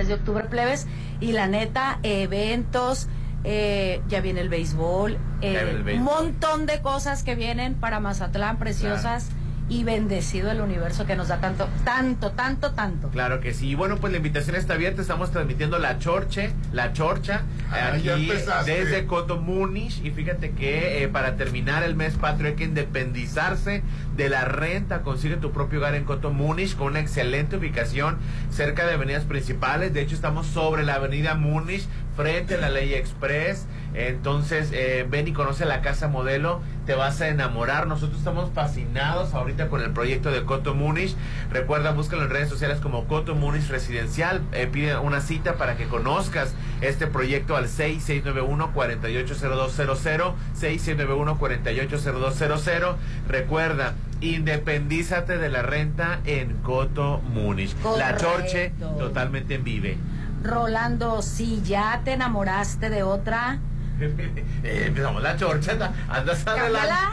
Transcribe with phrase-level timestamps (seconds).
[0.00, 0.86] mes de octubre plebes
[1.20, 3.06] y la neta, eventos,
[3.44, 9.28] eh, ya viene el béisbol, eh, un montón de cosas que vienen para Mazatlán preciosas
[9.70, 13.08] y bendecido el universo que nos da tanto, tanto, tanto, tanto.
[13.08, 13.68] Claro que sí.
[13.68, 15.00] Y bueno, pues la invitación está abierta.
[15.00, 18.28] Estamos transmitiendo la Chorche, la Chorcha, ah, aquí
[18.66, 20.04] desde Cotomunish.
[20.04, 23.84] Y fíjate que eh, para terminar el mes patrio hay que independizarse
[24.16, 25.02] de la renta.
[25.02, 28.18] Consigue tu propio hogar en Cotomunish con una excelente ubicación
[28.50, 29.94] cerca de avenidas principales.
[29.94, 33.66] De hecho, estamos sobre la avenida Munish frente a la Ley Express.
[33.94, 37.86] Entonces, eh, ven y conoce la casa modelo, te vas a enamorar.
[37.86, 41.14] Nosotros estamos fascinados ahorita con el proyecto de Coto Munish.
[41.50, 44.40] Recuerda, búscalo en redes sociales como Coto Munish Residencial.
[44.52, 50.34] Eh, pide una cita para que conozcas este proyecto al 6691-480200.
[50.58, 52.96] 6691-480200.
[53.28, 57.74] Recuerda, independízate de la renta en Coto Munish.
[57.98, 59.98] La Chorche totalmente en vive.
[60.42, 63.58] Rolando, si ya te enamoraste de otra,
[64.62, 67.12] empezamos la chorcha, andas adelantada.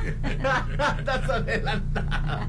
[0.98, 2.48] andas adelantada.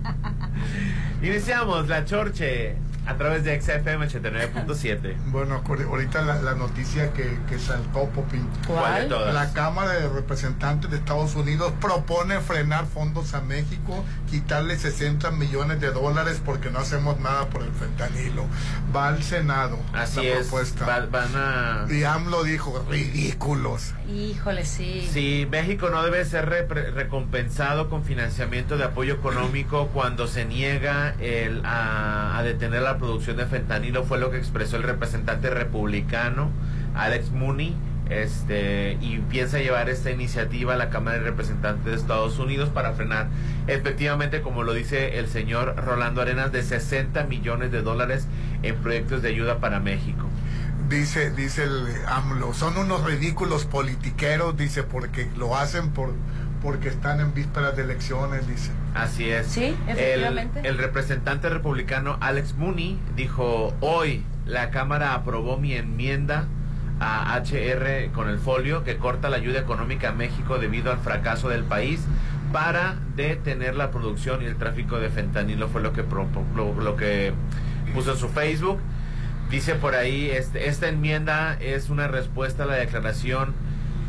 [1.23, 2.77] Iniciamos la chorche
[3.09, 5.17] a través de XFM 89.7.
[5.27, 8.47] Bueno, ahorita la, noticia que, que, saltó, Popín.
[8.67, 9.09] ¿Cuál?
[9.09, 15.81] La Cámara de Representantes de Estados Unidos propone frenar fondos a México, quitarle 60 millones
[15.81, 18.45] de dólares porque no hacemos nada por el fentanilo.
[18.95, 19.79] Va al Senado.
[19.95, 20.49] Así es.
[20.49, 21.07] Propuesta.
[21.11, 21.87] van a.
[21.89, 23.95] Y AMLO dijo, ridículos.
[24.09, 25.07] Híjole, sí.
[25.13, 31.63] Sí, México no debe ser recompensado con financiamiento de apoyo económico cuando se niega el,
[31.65, 36.51] a, a detener la producción de fentanilo fue lo que expresó el representante republicano
[36.95, 37.75] Alex Mooney
[38.11, 42.93] este, y piensa llevar esta iniciativa a la Cámara de Representantes de Estados Unidos para
[42.95, 43.29] frenar
[43.67, 48.27] efectivamente, como lo dice el señor Rolando Arenas, de 60 millones de dólares
[48.63, 50.27] en proyectos de ayuda para México.
[50.89, 56.13] Dice, dice el AMLO, son unos ridículos politiqueros, dice, porque lo hacen por
[56.63, 58.73] porque están en vísperas de elecciones, dice.
[58.95, 59.47] Así es.
[59.47, 60.61] Sí, efectivamente.
[60.65, 66.47] El, representante republicano Alex Mooney dijo, hoy la Cámara aprobó mi enmienda
[67.01, 71.49] a HR con el folio que corta la ayuda económica a México debido al fracaso
[71.49, 72.01] del país
[72.53, 77.33] para detener la producción y el tráfico de fentanilo fue lo que lo, que
[77.95, 78.81] puso en su Facebook.
[79.51, 83.55] Dice por ahí, este, esta enmienda es una respuesta a la declaración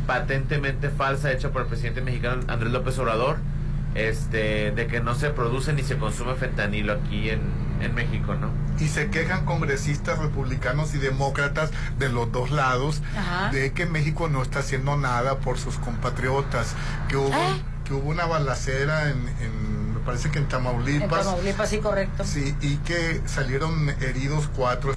[0.06, 3.38] patentemente falsa hecha por el presidente mexicano Andrés López Obrador
[3.94, 7.40] este de que no se produce ni se consume fentanilo aquí en,
[7.80, 8.50] en México, ¿no?
[8.78, 13.02] Y se quejan congresistas republicanos y demócratas de los dos lados
[13.52, 16.74] de que México no está haciendo nada por sus compatriotas,
[17.08, 17.62] que hubo, ¿Eh?
[17.84, 21.02] que hubo una balacera en, en, me parece que en Tamaulipas.
[21.02, 22.24] En Tamaulipas, sí, correcto.
[22.24, 24.94] Sí, y que salieron heridos cuatro.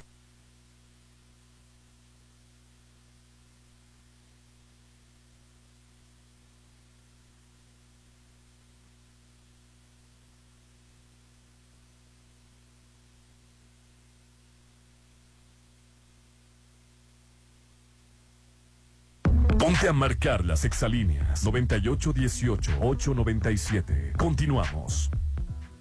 [19.84, 24.16] Ponte a marcar las exalíneas 9818-897.
[24.16, 25.10] Continuamos.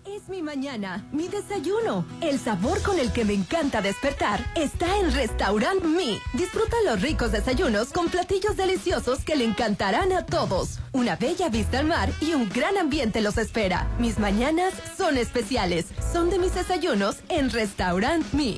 [0.06, 2.06] Es mi mañana, mi desayuno.
[2.20, 6.20] El sabor con el que me encanta despertar está en Restaurant Me.
[6.34, 10.82] Disfruta los ricos desayunos con platillos deliciosos que le encantarán a todos.
[10.92, 13.88] Una bella vista al mar y un gran ambiente los espera.
[14.00, 15.86] Mis mañanas son especiales.
[16.12, 18.58] Son de mis desayunos en Restaurant Me.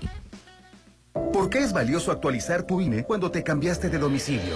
[1.31, 4.55] ¿Por qué es valioso actualizar tu INE cuando te cambiaste de domicilio?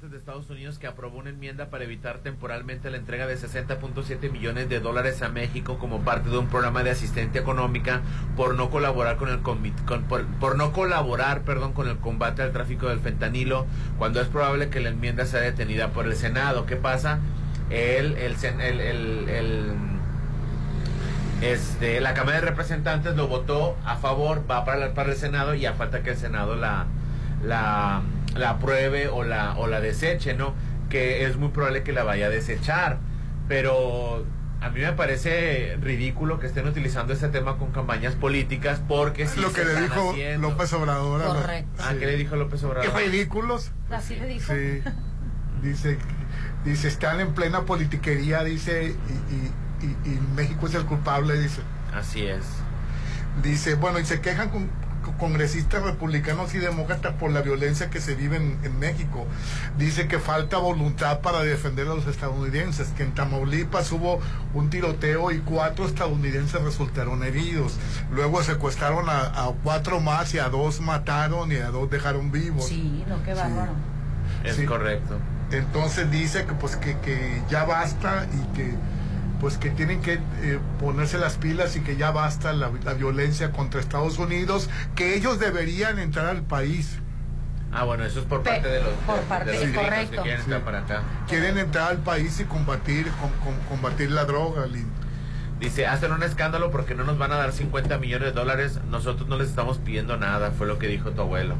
[0.00, 4.68] de Estados Unidos que aprobó una enmienda para evitar temporalmente la entrega de 60.7 millones
[4.70, 8.00] de dólares a México como parte de un programa de asistencia económica
[8.34, 13.00] por no colaborar con el por, no colaborar, perdón, con el combate al tráfico del
[13.00, 13.66] fentanilo,
[13.98, 16.64] cuando es probable que la enmienda sea detenida por el Senado.
[16.64, 17.18] ¿Qué pasa?
[17.68, 19.72] El, el, el, el
[21.42, 25.66] este, la Cámara de Representantes lo votó a favor, va para, para el Senado y
[25.66, 26.86] a falta que el Senado la,
[27.44, 28.02] la,
[28.34, 30.54] la apruebe o la, o la deseche, ¿no?
[30.88, 32.98] Que es muy probable que la vaya a desechar.
[33.48, 34.24] Pero
[34.60, 39.40] a mí me parece ridículo que estén utilizando este tema con campañas políticas porque si
[39.40, 41.82] lo que le dijo López Obrador Correcto.
[41.84, 42.92] Ah, ¿qué le dijo López Obrador?
[42.92, 43.72] Qué ridículos.
[43.90, 44.52] Así le dijo.
[44.52, 44.82] Sí.
[45.62, 45.98] Dice,
[46.64, 48.96] dice, están en plena politiquería, dice,
[49.30, 51.60] y, y, y México es el culpable, dice.
[51.94, 52.44] Así es.
[53.42, 54.68] Dice, bueno, y se quejan con,
[55.18, 59.26] congresistas republicanos y demócratas por la violencia que se vive en, México.
[59.78, 64.20] Dice que falta voluntad para defender a los estadounidenses, que en Tamaulipas hubo
[64.54, 67.76] un tiroteo y cuatro estadounidenses resultaron heridos.
[68.10, 72.66] Luego secuestraron a, cuatro más y a dos mataron y a dos dejaron vivos.
[72.66, 73.72] Sí, no, qué bárbaro.
[74.44, 75.18] Es correcto.
[75.50, 78.74] Entonces dice que pues que, que ya basta y que
[79.42, 83.80] pues que tienen que eh, ponerse las pilas y que ya basta la, violencia contra
[83.80, 87.00] Estados Unidos, que ellos deberían entrar al país.
[87.72, 90.10] Ah, bueno, eso es por parte de los, por parte, de los correcto.
[90.10, 91.02] que quieren entrar para acá.
[91.26, 93.10] Quieren entrar al país y combatir,
[93.68, 94.66] combatir la droga,
[95.58, 99.28] Dice, hacen un escándalo porque no nos van a dar 50 millones de dólares, nosotros
[99.28, 101.56] no les estamos pidiendo nada, fue lo que dijo tu abuelo.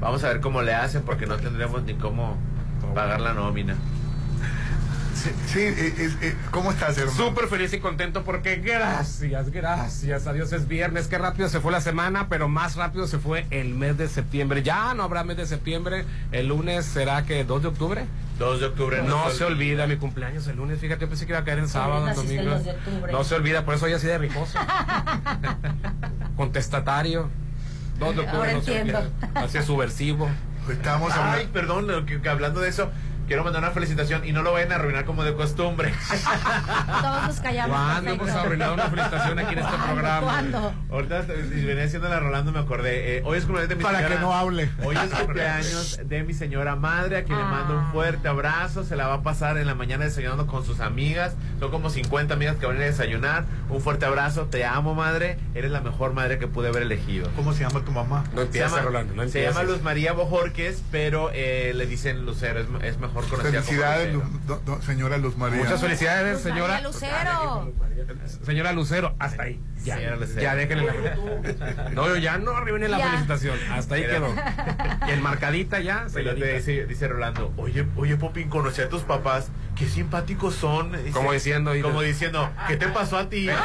[0.00, 2.36] Vamos a ver cómo le hacen porque no tendremos ni cómo
[2.92, 3.76] pagar la nómina.
[5.14, 7.16] Sí, eh, eh, ¿cómo estás, hermano?
[7.16, 11.06] Súper feliz y contento porque gracias, gracias a Dios es viernes.
[11.06, 14.62] Qué rápido se fue la semana, pero más rápido se fue el mes de septiembre.
[14.62, 16.04] Ya no habrá mes de septiembre.
[16.32, 18.06] El lunes será que 2 de octubre.
[18.38, 19.02] 2 de octubre.
[19.02, 20.80] No, se olvida mi cumpleaños el lunes.
[20.80, 22.60] Fíjate, pensé que iba a caer en sábado, en domingo.
[23.12, 24.58] No se olvida, por eso hoy así de ricoso.
[26.36, 27.28] Contestatario.
[27.98, 29.08] 2 de octubre no se olvida.
[29.34, 30.28] Así es subversivo.
[30.68, 31.88] Estamos Ay, perdón,
[32.28, 32.90] hablando de eso,
[33.26, 35.92] quiero mandar una felicitación y no lo vayan a arruinar como de costumbre.
[37.02, 37.76] Todos nos callamos.
[37.76, 40.20] ¿Cuándo hemos arruinado una felicitación aquí en este programa?
[40.20, 40.74] ¿Cuándo?
[40.90, 43.18] Ahorita venía haciendo la Rolando, me acordé.
[43.18, 44.70] Eh, hoy es cumpleaños de mi Para que no hable.
[44.84, 47.90] Hoy es cumpleaños de mi señora madre, a quien le mando un ah.
[47.92, 48.84] fuerte abrazo.
[48.84, 51.36] Se la va a pasar en la mañana desayunando con sus amigas.
[51.60, 53.44] Son como 50 amigas que van a desayunar.
[53.68, 54.46] Un fuerte abrazo.
[54.46, 55.38] Te amo, madre.
[55.54, 57.28] Eres la mejor madre que pude haber elegido.
[57.36, 58.24] ¿Cómo se llama tu mamá?
[58.34, 59.14] No se llama, Rolando.
[59.14, 62.60] No se llama Luz María Bojorques, pero eh, le dicen Lucero.
[62.60, 64.16] Es, es mejor Felicidades,
[64.84, 65.62] señora Luz María.
[65.62, 66.80] Muchas felicidades, señora.
[66.80, 67.72] Lucero.
[68.44, 69.60] Señora Lucero, hasta ahí.
[69.84, 73.58] Ya, ya déjenle la No, ya no arriben la felicitación.
[73.70, 74.34] Hasta ahí quedó.
[75.06, 76.06] Y el marcadita ya.
[76.06, 79.50] Dice, dice Rolando, oye, oye, Popín, conocí a tus papás.
[79.76, 80.92] Qué simpáticos son.
[81.12, 81.72] como diciendo.
[81.82, 83.48] Como diciendo, ¿qué te pasó a ti?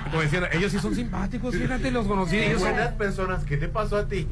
[0.11, 2.37] Como diciendo, ellos sí son simpáticos, fíjate, los conocí.
[2.37, 4.27] Ellos buenas personas, ¿qué te pasó a ti?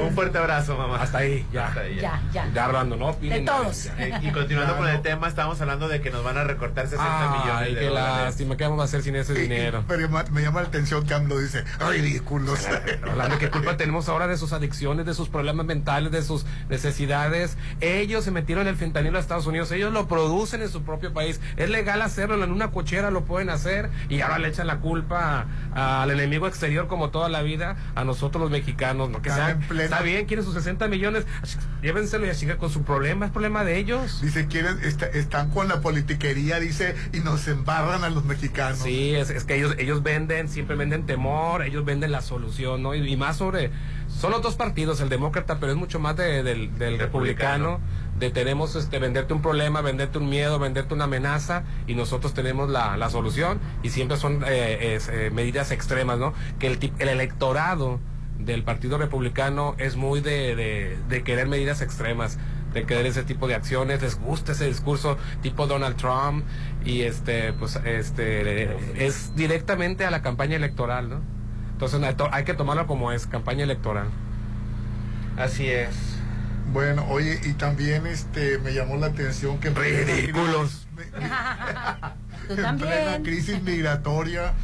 [0.00, 1.02] Un fuerte abrazo, mamá.
[1.02, 1.68] Hasta ahí, ya.
[1.68, 2.22] Hasta ahí, ya.
[2.32, 2.64] ya, ya.
[2.64, 3.12] hablando, ¿no?
[3.20, 3.86] de todos.
[3.98, 7.30] Eh, y continuando con el tema, estábamos hablando de que nos van a recortar 60
[7.30, 9.84] millones de qué lástima, ¿qué vamos a hacer sin ese dinero?
[9.88, 12.66] pero me llama la atención que AMLO dice, ridículos.
[13.08, 17.56] Hablando, ¿qué culpa tenemos ahora de sus adicciones, de sus problemas mentales, de sus necesidades?
[17.80, 21.40] Ellos se metieron el fentanilo a Estados Unidos, ellos lo producen en su propio país.
[21.56, 25.46] Es legal hacerlo, en una cochera lo pueden hacer y ahora le echan la culpa
[25.74, 29.22] al enemigo exterior como toda la vida, a nosotros los mexicanos, ¿no?
[29.22, 31.24] Que sea, está bien, quieren sus 60 millones,
[31.80, 34.20] llévenselo y así con su problema, es problema de ellos.
[34.20, 34.78] Dice, quieren,
[35.14, 38.80] están con la politiquería, dice, y nos embarran a los mexicanos.
[38.80, 42.94] Sí, es, que ellos, ellos venden, siempre venden temor, ellos venden la solución, ¿no?
[42.94, 43.70] Y, más sobre,
[44.08, 47.80] son los dos partidos, el demócrata, pero es mucho más del, republicano
[48.22, 52.70] de tenemos este venderte un problema, venderte un miedo, venderte una amenaza y nosotros tenemos
[52.70, 56.32] la, la solución y siempre son eh, eh, medidas extremas, ¿no?
[56.60, 57.98] Que el, el electorado
[58.38, 62.38] del Partido Republicano es muy de, de, querer medidas extremas,
[62.72, 66.44] de querer ese tipo de acciones, les gusta ese discurso tipo Donald Trump
[66.84, 71.20] y este pues este es directamente a la campaña electoral, ¿no?
[71.72, 72.00] Entonces
[72.30, 74.06] hay que tomarlo como es, campaña electoral.
[75.36, 76.11] Así es.
[76.72, 80.86] Bueno, oye, y también este me llamó la atención que ridículos.
[82.48, 84.54] en plena crisis migratoria,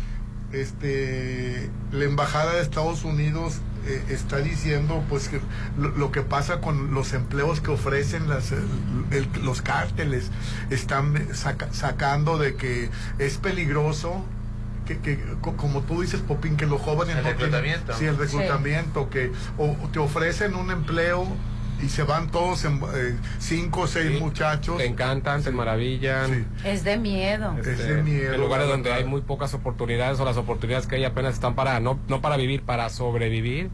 [0.52, 5.40] este la embajada de Estados Unidos eh, está diciendo pues que
[5.78, 8.52] lo, que pasa con los empleos que ofrecen las,
[9.42, 10.30] los cárteles
[10.70, 14.24] están sacando de que es peligroso
[14.96, 17.16] que, como tú dices, Popín, que los jóvenes...
[17.16, 17.92] El reclutamiento.
[17.92, 21.26] sí, el reclutamiento, que o te ofrecen un empleo
[21.82, 24.78] y se van todos en eh, cinco o seis muchachos.
[24.78, 26.46] Te encantan, te maravillan.
[26.64, 27.54] Es de miedo.
[27.58, 28.34] es de este, miedo.
[28.34, 31.78] En lugares donde hay muy pocas oportunidades o las oportunidades que hay apenas están para,
[31.80, 33.70] no, no para vivir, para sobrevivir.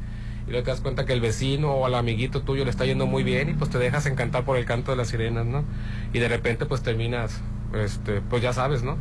[0.47, 3.07] Y luego te das cuenta que el vecino o al amiguito tuyo le está yendo
[3.07, 5.65] muy bien y pues te dejas encantar por el canto de las sirenas, ¿no?
[6.13, 7.41] Y de repente pues terminas,
[7.75, 8.99] este, pues ya sabes, ¿no?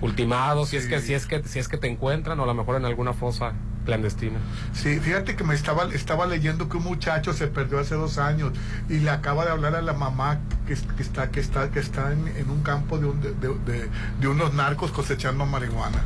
[0.00, 2.54] Ultimado, si es que, si es que, si es que te encuentran o a lo
[2.54, 3.52] mejor en alguna fosa
[3.84, 4.38] clandestina.
[4.74, 8.52] Sí, fíjate que me estaba, estaba leyendo que un muchacho se perdió hace dos años
[8.88, 12.50] y le acaba de hablar a la mamá que, está, que está, que está en,
[12.50, 13.88] un campo de, de,
[14.20, 16.02] de, unos narcos cosechando marihuana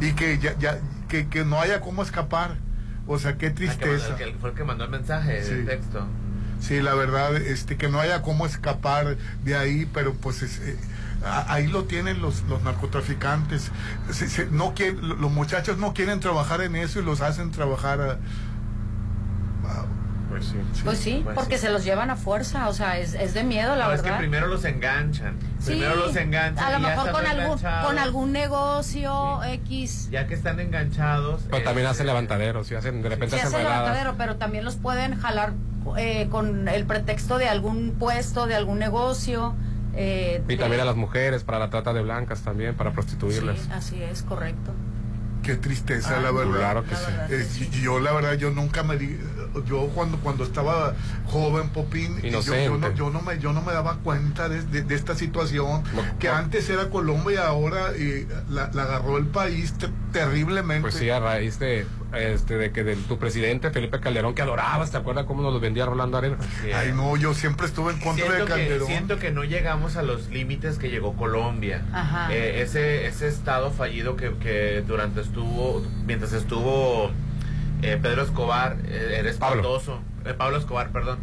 [0.00, 2.56] y que ya, ya que, que, no haya cómo escapar.
[3.06, 4.14] O sea, qué tristeza.
[4.16, 6.06] Que, fue el que mandó el mensaje, el texto.
[6.60, 10.76] Sí, la verdad, este, que no haya cómo escapar de ahí, pero pues es, eh,
[11.24, 13.70] ahí lo tienen los, los narcotraficantes.
[14.50, 18.18] no los muchachos no quieren trabajar en eso y los hacen trabajar
[20.32, 23.34] pues sí, pues sí pues porque se los llevan a fuerza, o sea, es, es
[23.34, 24.06] de miedo, la verdad.
[24.06, 25.36] Es que primero los enganchan.
[25.62, 26.64] primero los enganchan.
[26.64, 30.08] A lo mejor con algún, con algún negocio X.
[30.10, 31.42] Ya que están enganchados.
[31.50, 34.76] Pero también hacen este, levantaderos, y hacen, de repente sí, hacen, levantadero, pero también los
[34.76, 35.52] pueden jalar
[35.98, 39.54] eh, con el pretexto de algún puesto, de algún negocio.
[39.94, 43.60] Eh, y también a las mujeres, para la trata de blancas también, para prostituirlas.
[43.60, 44.72] Sí, así es, correcto.
[45.42, 46.58] Qué tristeza, la verdad.
[46.58, 47.64] Claro que sí.
[47.64, 49.18] Eh, yo, la verdad, yo nunca me di,
[49.66, 50.94] yo cuando cuando estaba
[51.26, 54.94] joven, Popín, yo, yo, no, yo, no, me, yo no me daba cuenta de, de,
[54.94, 55.82] esta situación,
[56.20, 59.74] que antes era Colombia y ahora y la, la, agarró el país
[60.12, 60.82] terriblemente.
[60.82, 64.90] Pues sí, a raíz de, este, de que de tu presidente Felipe Calderón, que adorabas,
[64.90, 66.36] ¿te acuerdas cómo nos lo vendía Rolando Arena?
[66.74, 68.86] Ay, no, yo siempre estuve en contra de Calderón.
[68.86, 71.82] siento que no llegamos a los límites que llegó Colombia.
[72.30, 77.10] Eh, ese, ese estado fallido que, que durante estuvo, mientras estuvo
[77.82, 80.00] eh, Pedro Escobar, eh, era espantoso.
[80.22, 80.38] Pablo.
[80.38, 81.18] Pablo Escobar, perdón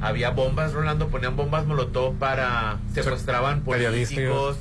[0.00, 4.58] había bombas rolando, ponían bombas molotov para secuestraban políticos,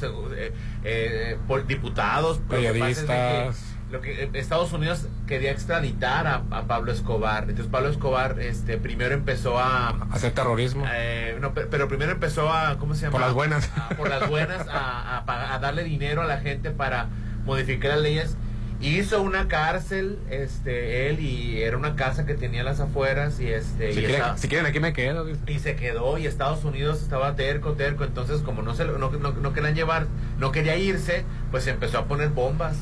[0.86, 1.38] eh,
[1.68, 7.44] diputados, periodistas lo que eh, Estados Unidos quería extraditar a, Pablo Escobar.
[7.44, 10.86] Entonces Pablo Escobar este primero empezó a hacer terrorismo.
[10.92, 13.12] Eh, no, pero, primero empezó a ¿cómo se llama?
[13.12, 13.72] Por las buenas.
[13.98, 17.08] por las buenas a, a, darle dinero a la gente para
[17.46, 18.36] modificar las leyes.
[18.82, 23.94] Hizo una cárcel, este, él y era una casa que tenía las afueras y este.
[23.94, 25.26] Si, quieren, aquí me quedo.
[25.48, 29.32] Y se quedó y Estados Unidos estaba terco, terco, entonces como no se no, no,
[29.32, 30.08] no querían llevar,
[30.40, 32.76] no quería irse, pues empezó a poner bombas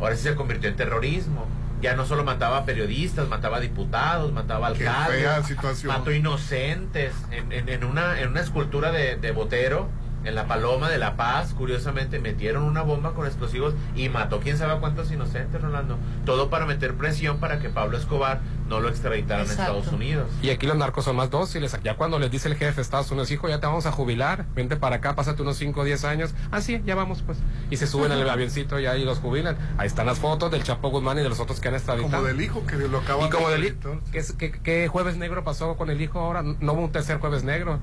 [0.00, 1.46] ahora sí se convirtió en terrorismo.
[1.80, 8.30] Ya no solo mataba periodistas, mataba diputados, mataba alcaldes, mató inocentes en, en, una, en
[8.30, 9.88] una escultura de, de Botero
[10.24, 14.58] en la Paloma de La Paz, curiosamente, metieron una bomba con explosivos y mató quién
[14.58, 15.98] sabe cuántos inocentes, Rolando.
[16.24, 20.28] Todo para meter presión para que Pablo Escobar no lo extraditaran a Estados Unidos.
[20.42, 21.76] Y aquí los narcos son más dóciles.
[21.82, 24.44] Ya cuando les dice el jefe de Estados Unidos, hijo, ya te vamos a jubilar,
[24.54, 26.34] vente para acá, pásate unos 5 o 10 años.
[26.50, 27.38] Ah, sí, ya vamos, pues.
[27.70, 29.56] Y se suben al avioncito y ahí los jubilan.
[29.78, 32.10] Ahí están las fotos del Chapo Guzmán y de los otros que han extraditado.
[32.10, 34.00] Como del hijo que lo acaban y como del hijo.
[34.12, 36.42] ¿Qué, jueves negro pasó con el hijo ahora?
[36.42, 37.78] No hubo un tercer jueves negro.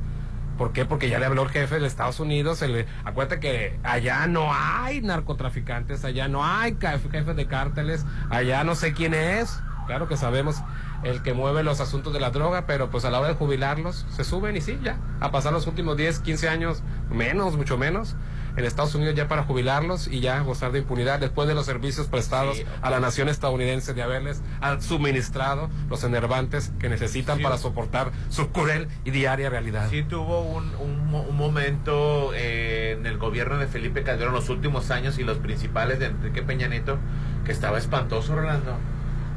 [0.58, 0.86] ¿Por qué?
[0.86, 2.64] Porque ya le habló el jefe de Estados Unidos.
[3.04, 8.94] Acuérdate que allá no hay narcotraficantes, allá no hay jefes de cárteles, allá no sé
[8.94, 9.60] quién es.
[9.88, 10.64] Claro que sabemos
[11.04, 14.06] el que mueve los asuntos de la droga, pero pues a la hora de jubilarlos
[14.10, 16.82] se suben y sí, ya, a pasar los últimos 10, 15 años,
[17.12, 18.16] menos, mucho menos,
[18.58, 22.08] en Estados Unidos ya para jubilarlos y ya gozar de impunidad después de los servicios
[22.08, 24.42] prestados a la nación estadounidense de haberles
[24.80, 29.90] suministrado los enervantes que necesitan para soportar su cruel y diaria realidad.
[29.90, 35.20] Sí tuvo un, un, momento eh, en el gobierno de Felipe Calderón los últimos años
[35.20, 36.98] y los principales de Enrique Peña Nieto
[37.46, 38.78] que estaba espantoso, Rolando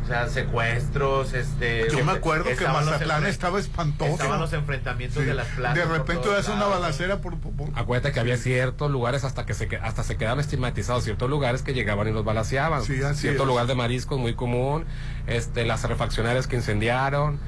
[0.08, 1.86] o sea, secuestros, este...
[1.90, 4.12] Yo me acuerdo que Mazatlán estaba espantoso.
[4.12, 5.76] Estaban los enfrentamientos de las plazas.
[5.76, 7.34] De repente hace una balacera por,
[7.74, 11.74] Acuérdate que había ciertos lugares hasta que se hasta se quedaban estigmatizados, ciertos lugares que
[11.74, 12.82] llegaban y los balaceaban.
[12.84, 14.86] Sí, Cierto lugar de mariscos muy común,
[15.26, 17.38] este, las refaccionarias que incendiaron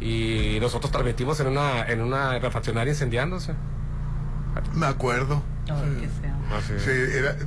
[0.00, 3.52] y nosotros transmitimos en una, en una refaccionaria incendiándose.
[4.74, 5.42] Me acuerdo.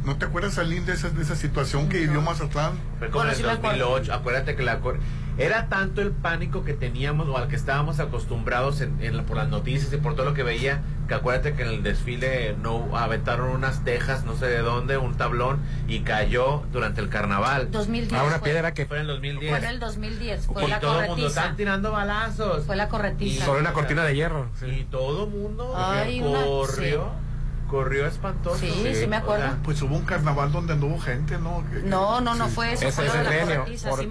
[0.06, 2.74] ¿No te acuerdas, Salín, de esa, de esa situación que vivió Mazatlán?
[3.00, 4.14] Fue como en el 2008.
[4.14, 4.80] Acuérdate que la
[5.40, 9.92] era tanto el pánico que teníamos o al que estábamos acostumbrados en, por las noticias
[9.94, 13.86] y por todo lo que veía, que acuérdate que en el desfile no aventaron unas
[13.86, 17.72] tejas, no sé de dónde, un tablón y cayó durante el carnaval.
[17.72, 18.20] 2010.
[18.20, 19.50] Ah, una piedra que fue en el 2010.
[19.50, 22.66] Fue en el 2010, fue la todo el mundo están tirando balazos.
[22.66, 23.44] Fue la corretiza.
[23.44, 24.50] Y sobre una cortina de hierro.
[24.62, 27.29] Y todo el mundo corrió
[27.70, 28.58] corrió espantoso.
[28.58, 29.58] Sí, sí, me acuerdo.
[29.64, 31.64] pues hubo un carnaval donde anduvo gente, ¿no?
[31.86, 32.88] no, no, no fue eso.
[32.88, 33.64] Ese fue es el genio.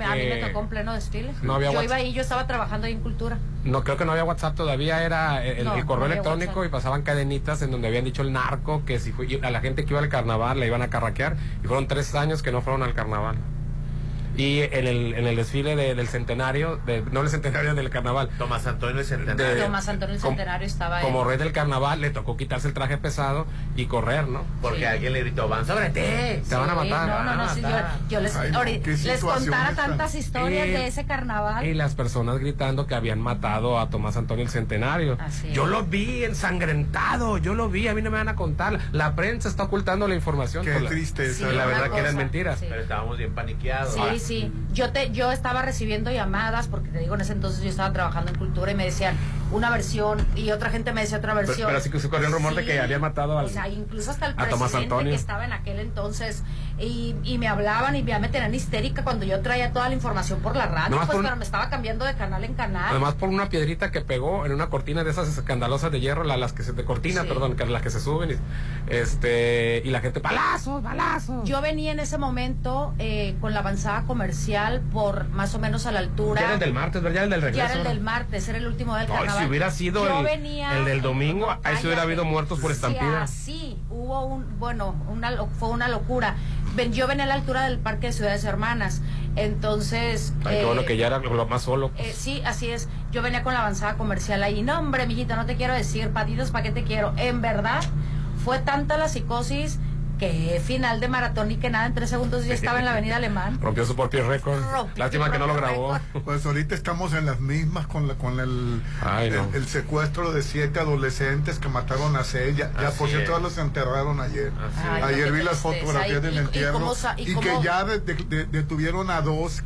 [0.06, 1.32] a mí me tocó en pleno desfile.
[1.42, 3.38] No había yo iba ahí, yo estaba trabajando ahí en cultura.
[3.64, 7.70] No, creo que no había WhatsApp todavía, era el, correo electrónico y pasaban cadenitas en
[7.70, 10.60] donde habían dicho el narco que si fue, a la gente que iba al carnaval
[10.60, 13.36] le iban a carraquear y fueron tres años que no fueron al carnaval.
[14.38, 18.30] Y en el, en el desfile del centenario, de, no el centenario del carnaval.
[18.38, 19.64] Tomás Antonio el centenario.
[19.64, 21.04] Tomás Antonio el centenario estaba ahí.
[21.04, 24.44] Como rey del carnaval le tocó quitarse el traje pesado y correr, ¿no?
[24.62, 26.00] Porque alguien le gritó, van sobre ti.
[26.48, 27.08] Te van a matar.
[27.08, 27.68] No, no, no, yo,
[28.08, 31.66] yo, les, les contara tantas historias de ese carnaval.
[31.66, 35.18] Y las personas gritando que habían matado a Tomás Antonio el centenario.
[35.52, 38.78] yo lo vi ensangrentado, yo lo vi, a mí no me van a contar.
[38.92, 40.64] La prensa está ocultando la información.
[40.64, 41.28] Qué triste.
[41.40, 42.60] La, la verdad que eran mentiras.
[42.60, 43.94] Pero estábamos bien paniqueados.
[43.94, 44.52] Sí, sí.
[44.72, 48.30] Yo te, yo estaba recibiendo llamadas, porque te digo, en ese entonces yo estaba trabajando
[48.30, 49.16] en cultura y me decían
[49.50, 51.68] una versión y otra gente me decía otra versión.
[51.68, 54.10] Pero, sí que se corrió un rumor de que había matado al, o sea, incluso
[54.10, 56.44] hasta el presidente que estaba en aquel entonces
[56.78, 60.40] y, y, me hablaban y ya me tenían histérica cuando yo traía toda la información
[60.40, 62.90] por la radio, pues pero me estaba cambiando de canal en canal.
[62.90, 66.52] Además por una piedrita que pegó en una cortina de esas escandalosas de hierro, las
[66.52, 70.20] que se de cortina, perdón, que las que se suben y, este y la gente
[70.20, 71.48] balazos, balazos.
[71.48, 75.92] Yo venía en ese momento eh, con la avanzada comercial por más o menos a
[75.92, 76.40] la altura.
[76.40, 77.16] Ya era el del martes, ¿verdad?
[77.16, 77.66] Ya el del regreso.
[77.66, 79.42] Ya era el del martes, era el último del carnaval.
[79.42, 83.26] si hubiera sido el, del domingo, ahí se hubiera habido muertos por estampida.
[83.26, 86.36] Sí, hubo un, bueno, una, fue una locura.
[86.92, 89.02] Yo venía a la altura del Parque de Ciudades Hermanas,
[89.36, 90.32] entonces...
[90.44, 91.90] Ay, todo lo que ya era lo más solo.
[91.98, 92.88] Eh, sí, así es.
[93.10, 94.62] Yo venía con la avanzada comercial ahí.
[94.62, 97.12] No, hombre, mijita, no te quiero decir, patitos, ¿para qué te quiero?
[97.16, 97.82] En verdad,
[98.44, 99.78] fue tanta la psicosis
[100.18, 103.16] que final de maratón y que nada, en tres segundos ya estaba en la avenida
[103.16, 103.58] Alemán.
[103.62, 104.60] Rompió su propio récord.
[104.96, 105.98] Lástima que no lo grabó.
[106.24, 108.82] Pues ahorita estamos en las mismas con la, con el,
[109.54, 112.56] el, secuestro de siete adolescentes que mataron a seis.
[112.56, 114.52] Ya, por cierto, todos los enterraron ayer.
[115.02, 119.62] ayer vi las fotografías del entierro y, que ya detuvieron a dos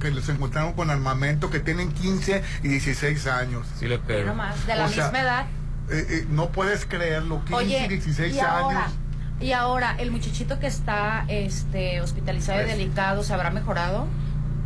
[0.00, 3.66] que les encontraron con armamento que tienen 15 y 16 años.
[3.78, 5.46] Sí, le de la misma edad.
[5.88, 8.92] Eh, eh, no puedes creerlo, 15 y 16 años.
[9.40, 14.06] Y ahora, ¿el muchachito que está este, hospitalizado y pues delicado se habrá mejorado?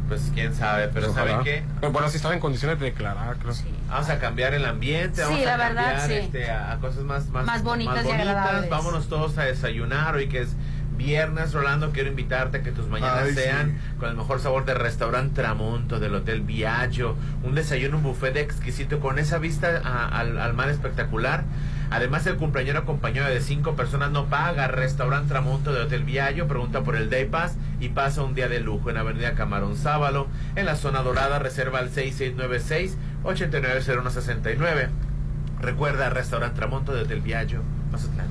[0.09, 1.63] Pues quién sabe, pero ¿saben qué?
[1.93, 3.55] bueno, si estaba en condiciones de declarar, creo.
[3.55, 3.65] Sí.
[3.89, 8.11] Vamos a cambiar el ambiente, vamos a cambiar este, a, cosas más, más, bonitas, y
[8.11, 8.71] agradables.
[8.71, 10.57] Vámonos todos a desayunar hoy que es
[10.97, 15.41] viernes, Rolando, quiero invitarte a que tus mañanas sean con el mejor sabor del restaurante
[15.41, 19.81] Tramonto, del Hotel Viaggio, un desayuno, un buffet exquisito con esa vista
[20.13, 21.45] al, al mar espectacular
[21.91, 24.69] Además, el cumpleañero acompañado de cinco personas no paga.
[24.69, 28.61] Restaurante Tramonto de Hotel Viallo pregunta por el Day Pass y pasa un día de
[28.61, 31.41] lujo en Avenida Camarón Sábalo, en la zona dorada.
[31.41, 34.89] Reserva al 6696-890169.
[35.61, 38.29] Recuerda, Restaurante Tramonto de Hotel Viallo, Mazatlán.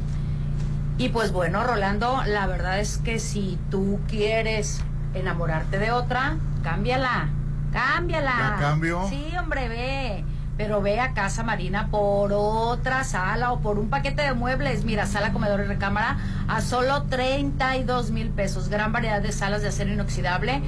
[0.97, 4.81] Y pues bueno, Rolando, la verdad es que si tú quieres
[5.13, 7.27] enamorarte de otra, cámbiala.
[7.73, 8.37] Cámbiala.
[8.37, 9.05] ¿La cambio?
[9.09, 10.23] Sí, hombre, ve
[10.59, 15.05] pero ve a Casa Marina por otra sala o por un paquete de muebles, mira,
[15.05, 16.17] sala, comedor y recámara,
[16.49, 18.67] a solo 32 mil pesos.
[18.67, 20.61] Gran variedad de salas de acero inoxidable.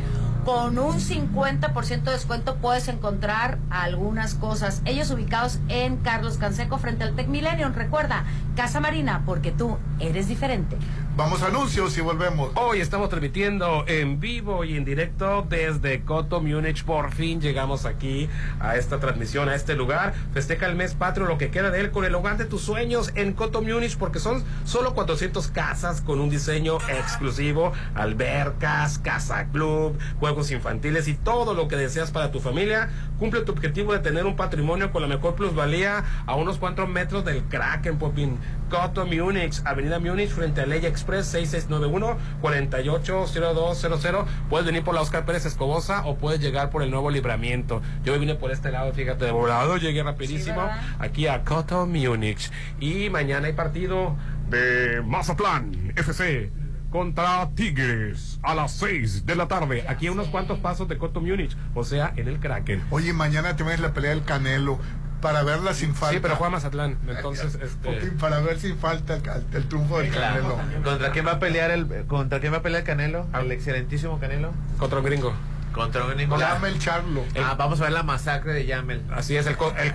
[0.46, 4.82] Con un 50% de descuento puedes encontrar algunas cosas.
[4.86, 7.74] Ellos ubicados en Carlos Canseco frente al Tech Millennium.
[7.74, 8.26] Recuerda,
[8.56, 10.78] Casa Marina, porque tú eres diferente.
[11.16, 12.52] Vamos a anuncios y volvemos.
[12.56, 16.86] Hoy estamos transmitiendo en vivo y en directo desde Coto Múnich.
[16.86, 20.14] Por fin llegamos aquí a esta transmisión, a este lugar.
[20.34, 23.12] Festeja el mes patrio, lo que queda de él, con el hogar de tus sueños
[23.16, 30.00] en Coto Múnich, porque son solo 400 casas con un diseño exclusivo, albercas, casa club,
[30.20, 32.90] juegos infantiles y todo lo que deseas para tu familia.
[33.20, 37.24] Cumple tu objetivo de tener un patrimonio con la mejor plusvalía a unos cuantos metros
[37.26, 38.38] del Kraken Popin.
[38.70, 44.26] Coto Múnich, Avenida Múnich, frente a Ley Express 6691-480200.
[44.50, 47.82] Puedes venir por la Oscar Pérez Escobosa o puedes llegar por el nuevo libramiento.
[48.06, 50.62] Yo vine por este lado, fíjate, de volado, llegué rapidísimo
[51.00, 52.50] aquí a Coto Múnich.
[52.80, 54.16] Y mañana hay partido
[54.50, 56.61] de Mazatlán FC
[56.92, 61.22] contra Tigres a las 6 de la tarde, aquí a unos cuantos pasos de Coto
[61.22, 62.84] Múnich, o sea, en el Kraken.
[62.92, 64.78] Oye, mañana te ves la pelea del Canelo
[65.22, 66.16] para verla sin falta.
[66.16, 66.98] Sí, pero juega Mazatlán.
[67.08, 68.12] Entonces, este...
[68.20, 69.16] para ver sin falta
[69.54, 70.60] el, triunfo del Canelo.
[70.84, 73.26] ¿Contra quién va a pelear el contra quién va a pelear el Canelo?
[73.40, 74.52] El excelentísimo Canelo.
[74.78, 75.34] Contra un gringo.
[75.72, 76.38] Contra un gringo.
[76.38, 77.24] Yamel Charlo.
[77.42, 79.04] Ah, vamos a ver la masacre de Yamel.
[79.12, 79.94] Así es, el, el,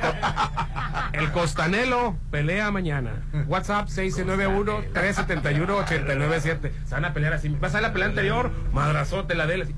[1.20, 3.22] el Costanelo pelea mañana.
[3.46, 6.70] WhatsApp 691-371-897.
[6.84, 7.48] Se van a pelear así.
[7.48, 9.74] Vas a la pelea anterior, madrazote la de él.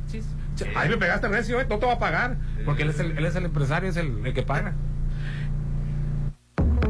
[0.76, 1.66] Ahí me pegaste recio, ¿eh?
[1.68, 2.36] no te va a pagar.
[2.64, 4.74] Porque él es el, él es el empresario, es el, el que paga.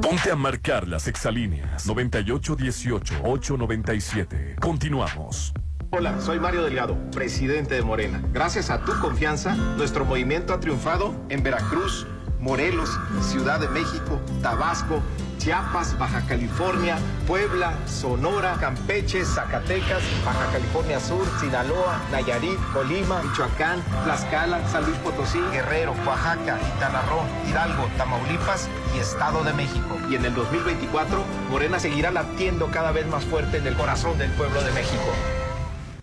[0.00, 4.60] Ponte a marcar las exalíneas 9818-897.
[4.60, 5.52] Continuamos.
[5.90, 8.20] Hola, soy Mario Delgado, presidente de Morena.
[8.30, 12.06] Gracias a tu confianza, nuestro movimiento ha triunfado en Veracruz,
[12.38, 12.90] Morelos,
[13.22, 15.00] Ciudad de México, Tabasco,
[15.38, 24.68] Chiapas, Baja California, Puebla, Sonora, Campeche, Zacatecas, Baja California Sur, Sinaloa, Nayarit, Colima, Michoacán, Tlaxcala,
[24.68, 27.00] San Luis Potosí, Guerrero, Oaxaca, Quintana
[27.48, 29.96] Hidalgo, Tamaulipas y Estado de México.
[30.10, 34.30] Y en el 2024, Morena seguirá latiendo cada vez más fuerte en el corazón del
[34.32, 35.14] pueblo de México.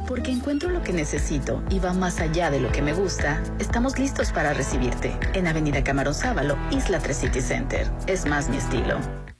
[0.08, 3.98] porque encuentro lo que necesito y va más allá de lo que me gusta, estamos
[3.98, 7.88] listos para recibirte en Avenida Camarón Sábalo, Isla 3 City Center.
[8.06, 8.98] Es más mi estilo.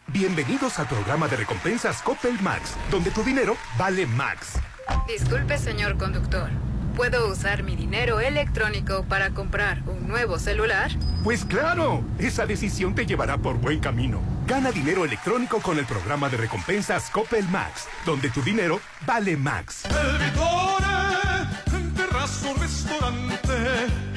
[0.08, 4.58] Bienvenidos al programa de recompensas Coppel Max, donde tu dinero vale Max.
[5.06, 6.50] Disculpe, señor conductor.
[6.98, 10.90] ¿Puedo usar mi dinero electrónico para comprar un nuevo celular?
[11.22, 14.20] Pues claro, esa decisión te llevará por buen camino.
[14.48, 19.84] Gana dinero electrónico con el programa de recompensas Coppel Max, donde tu dinero vale Max.
[19.84, 23.54] El Vitore, en Terrazo Restaurante,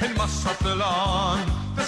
[0.00, 1.84] en Mazatlán, te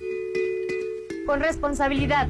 [1.25, 2.27] Con responsabilidad,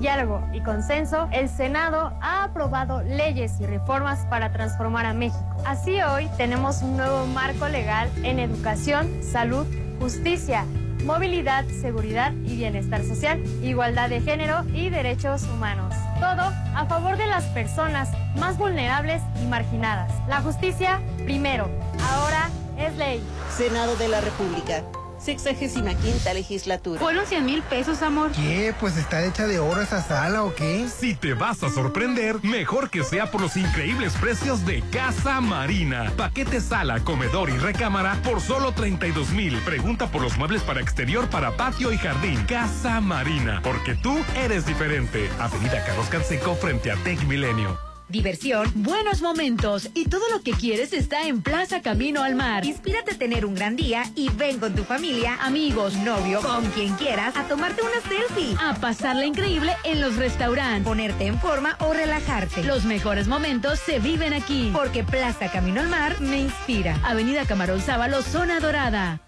[0.00, 5.56] diálogo y consenso, el Senado ha aprobado leyes y reformas para transformar a México.
[5.64, 9.66] Así hoy tenemos un nuevo marco legal en educación, salud,
[10.00, 10.64] justicia
[11.04, 15.94] movilidad, seguridad y bienestar social, igualdad de género y derechos humanos.
[16.20, 20.12] Todo a favor de las personas más vulnerables y marginadas.
[20.28, 21.68] La justicia primero,
[22.12, 23.22] ahora es ley.
[23.50, 24.82] Senado de la República.
[25.20, 26.98] Sexagésima quinta legislatura.
[26.98, 28.32] Fueron 100 mil pesos, amor.
[28.32, 28.74] ¿Qué?
[28.80, 30.88] Pues está hecha de oro esa sala o qué?
[30.88, 36.12] Si te vas a sorprender, mejor que sea por los increíbles precios de Casa Marina.
[36.16, 39.58] Paquete sala, comedor y recámara por solo 32 mil.
[39.58, 42.42] Pregunta por los muebles para exterior, para patio y jardín.
[42.46, 45.30] Casa Marina, porque tú eres diferente.
[45.38, 50.92] Avenida Carlos Canseco frente a Tech Milenio diversión, buenos momentos y todo lo que quieres
[50.92, 52.64] está en Plaza Camino al Mar.
[52.64, 56.94] Inspírate a tener un gran día y ven con tu familia, amigos, novio, con quien
[56.94, 61.92] quieras a tomarte una selfie, a pasarla increíble en los restaurantes, ponerte en forma o
[61.92, 62.64] relajarte.
[62.64, 66.98] Los mejores momentos se viven aquí, porque Plaza Camino al Mar me inspira.
[67.04, 69.20] Avenida Camarón Sábalo, Zona Dorada.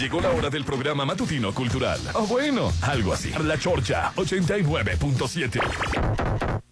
[0.00, 1.98] Llegó la hora del programa matutino cultural.
[2.14, 3.32] O bueno, algo así.
[3.44, 6.67] La Chorcha 89.7.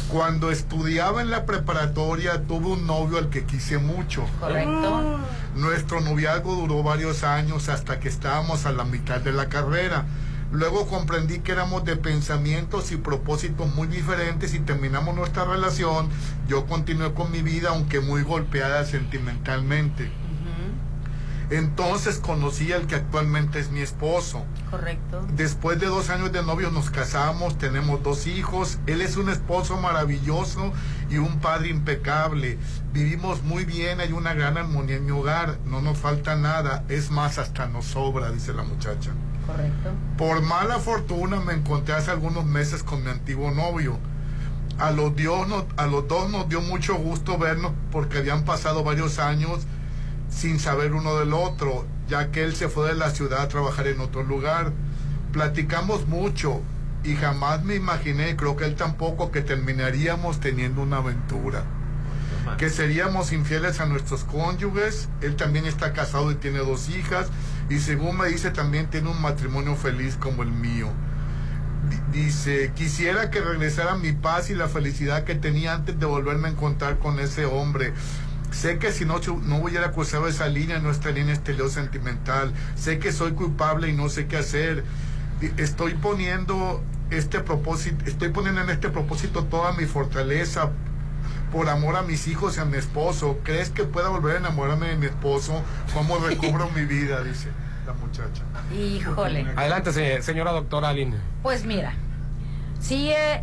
[0.09, 4.25] cuando estudiaba en la preparatoria tuve un novio al que quise mucho.
[4.41, 5.19] Correcto.
[5.57, 10.05] Nuestro noviazgo duró varios años hasta que estábamos a la mitad de la carrera.
[10.53, 16.09] Luego comprendí que éramos de pensamientos y propósitos muy diferentes y terminamos nuestra relación.
[16.47, 20.13] Yo continué con mi vida, aunque muy golpeada sentimentalmente.
[21.51, 24.45] Entonces conocí al que actualmente es mi esposo.
[24.71, 25.27] Correcto.
[25.37, 28.79] Después de dos años de novios nos casamos, tenemos dos hijos.
[28.87, 30.73] Él es un esposo maravilloso
[31.11, 32.59] y un padre impecable.
[32.93, 37.11] Vivimos muy bien, hay una gran armonía en mi hogar, no nos falta nada, es
[37.11, 39.11] más, hasta nos sobra, dice la muchacha.
[39.47, 39.91] Correcto.
[40.17, 43.99] Por mala fortuna me encontré hace algunos meses con mi antiguo novio.
[44.79, 49.21] A los, Dios a los dos nos dio mucho gusto vernos porque habían pasado varios
[49.21, 49.67] años
[50.35, 53.87] sin saber uno del otro, ya que él se fue de la ciudad a trabajar
[53.87, 54.73] en otro lugar.
[55.33, 56.61] Platicamos mucho
[57.05, 61.65] y jamás me imaginé, creo que él tampoco, que terminaríamos teniendo una aventura.
[62.59, 65.09] que seríamos infieles a nuestros cónyuges.
[65.23, 67.29] Él también está casado y tiene dos hijas.
[67.71, 70.89] Y según me dice, también tiene un matrimonio feliz como el mío.
[72.13, 76.51] Dice, quisiera que regresara mi paz y la felicidad que tenía antes de volverme a
[76.53, 77.93] encontrar con ese hombre.
[78.55, 82.53] Sé que si no, no hubiera cruzado esa línea, no estaría en este leo sentimental.
[82.77, 84.85] Sé que soy culpable y no sé qué hacer.
[85.57, 90.71] Estoy poniendo este propósito, estoy poniendo en este propósito toda mi fortaleza
[91.53, 93.41] por amor a mis hijos y a mi esposo.
[93.43, 95.61] ¿Crees que pueda volver a enamorarme de mi esposo?
[95.93, 97.23] ¿Cómo recobro mi vida?
[97.25, 97.49] Dice
[97.87, 98.45] la muchacha.
[98.73, 99.47] Híjole.
[99.57, 101.17] Adelante, señora doctora Aline.
[101.43, 101.93] Pues mira,
[102.81, 103.43] si eh,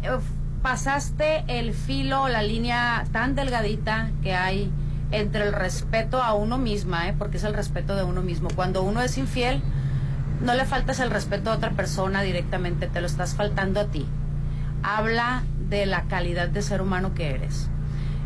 [0.61, 4.71] pasaste el filo, la línea tan delgadita que hay
[5.11, 7.15] entre el respeto a uno misma, ¿eh?
[7.17, 8.49] porque es el respeto de uno mismo.
[8.55, 9.61] Cuando uno es infiel,
[10.41, 14.05] no le faltas el respeto a otra persona directamente, te lo estás faltando a ti.
[14.83, 17.69] Habla de la calidad de ser humano que eres.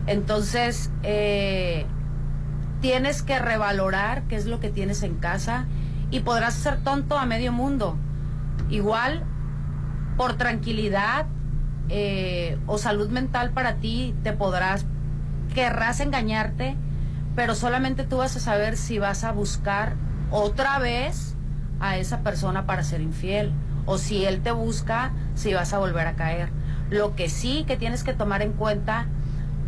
[0.08, 1.86] Entonces, eh,
[2.82, 5.66] tienes que revalorar qué es lo que tienes en casa
[6.12, 7.98] y podrás ser tonto a medio mundo.
[8.70, 9.24] Igual,
[10.18, 11.26] por tranquilidad
[11.90, 14.86] eh, o salud mental para ti, te podrás,
[15.56, 16.76] querrás engañarte,
[17.36, 19.96] pero solamente tú vas a saber si vas a buscar
[20.30, 21.36] otra vez
[21.80, 23.52] a esa persona para ser infiel.
[23.88, 26.50] O si él te busca, si vas a volver a caer.
[26.90, 29.08] Lo que sí que tienes que tomar en cuenta,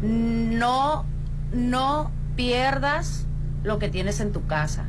[0.02, 1.06] no,
[1.54, 3.26] no pierdas
[3.64, 4.86] lo que tienes en tu casa.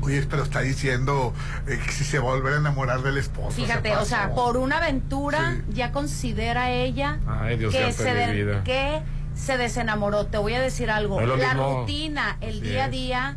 [0.00, 1.32] Oye, pero está diciendo
[1.66, 3.52] eh, que si se va a volver a enamorar del esposo.
[3.52, 7.18] Fíjate, o sea, por una aventura ya considera ella
[7.48, 9.02] que, se que
[9.34, 10.26] se desenamoró.
[10.26, 11.20] Te voy a decir algo.
[11.20, 13.36] la rutina, el día a día,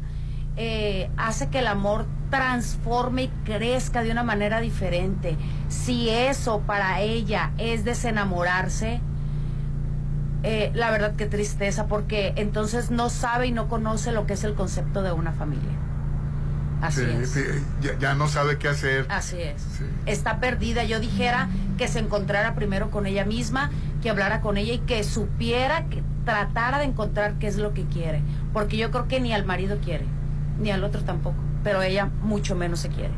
[0.55, 5.37] eh, hace que el amor transforme y crezca de una manera diferente.
[5.69, 9.01] Si eso para ella es desenamorarse,
[10.43, 14.43] eh, la verdad que tristeza, porque entonces no sabe y no conoce lo que es
[14.43, 15.71] el concepto de una familia.
[16.81, 17.35] Así es.
[17.99, 19.07] ya, no sabe qué hacer.
[19.09, 19.63] Así es.
[20.05, 20.83] Está perdida.
[20.83, 25.03] Yo dijera que se encontrara primero con ella misma, que hablara con ella y que
[25.03, 28.21] supiera, que tratara de encontrar qué es lo que quiere.
[28.53, 30.05] Porque yo creo que ni al marido quiere,
[30.59, 33.11] ni al otro tampoco pero ella mucho menos se quiere.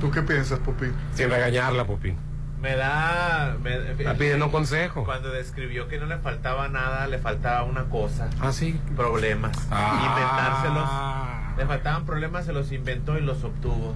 [0.00, 0.94] ¿Tú qué piensas, Popín?
[1.12, 2.16] Sin regañarla, Popín.
[2.62, 3.58] Me da.
[3.62, 5.04] Me, Está pidiendo consejo.
[5.04, 8.30] Cuando describió que no le faltaba nada, le faltaba una cosa.
[8.40, 8.80] Ah, sí.
[8.96, 9.68] Problemas.
[9.70, 11.52] Ah.
[11.52, 11.58] Inventárselos.
[11.58, 13.94] Le faltaban problemas, se los inventó y los obtuvo.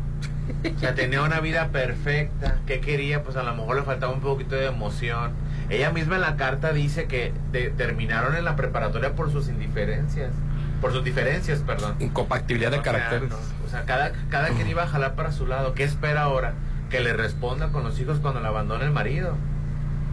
[0.77, 2.59] O sea, tenía una vida perfecta.
[2.67, 3.23] ¿Qué quería?
[3.23, 5.33] Pues a lo mejor le faltaba un poquito de emoción.
[5.69, 7.33] Ella misma en la carta dice que
[7.77, 10.31] terminaron en la preparatoria por sus indiferencias
[10.81, 11.97] por sus diferencias, perdón.
[12.01, 13.33] Incompatibilidad de caracteres.
[13.33, 15.75] o sea, cada, cada quien iba a jalar para su lado.
[15.75, 16.55] ¿Qué espera ahora?
[16.91, 19.37] Que le responda con los hijos cuando le abandone el marido.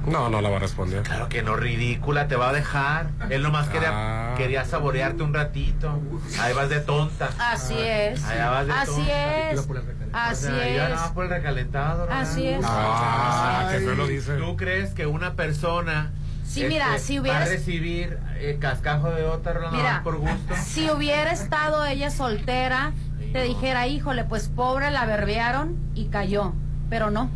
[0.07, 1.03] No, no la va a responder.
[1.03, 3.09] Claro que no, ridícula, te va a dejar.
[3.29, 4.35] Él nomás quería, ah.
[4.35, 5.99] quería saborearte un ratito.
[6.41, 7.29] Ahí vas de tonta.
[7.39, 8.21] Así es.
[8.21, 9.67] vas de Así es.
[10.13, 10.99] Así es.
[11.13, 12.07] por el recalentado.
[12.09, 12.63] Así es.
[12.63, 14.37] Ah, que lo dice.
[14.37, 16.11] ¿Tú crees que una persona
[16.53, 17.39] Sí, mira, este, si hubiera...
[17.39, 20.53] Va a recibir eh, cascajo de otra mira, por gusto.
[20.63, 22.91] Si hubiera estado ella soltera,
[23.31, 26.53] te dijera, híjole, pues pobre, la verbearon y cayó.
[26.89, 27.29] Pero no.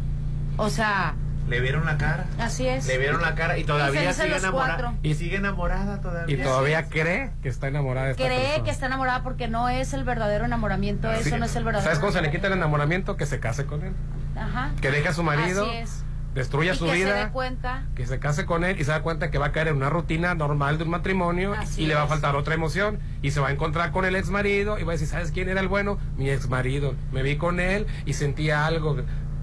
[0.57, 1.15] O sea...
[1.47, 2.25] Le vieron la cara.
[2.39, 2.85] Así es.
[2.87, 4.93] Le vieron la cara y todavía sigue enamorada.
[5.01, 6.35] Y sigue enamorada todavía.
[6.35, 9.93] Y todavía cree que está enamorada de esta Cree que está enamorada porque no es
[9.93, 11.11] el verdadero enamoramiento.
[11.11, 13.17] Eso no es el verdadero ¿Sabes cómo se le quita el enamoramiento?
[13.17, 13.93] Que se case con él.
[14.35, 14.71] Ajá.
[14.81, 15.65] Que deje a su marido.
[15.65, 16.03] Así es
[16.37, 17.83] destruya su que vida, se dé cuenta.
[17.95, 19.89] que se case con él y se da cuenta que va a caer en una
[19.89, 23.47] rutina normal de un matrimonio y le va a faltar otra emoción y se va
[23.47, 25.97] a encontrar con el ex marido y va a decir, ¿sabes quién era el bueno?
[26.15, 26.93] Mi ex marido.
[27.11, 28.97] Me vi con él y sentía algo.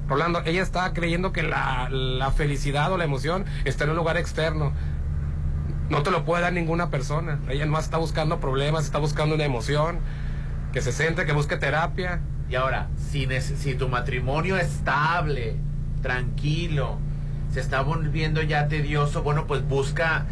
[0.08, 4.16] Rolando, ella está creyendo que la, la felicidad o la emoción está en un lugar
[4.16, 4.72] externo.
[5.88, 7.40] No te lo puede dar ninguna persona.
[7.48, 9.98] Ella no está buscando problemas, está buscando una emoción.
[10.72, 12.20] Que se centre, que busque terapia.
[12.48, 15.56] Y ahora, si, si tu matrimonio estable,
[16.02, 16.98] tranquilo,
[17.52, 20.26] se está volviendo ya tedioso, bueno, pues busca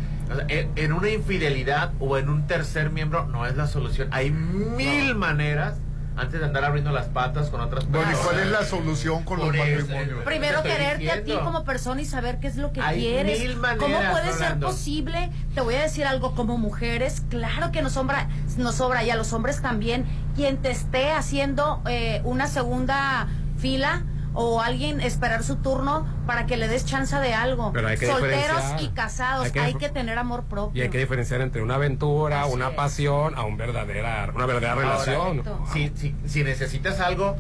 [0.48, 4.08] en una infidelidad o en un tercer miembro no es la solución.
[4.10, 5.78] Hay mil maneras
[6.16, 8.18] antes de andar abriendo las patas con otras personas.
[8.18, 10.24] ¿cuál es la solución con los matrimonios?
[10.24, 13.40] Primero quererte a ti como persona y saber qué es lo que quieres.
[13.40, 15.30] Mil maneras, ¿Cómo puede ser posible?
[15.54, 19.16] Te voy a decir algo, como mujeres, claro que nos sobra, nos sobra y a
[19.16, 24.02] los hombres también, quien te esté haciendo eh, una segunda fila
[24.34, 27.72] o alguien esperar su turno para que le des chance de algo.
[27.72, 30.80] Solteros y casados, hay que, tener amor propio.
[30.80, 35.42] Y hay que diferenciar entre una aventura, una pasión, a un verdadera, una verdadera relación.
[35.72, 37.36] Si, si, si necesitas algo,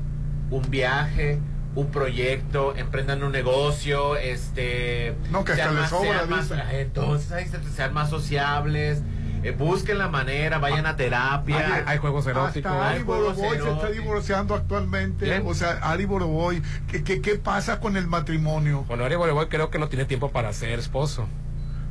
[0.50, 1.38] un viaje,
[1.74, 5.14] un proyecto, emprendan un negocio, este...
[5.30, 6.26] No, que hasta les sobra,
[6.72, 9.02] Entonces, sean más sociables,
[9.42, 11.84] eh, busquen la manera, vayan a terapia.
[11.86, 12.72] Hay, juegos eróticos.
[12.72, 15.40] Ari Boroboy se está divorciando actualmente.
[15.44, 18.84] O sea, Ari Boroboy, ¿qué, qué, pasa con el matrimonio?
[18.88, 21.26] Bueno, Ari Boroboy creo que no tiene tiempo para ser esposo.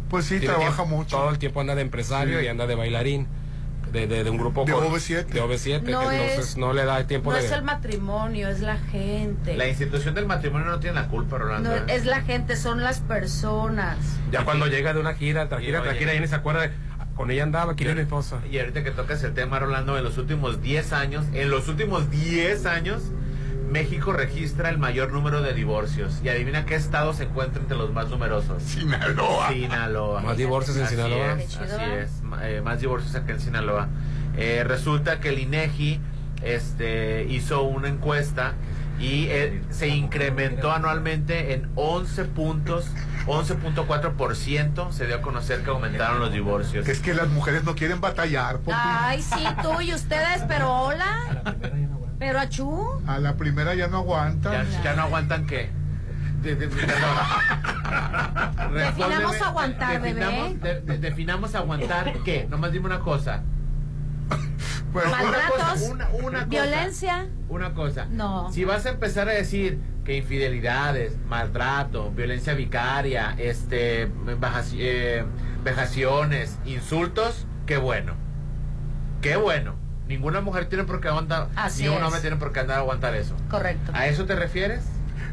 [0.10, 1.18] Pues sí, trabaja mucho.
[1.18, 3.28] Todo el tiempo anda de empresario y anda de bailarín
[3.92, 5.26] de, un grupo de OV7.
[5.26, 7.46] De OV7, entonces no le da tiempo no de...
[7.46, 9.56] es el matrimonio, es la gente.
[9.56, 11.76] La institución del matrimonio no tiene la culpa, Rolando.
[11.76, 11.84] ¿eh?
[11.88, 13.98] es la gente, son las personas.
[14.32, 16.72] Ya cuando llega de una gira, tras gira, tras gira, y se acuerda de,
[17.22, 18.42] con ella andaba, ¿quién es mi esposa?
[18.50, 22.10] Y ahorita que tocas el tema, Rolando, en los últimos 10 años, en los últimos
[22.10, 23.04] 10 años,
[23.70, 26.20] México registra el mayor número de divorcios.
[26.24, 28.64] Y adivina qué estado se encuentra entre los más numerosos.
[28.64, 29.50] Sinaloa.
[29.50, 30.22] Sinaloa.
[30.22, 31.34] Más divorcios en Sinaloa.
[31.34, 31.60] así
[31.96, 32.10] es.
[32.42, 33.88] Eh, más divorcios acá en Sinaloa.
[34.36, 36.00] Eh, resulta que el INEGI
[36.42, 38.56] este, hizo una encuesta
[39.00, 42.88] y eh, se incrementó anualmente en 11 puntos,
[43.26, 46.88] 11.4% se dio a conocer que aumentaron los divorcios.
[46.88, 48.60] Es que las mujeres no quieren batallar.
[48.74, 51.44] Ay, sí, tú y ustedes, pero hola.
[52.20, 53.02] Pero achú.
[53.08, 54.68] A la primera ya no aguantan.
[54.84, 55.70] ¿Ya, no aguantan qué?
[58.74, 60.98] definamos aguantar, definamos, bebé.
[60.98, 62.48] definamos aguantar qué.
[62.50, 63.44] Nomás dime una cosa.
[64.92, 67.30] Pues, Maltratos, una, una, violencia.
[67.48, 68.08] Una cosa.
[68.10, 68.52] No.
[68.52, 74.10] Si vas a empezar a decir que infidelidades, maltrato, violencia vicaria, este,
[74.74, 75.26] eh,
[75.64, 78.16] vejaciones, insultos, qué bueno.
[79.22, 79.76] Qué bueno.
[80.08, 83.16] Ninguna mujer tiene por qué aguantar, ni un hombre tiene por qué andar a aguantar
[83.16, 83.38] eso.
[83.50, 83.94] Correcto.
[83.96, 84.84] ¿A eso te refieres?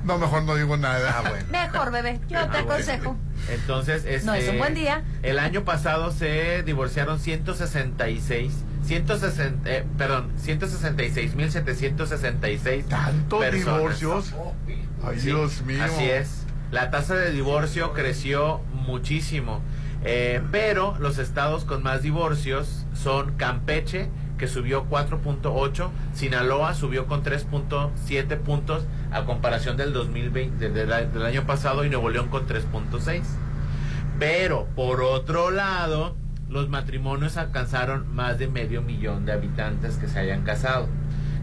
[0.04, 1.16] No, mejor no digo nada.
[1.18, 2.20] Ah, mejor, bebé.
[2.28, 3.16] Yo te ah, aconsejo.
[3.50, 5.02] Entonces, este, no, es un buen día.
[5.22, 8.52] El año pasado se divorciaron 166
[8.88, 14.34] 160, eh, perdón, 166.766 ¿Tantos divorcios?
[15.04, 15.84] Ay, Dios mío.
[15.84, 16.46] Así es.
[16.70, 19.60] La tasa de divorcio creció muchísimo.
[20.04, 24.08] Eh, pero los estados con más divorcios son Campeche,
[24.38, 31.84] que subió 4.8, Sinaloa subió con 3.7 puntos a comparación del 2020, del año pasado,
[31.84, 33.20] y Nuevo León con 3.6.
[34.18, 36.16] Pero, por otro lado,
[36.48, 40.88] los matrimonios alcanzaron más de medio millón de habitantes que se hayan casado,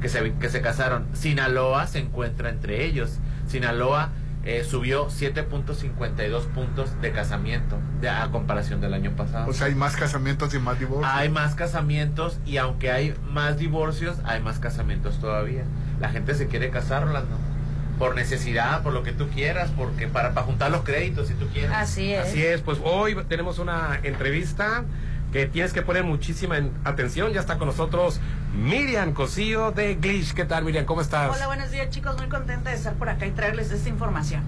[0.01, 1.05] que se, que se casaron.
[1.13, 3.19] Sinaloa se encuentra entre ellos.
[3.47, 4.11] Sinaloa
[4.43, 9.49] eh, subió 7.52 puntos de casamiento de, a comparación del año pasado.
[9.49, 11.11] O sea, hay más casamientos y más divorcios.
[11.13, 15.63] Hay más casamientos y aunque hay más divorcios, hay más casamientos todavía.
[15.99, 17.54] La gente se quiere casar, Rolando
[17.97, 21.47] por necesidad, por lo que tú quieras, porque para, para juntar los créditos si tú
[21.47, 21.71] quieres.
[21.71, 22.27] Así es.
[22.27, 24.83] Así es, pues hoy tenemos una entrevista
[25.31, 27.33] que tienes que poner muchísima atención.
[27.33, 28.19] Ya está con nosotros
[28.53, 30.33] Miriam Cosío de Glitch.
[30.33, 30.85] ¿Qué tal, Miriam?
[30.85, 31.35] ¿Cómo estás?
[31.35, 32.17] Hola, buenos días, chicos.
[32.17, 34.43] Muy contenta de estar por acá y traerles esta información.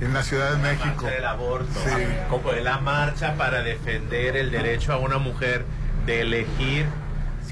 [0.00, 1.02] en la Ciudad de la México.
[1.02, 1.80] Marcha del aborto.
[1.84, 1.90] Sí.
[2.28, 5.64] Como la marcha para defender el derecho a una mujer
[6.06, 6.86] de elegir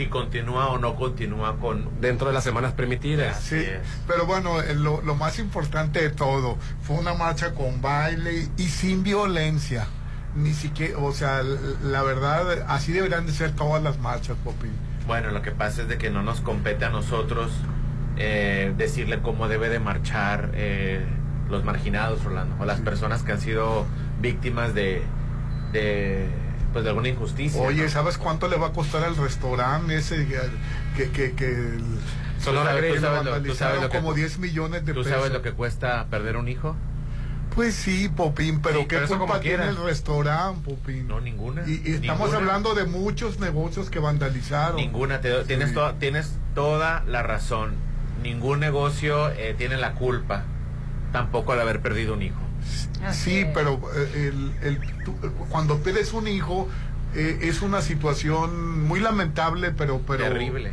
[0.01, 2.01] si continúa o no continúa con...
[2.01, 3.39] Dentro de las semanas permitidas.
[3.39, 3.63] Sí,
[4.07, 8.63] pero bueno, eh, lo, lo, más importante de todo, fue una marcha con baile y
[8.63, 9.87] sin violencia.
[10.35, 14.69] ni siquiera, o sea, la verdad, así deberían de ser todas las marchas, Popi.
[15.07, 17.53] Bueno, lo que pasa es de que no nos compete a nosotros
[18.17, 21.05] eh, decirle cómo debe de marchar eh,
[21.51, 23.85] los marginados, Rolando, o las personas que han sido
[24.19, 25.03] víctimas de,
[25.73, 26.27] de
[26.73, 27.61] pues de alguna injusticia.
[27.61, 30.27] Oye, ¿sabes cuánto le va a costar al restaurante ese
[30.97, 31.85] que, que, que el,
[32.41, 33.01] Sonora Grill
[33.47, 36.77] tú sabes lo, como 10 millones de ¿Tú sabes lo que cuesta perder un hijo?
[37.55, 41.09] Pues sí, Popín, pero ¿qué culpa tiene el restaurante, Popín?
[41.09, 41.65] No, ninguna.
[41.67, 44.77] Y, estamos hablando de muchos negocios que vandalizaron.
[44.77, 47.73] Ninguna, tienes, tienes toda la razón.
[48.23, 50.45] Ningún negocio eh, tiene la culpa,
[51.13, 52.41] tampoco al haber perdido un hijo.
[53.13, 54.81] Sí, pero eh, el,
[55.49, 56.69] cuando pierdes un hijo,
[57.15, 60.01] eh, es una situación muy lamentable, pero...
[60.07, 60.71] pero Terrible.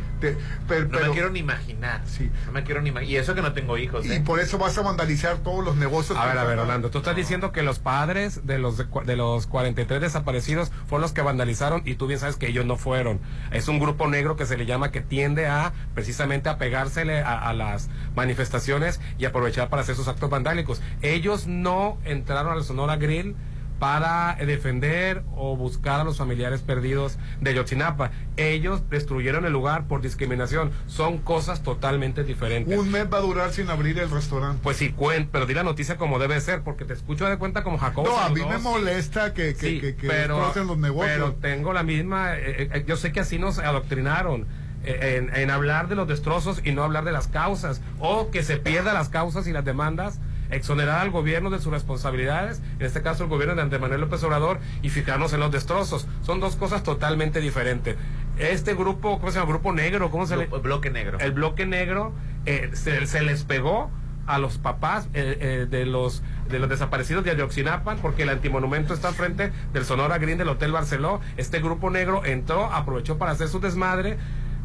[0.90, 2.02] no me quiero ni imaginar.
[2.06, 2.30] Sí.
[2.46, 4.06] No me quiero ni Y eso que no tengo hijos.
[4.06, 4.22] Y ¿eh?
[4.24, 6.18] por eso vas a vandalizar todos los negocios.
[6.18, 9.46] A ver, a ver, Orlando, tú estás diciendo que los padres de los, de, los
[9.46, 13.20] 43 desaparecidos fueron los que vandalizaron y tú bien sabes que ellos no fueron.
[13.50, 17.48] Es un grupo negro que se le llama que tiende a precisamente a pegársele a,
[17.48, 20.80] a las manifestaciones y aprovechar para hacer sus actos vandálicos.
[21.02, 23.34] Ellos no entraron al Sonora Grill
[23.78, 28.10] para defender o buscar a los familiares perdidos de Yotzinapa.
[28.36, 30.70] Ellos destruyeron el lugar por discriminación.
[30.86, 32.78] Son cosas totalmente diferentes.
[32.78, 34.60] Un mes va a durar sin abrir el restaurante.
[34.62, 34.94] Pues sí,
[35.30, 38.08] pero di la noticia como debe ser, porque te escucho de cuenta como Jacobo.
[38.08, 41.12] No, a mí me molesta que, que, pero, los negocios.
[41.14, 44.46] Pero tengo la misma, eh, eh, eh, yo sé que así nos adoctrinaron.
[44.84, 48.56] En, en hablar de los destrozos y no hablar de las causas, o que se
[48.58, 50.20] pierdan las causas y las demandas
[50.50, 54.22] exonerar al gobierno de sus responsabilidades, en este caso el gobierno de Andrés Manuel López
[54.22, 56.06] Obrador, y fijarnos en los destrozos.
[56.22, 57.96] Son dos cosas totalmente diferentes.
[58.38, 59.50] Este grupo, ¿cómo se llama?
[59.50, 60.48] Grupo negro, ¿cómo se llama?
[60.54, 61.18] El bloque negro.
[61.18, 62.12] El bloque negro
[62.46, 63.90] eh, se, les pegó
[64.26, 68.92] a los papás eh, eh, de los de los desaparecidos de Ayotzinapa porque el antimonumento
[68.92, 71.20] está frente del Sonora Green del Hotel Barceló.
[71.36, 74.18] Este grupo negro entró, aprovechó para hacer su desmadre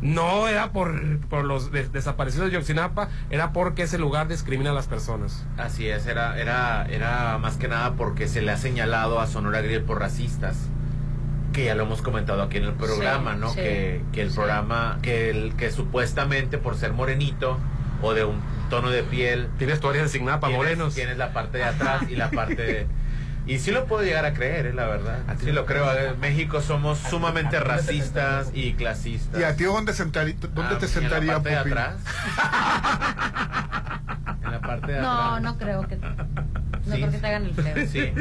[0.04, 4.88] no era por, por los desaparecidos de Yoxinapa, era porque ese lugar discrimina a las
[4.88, 5.46] personas.
[5.58, 9.62] Así es, era, era, era más que nada porque se le ha señalado a Sonora
[9.62, 10.70] Grill por racistas
[11.54, 13.54] que ya lo hemos comentado aquí en el programa, ¿no?
[13.54, 17.60] que, que el programa, que el que supuestamente por ser morenito
[18.02, 19.50] o de un tono de piel.
[19.58, 20.94] Tienes tu área designada para morenos.
[20.96, 22.88] Tienes la parte de atrás y la parte de.
[23.46, 24.74] Y sí lo puedo llegar a creer, ¿eh?
[24.74, 25.20] la verdad.
[25.42, 25.92] Sí lo creo.
[25.98, 29.40] En México somos sumamente racistas y clasistas.
[29.40, 31.96] ¿Y a ti dónde, dónde te sentaría, ¿En la parte de atrás?
[34.44, 35.14] en la parte de atrás.
[35.14, 35.98] No, no creo que...
[35.98, 37.88] No creo que te hagan el feo.
[37.88, 38.14] Sí.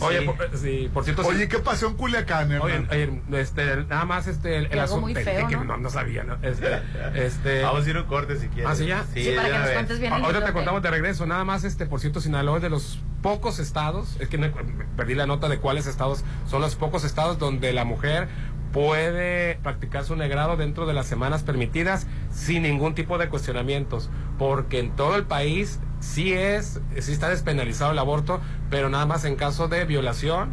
[0.00, 1.26] Oye, por, sí, por cierto.
[1.26, 2.86] Oye, ¿qué pasó en Culiacán, hermano?
[2.90, 5.02] Oye, este, nada más este, el, el asunto.
[5.02, 6.34] Muy feo, que no, no sabía, ¿no?
[6.42, 6.80] Este,
[7.14, 8.70] este, Vamos a ir un corte si quieres.
[8.70, 9.04] ¿Ah, sí, ya?
[9.12, 10.12] Sí, para que nos cuentes bien.
[10.12, 11.26] Ahorita te contamos de regreso.
[11.26, 14.50] Nada más, este, por cierto, Sinaloa es de los pocos estados, es que me,
[14.96, 18.28] perdí la nota de cuáles estados, son los pocos estados donde la mujer
[18.70, 24.80] puede practicar su negrado dentro de las semanas permitidas sin ningún tipo de cuestionamientos, porque
[24.80, 28.40] en todo el país sí es, sí está despenalizado el aborto,
[28.74, 30.48] pero nada más en caso de violación,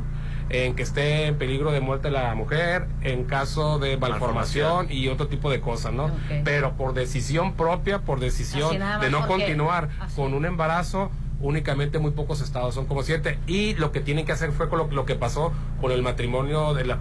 [0.49, 5.27] en que esté en peligro de muerte la mujer, en caso de malformación y otro
[5.27, 6.11] tipo de cosas, ¿no?
[6.43, 11.09] Pero por decisión propia, por decisión de no continuar con un embarazo,
[11.39, 13.39] únicamente muy pocos estados, son como siete.
[13.47, 15.51] Y lo que tienen que hacer fue con lo, que pasó
[15.81, 16.99] con el matrimonio de, las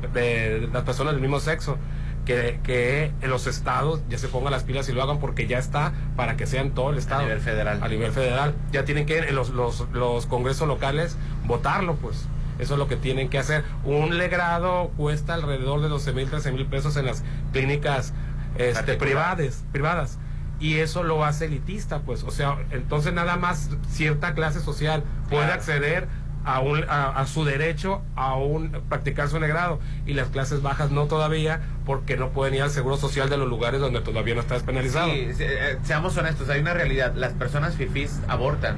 [0.86, 1.76] personas del mismo sexo.
[2.24, 5.92] Que, que los estados ya se pongan las pilas y lo hagan porque ya está
[6.16, 7.22] para que sea en todo el estado.
[7.22, 7.82] A nivel federal.
[7.82, 8.54] A nivel federal.
[8.70, 11.16] Ya tienen que los, los, los congresos locales
[11.46, 12.26] votarlo, pues.
[12.60, 13.64] Eso es lo que tienen que hacer.
[13.84, 18.12] Un legrado cuesta alrededor de 12 mil, 13 mil pesos en las clínicas
[18.56, 20.18] este, privadas, privadas
[20.60, 25.50] y eso lo hace elitista, pues, o sea, entonces nada más cierta clase social puede
[25.50, 26.06] acceder
[26.44, 31.06] a, un, a, su derecho a un practicar su negrado y las clases bajas no
[31.06, 34.54] todavía porque no pueden ir al seguro social de los lugares donde todavía no está
[34.54, 35.10] despenalizado.
[35.10, 38.76] Sí, eh, seamos honestos, hay una realidad, las personas fifís abortan.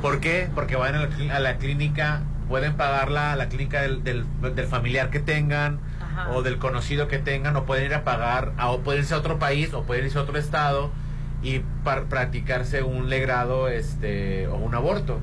[0.00, 0.48] ¿Por qué?
[0.54, 4.24] Porque van a la, clínica, pueden pagarla a la clínica del, del,
[4.66, 5.78] familiar que tengan
[6.34, 9.38] o del conocido que tengan o pueden ir a pagar, o pueden irse a otro
[9.38, 10.90] país o pueden irse a otro estado
[11.42, 15.20] y para practicarse un legrado este o un aborto.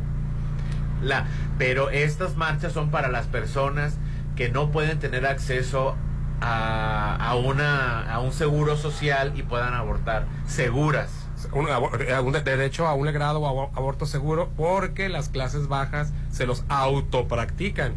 [1.02, 1.26] La,
[1.58, 3.98] pero estas marchas son para las personas
[4.36, 5.96] que no pueden tener acceso
[6.42, 11.12] a, a, una, a un seguro social y puedan abortar seguras.
[11.54, 16.66] Un, un derecho a un legrado o aborto seguro porque las clases bajas se los
[16.68, 17.94] autopractican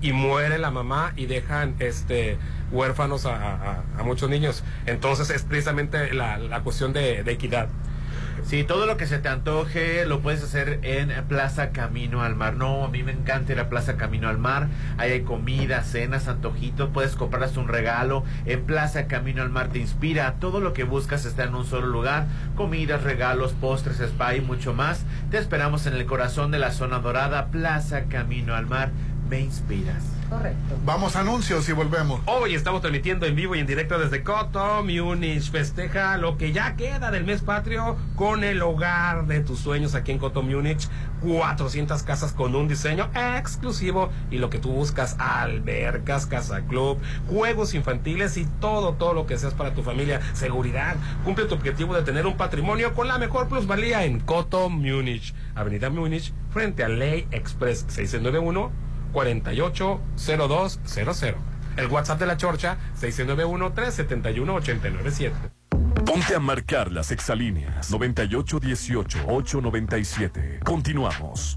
[0.00, 2.36] y muere la mamá y dejan este
[2.70, 4.62] huérfanos a, muchos niños.
[4.86, 7.68] Entonces es precisamente la, cuestión de, equidad.
[8.44, 12.54] Sí, todo lo que se te antoje lo puedes hacer en Plaza Camino al Mar.
[12.54, 14.68] No, a mí me encanta ir a Plaza Camino al Mar.
[14.98, 16.90] Ahí hay comida, cenas, antojitos.
[16.90, 18.22] Puedes comprar hasta un regalo.
[18.44, 20.34] En Plaza Camino al Mar te inspira.
[20.40, 22.26] Todo lo que buscas está en un solo lugar.
[22.54, 25.04] Comidas, regalos, postres, spa y mucho más.
[25.30, 27.46] Te esperamos en el corazón de la zona dorada.
[27.46, 28.90] Plaza Camino al Mar.
[29.30, 30.04] Me inspiras.
[30.34, 30.76] Correcto.
[30.84, 32.20] Vamos a anuncios y volvemos.
[32.26, 35.48] Hoy estamos transmitiendo en vivo y en directo desde Coto, Munich.
[35.48, 40.10] Festeja lo que ya queda del mes patrio con el hogar de tus sueños aquí
[40.10, 40.88] en Coto, Munich.
[41.20, 47.72] 400 casas con un diseño exclusivo y lo que tú buscas, albercas, casa club, juegos
[47.74, 50.20] infantiles y todo, todo lo que seas para tu familia.
[50.32, 50.96] Seguridad.
[51.24, 55.32] Cumple tu objetivo de tener un patrimonio con la mejor plusvalía en Coto, Munich.
[55.54, 61.34] Avenida Munich, frente a Ley Express 691 480200.
[61.76, 65.32] El WhatsApp de la Chorcha 691-371-897.
[66.04, 70.62] Ponte a marcar las exalíneas 9818-897.
[70.62, 71.56] Continuamos.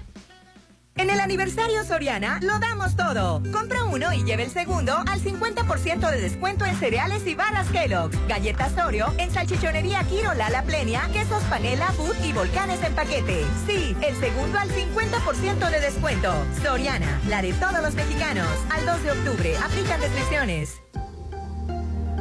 [1.01, 3.41] En el aniversario Soriana lo damos todo.
[3.51, 8.11] Compra uno y lleve el segundo al 50% de descuento en cereales y barras Kellogg,
[8.27, 13.43] galletas Oreo, en salchichonería Kiro Lala Plenia, quesos panela, food y volcanes en paquete.
[13.65, 16.31] Sí, el segundo al 50% de descuento.
[16.61, 18.47] Soriana, la de todos los mexicanos.
[18.69, 20.81] Al 2 de octubre, aplican restricciones.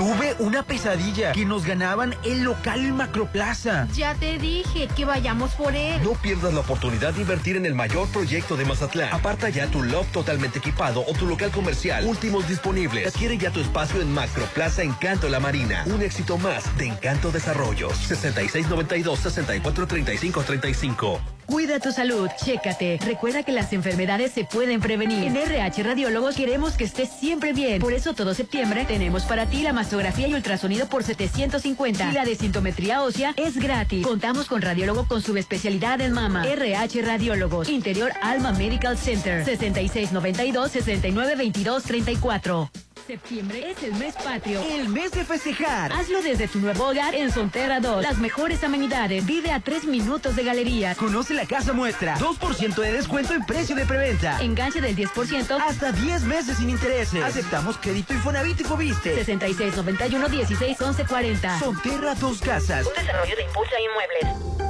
[0.00, 3.86] Tuve una pesadilla que nos ganaban el local Macroplaza.
[3.92, 6.02] Ya te dije que vayamos por él.
[6.02, 9.12] No pierdas la oportunidad de invertir en el mayor proyecto de Mazatlán.
[9.12, 12.06] Aparta ya tu loft totalmente equipado o tu local comercial.
[12.06, 13.08] Últimos disponibles.
[13.08, 15.84] Adquiere ya tu espacio en Macroplaza Encanto La Marina.
[15.84, 17.94] Un éxito más de Encanto Desarrollos.
[17.98, 21.20] 6692 6435
[21.50, 23.00] Cuida tu salud, chécate.
[23.04, 25.24] Recuerda que las enfermedades se pueden prevenir.
[25.24, 27.80] En RH Radiólogos queremos que estés siempre bien.
[27.80, 32.08] Por eso todo septiembre tenemos para ti la mastografía y ultrasonido por 750.
[32.08, 34.06] Y la desintometría ósea es gratis.
[34.06, 36.46] Contamos con radiólogo con subespecialidad en mama.
[36.46, 37.68] RH Radiólogos.
[37.68, 39.44] Interior Alma Medical Center.
[39.44, 42.70] 6692 6922 34.
[43.10, 44.62] Septiembre es el mes patrio.
[44.62, 45.92] El mes de festejar.
[45.92, 48.04] Hazlo desde tu nuevo hogar en Sonterra 2.
[48.04, 49.26] Las mejores amenidades.
[49.26, 50.96] Vive a tres minutos de galerías.
[50.96, 52.16] Conoce la casa muestra.
[52.18, 54.40] 2% de descuento en precio de preventa.
[54.40, 55.60] Enganche del 10%.
[55.60, 57.20] Hasta 10 meses sin intereses.
[57.20, 59.24] Aceptamos crédito Infonavit y Fobiste.
[59.24, 61.58] 6691 16 40.
[61.58, 62.86] Sonterra Dos Casas.
[62.86, 64.69] Un desarrollo de Impulsa Inmuebles.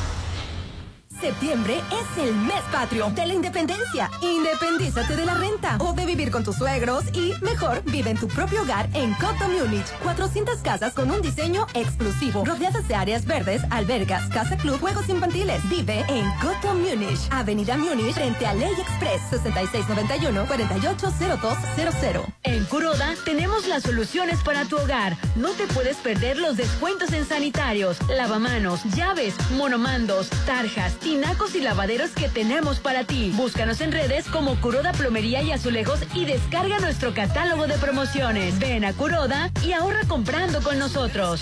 [1.21, 4.09] Septiembre es el mes patrio de la independencia.
[4.23, 8.27] Independízate de la renta o de vivir con tus suegros y, mejor, vive en tu
[8.27, 9.85] propio hogar en Coto Múnich.
[10.01, 15.61] 400 casas con un diseño exclusivo, rodeadas de áreas verdes, albergas, casa club, juegos infantiles.
[15.69, 22.25] Vive en Coto Múnich, Avenida Múnich, frente a Ley Express, 6691-480200.
[22.43, 25.15] En Curoda tenemos las soluciones para tu hogar.
[25.35, 32.11] No te puedes perder los descuentos en sanitarios, lavamanos, llaves, monomandos, tarjas, tinacos y lavaderos
[32.11, 33.33] que tenemos para ti.
[33.35, 38.57] Búscanos en redes como Curoda Plomería y Azulejos y descarga nuestro catálogo de promociones.
[38.59, 41.41] Ven a Curoda y ahorra comprando con nosotros.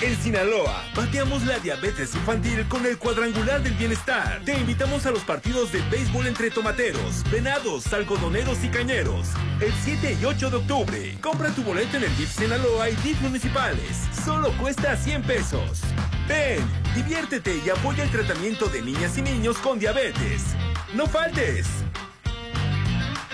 [0.00, 4.40] En Sinaloa, bateamos la diabetes infantil con el cuadrangular del bienestar.
[4.44, 9.30] Te invitamos a los partidos de béisbol entre tomateros, venados, algodoneros y cañeros.
[9.60, 11.18] El 7 y 8 de octubre.
[11.20, 14.06] Compra tu boleto en el DIF Sinaloa y DIF municipales.
[14.24, 15.80] Solo cuesta 100 pesos.
[16.28, 16.60] Ven,
[16.94, 20.54] diviértete y apoya el tratamiento de niñas y niños con diabetes.
[20.94, 21.66] No faltes.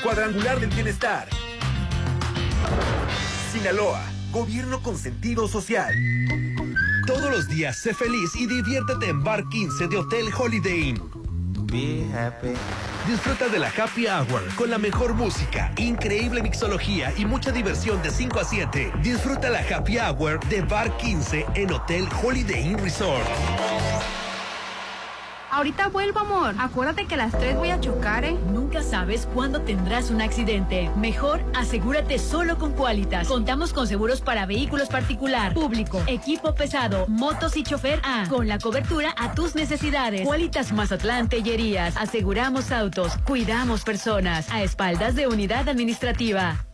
[0.03, 1.29] Cuadrangular del bienestar.
[3.53, 4.03] Sinaloa,
[4.33, 5.95] gobierno con sentido social.
[7.07, 11.03] Todos los días sé feliz y diviértete en Bar 15 de Hotel Holiday Inn.
[11.67, 12.55] Be happy.
[13.07, 18.11] Disfruta de la Happy Hour con la mejor música, increíble mixología y mucha diversión de
[18.11, 18.93] 5 a 7.
[19.03, 23.27] Disfruta la Happy Hour de Bar 15 en Hotel Holiday Inn Resort.
[25.55, 26.57] Ahorita vuelvo, amor.
[26.59, 28.37] Acuérdate que a las 3 voy a chocar, ¿eh?
[28.53, 30.91] Nunca sabes cuándo tendrás un accidente.
[30.97, 33.29] Mejor asegúrate solo con Qualitas.
[33.29, 38.27] Contamos con seguros para vehículos particular, público, equipo pesado, motos y chofer A.
[38.29, 40.27] Con la cobertura a tus necesidades.
[40.27, 41.97] Qualitas Mazatlán Tellerías.
[41.97, 44.51] Aseguramos autos, cuidamos personas.
[44.51, 46.67] A espaldas de unidad administrativa.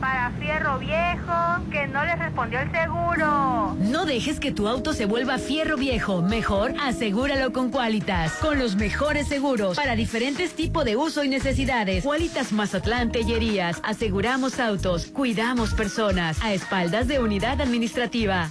[0.00, 3.76] para fierro viejo que no les respondió el seguro.
[3.80, 6.22] No dejes que tu auto se vuelva fierro viejo.
[6.22, 8.32] Mejor asegúralo con Qualitas.
[8.34, 12.04] Con los mejores seguros para diferentes tipos de uso y necesidades.
[12.04, 13.80] Qualitas Mazatlán Tellerías.
[13.82, 16.42] Aseguramos autos, cuidamos personas.
[16.42, 18.50] A espaldas de unidad administrativa.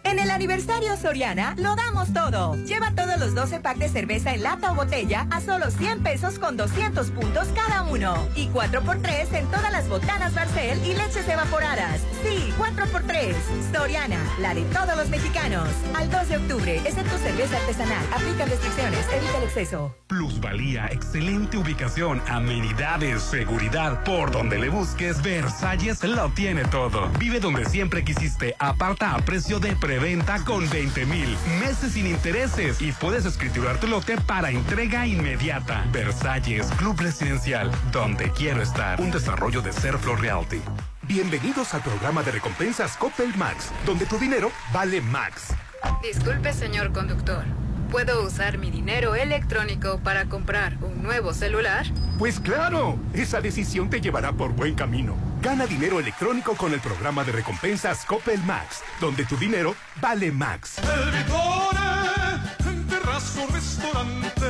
[0.03, 2.55] En el aniversario Soriana lo damos todo.
[2.65, 6.39] Lleva todos los 12 packs de cerveza en lata o botella a solo 100 pesos
[6.39, 8.15] con 200 puntos cada uno.
[8.35, 12.01] Y 4x3 en todas las botanas Barcel y leches evaporadas.
[12.23, 13.35] Sí, 4x3.
[13.73, 15.67] Soriana, la de todos los mexicanos.
[15.95, 18.05] Al 2 de octubre, es en tu cerveza artesanal.
[18.13, 19.95] Aplica restricciones, evita el exceso.
[20.07, 24.03] Plusvalía, excelente ubicación, amenidades, seguridad.
[24.03, 27.09] Por donde le busques, Versalles lo tiene todo.
[27.19, 28.55] Vive donde siempre quisiste.
[28.59, 33.87] Aparta a precio de preventa con 20 mil meses sin intereses y puedes escriturar tu
[33.87, 35.83] lote para entrega inmediata.
[35.91, 39.01] Versalles, Club Residencial, donde quiero estar.
[39.01, 40.61] Un desarrollo de Serflo Realty.
[41.01, 45.53] Bienvenidos al programa de recompensas Coppel Max, donde tu dinero vale Max.
[46.01, 47.43] Disculpe, señor conductor.
[47.91, 51.85] ¿Puedo usar mi dinero electrónico para comprar un nuevo celular?
[52.17, 55.13] Pues claro, esa decisión te llevará por buen camino.
[55.41, 60.77] Gana dinero electrónico con el programa de recompensas Coppel Max, donde tu dinero vale Max.
[60.77, 64.45] El Vitore, en terrazo restaurante,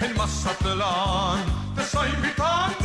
[0.00, 2.81] en Mazatlán, te está invitando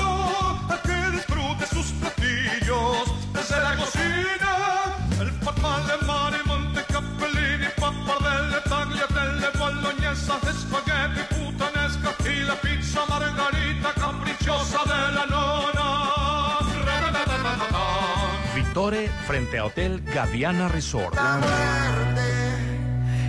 [19.38, 21.16] Frente a Hotel Gaviana Resort.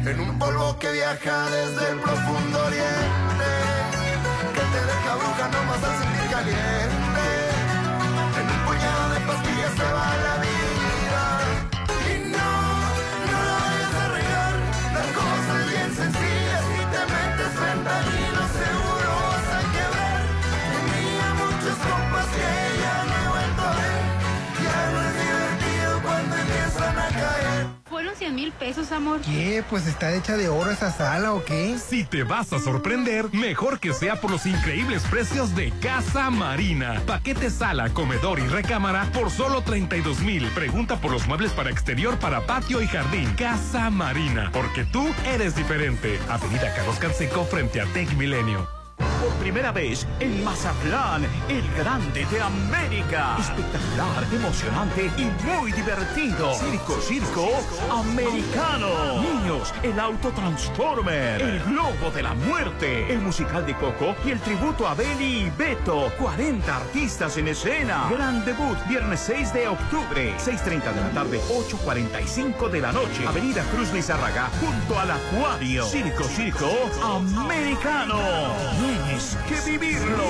[0.06, 3.50] en un polvo que viaja desde el profundo oriente,
[4.54, 7.26] que te deja bruja nomás al sentir caliente.
[8.40, 10.37] En un puñado de pastillas se va la
[28.28, 29.20] 100 mil pesos, amor.
[29.22, 29.64] ¿Qué?
[29.70, 31.78] Pues está hecha de oro esa sala o qué?
[31.78, 37.00] Si te vas a sorprender, mejor que sea por los increíbles precios de Casa Marina.
[37.06, 40.46] Paquete sala, comedor y recámara por solo 32 mil.
[40.48, 43.32] Pregunta por los muebles para exterior, para patio y jardín.
[43.34, 46.20] Casa Marina, porque tú eres diferente.
[46.28, 48.77] Avenida Carlos Canseco frente a Tech Milenio.
[49.28, 53.36] Por primera vez en Mazatlán, el grande de América.
[53.38, 56.54] Espectacular, emocionante y muy divertido.
[56.54, 57.50] Circo, circo,
[57.90, 59.20] americano.
[59.20, 61.42] Niños, el auto Transformer.
[61.42, 63.12] El globo de la muerte.
[63.12, 66.10] El musical de Coco y el tributo a Beli y Beto.
[66.18, 68.08] 40 artistas en escena.
[68.10, 70.34] Gran debut, viernes 6 de octubre.
[70.38, 73.26] 6.30 de la tarde, 8.45 de la noche.
[73.26, 75.84] Avenida Cruz Lizárraga, junto al acuario.
[75.84, 76.70] Circo, circo,
[77.02, 78.18] americano.
[79.18, 80.24] Que vivirlo.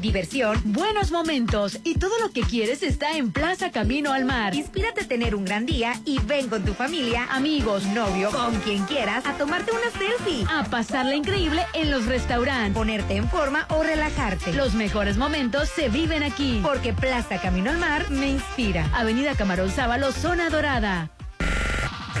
[0.00, 4.54] Diversión, buenos momentos y todo lo que quieres está en Plaza Camino al Mar.
[4.54, 8.84] Inspírate a tener un gran día y ven con tu familia, amigos, novio, con quien
[8.86, 10.46] quieras, a tomarte una selfie.
[10.50, 12.72] A pasarla increíble en los restaurantes.
[12.72, 14.54] Ponerte en forma o relajarte.
[14.54, 16.60] Los mejores momentos se viven aquí.
[16.64, 18.88] Porque Plaza Camino al Mar me inspira.
[18.94, 21.10] Avenida Camarón Sábalo, Zona Dorada.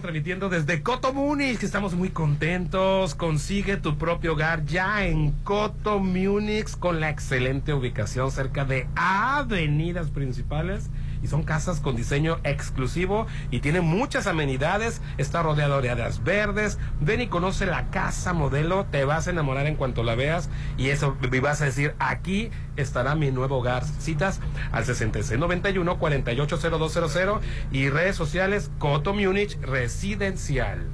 [0.00, 3.14] transmitiendo desde Coto Múnich, que estamos muy contentos.
[3.14, 10.10] Consigue tu propio hogar ya en Coto Múnich con la excelente ubicación cerca de avenidas
[10.10, 10.90] principales.
[11.22, 15.00] Y son casas con diseño exclusivo y tiene muchas amenidades.
[15.16, 16.78] Está rodeado de áreas verdes.
[17.00, 18.86] Ven y conoce la casa modelo.
[18.90, 20.48] Te vas a enamorar en cuanto la veas.
[20.76, 23.84] Y eso y vas a decir, aquí estará mi nuevo hogar.
[23.84, 24.40] Citas
[24.72, 30.86] al 6691 480200 y redes sociales Coto Múnich Residencial.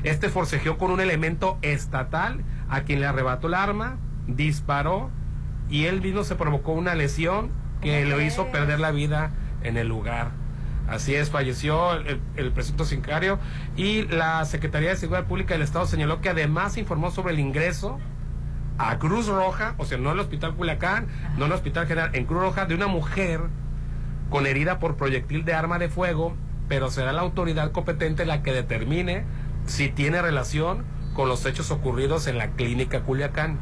[0.03, 3.97] este forcejeó con un elemento estatal a quien le arrebató el arma,
[4.27, 5.09] disparó
[5.69, 7.51] y él mismo se provocó una lesión
[7.81, 9.31] que lo hizo perder la vida
[9.63, 10.31] en el lugar.
[10.87, 13.39] Así es, falleció el, el presunto sicario
[13.75, 17.99] y la Secretaría de Seguridad Pública del Estado señaló que además informó sobre el ingreso
[18.77, 21.07] a Cruz Roja, o sea, no al Hospital Culiacán,
[21.37, 23.41] no al Hospital General, en Cruz Roja, de una mujer
[24.29, 26.35] con herida por proyectil de arma de fuego,
[26.67, 29.23] pero será la autoridad competente la que determine
[29.65, 30.83] si tiene relación
[31.15, 33.57] con los hechos ocurridos en la clínica Culiacán.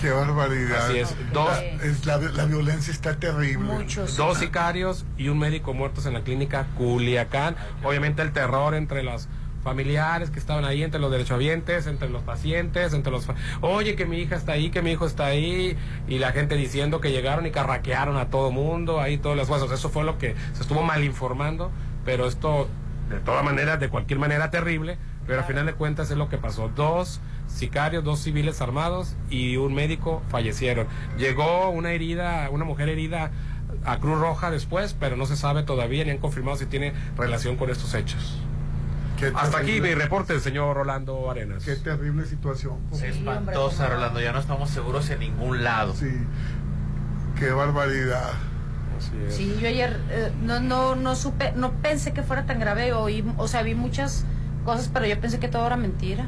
[0.00, 0.86] Qué barbaridad.
[0.86, 1.14] Así es.
[1.32, 1.50] Dos,
[1.82, 3.72] es la, la, violencia está terrible.
[3.72, 4.16] Muchos.
[4.16, 7.56] Dos sicarios y un médico muertos en la clínica Culiacán.
[7.84, 9.28] Obviamente el terror entre los
[9.62, 13.28] familiares que estaban ahí, entre los derechohabientes, entre los pacientes, entre los...
[13.60, 15.76] Oye, que mi hija está ahí, que mi hijo está ahí,
[16.08, 19.70] y la gente diciendo que llegaron y carraquearon a todo mundo, ahí todos los huesos.
[19.70, 21.70] Eso fue lo que se estuvo mal informando,
[22.04, 22.68] pero esto,
[23.08, 26.38] de todas maneras, de cualquier manera terrible, pero al final de cuentas es lo que
[26.38, 26.68] pasó.
[26.68, 30.86] Dos sicarios, dos civiles armados y un médico fallecieron.
[31.18, 33.30] Llegó una herida, una mujer herida
[33.84, 37.56] a Cruz Roja después, pero no se sabe todavía ni han confirmado si tiene relación
[37.56, 38.38] con estos hechos.
[39.34, 41.64] Hasta aquí mi reporte, señor Rolando Arenas.
[41.64, 42.78] Qué terrible situación.
[42.92, 44.20] espantosa, Rolando.
[44.20, 45.94] Ya no estamos seguros en ningún lado.
[45.94, 46.10] Sí.
[47.38, 48.32] Qué barbaridad.
[49.28, 52.92] Sí, yo ayer eh, no, no, no supe, no pensé que fuera tan grave.
[52.92, 54.24] Oí, o sea, vi muchas
[54.62, 56.26] cosas, pero yo pensé que todo era mentira.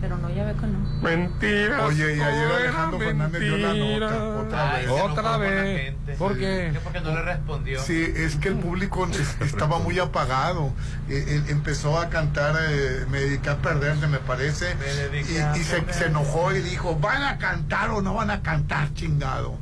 [0.00, 0.78] Pero no, ya veo que no.
[1.00, 1.86] Mentira.
[1.86, 4.36] Oye, y ayer Alejandro Fernández dio la nota.
[4.40, 4.88] Otra vez.
[4.90, 5.94] Otra vez.
[6.18, 6.78] ¿Por qué?
[6.84, 7.80] Porque no le respondió.
[7.80, 9.08] Sí, es que el público
[9.40, 10.74] estaba muy apagado.
[11.08, 14.76] Él empezó a cantar eh, Me dediqué a perderte, me parece.
[15.12, 18.92] y, y se, se enojó y dijo, ¿van a cantar o no van a cantar,
[18.92, 19.56] chingado?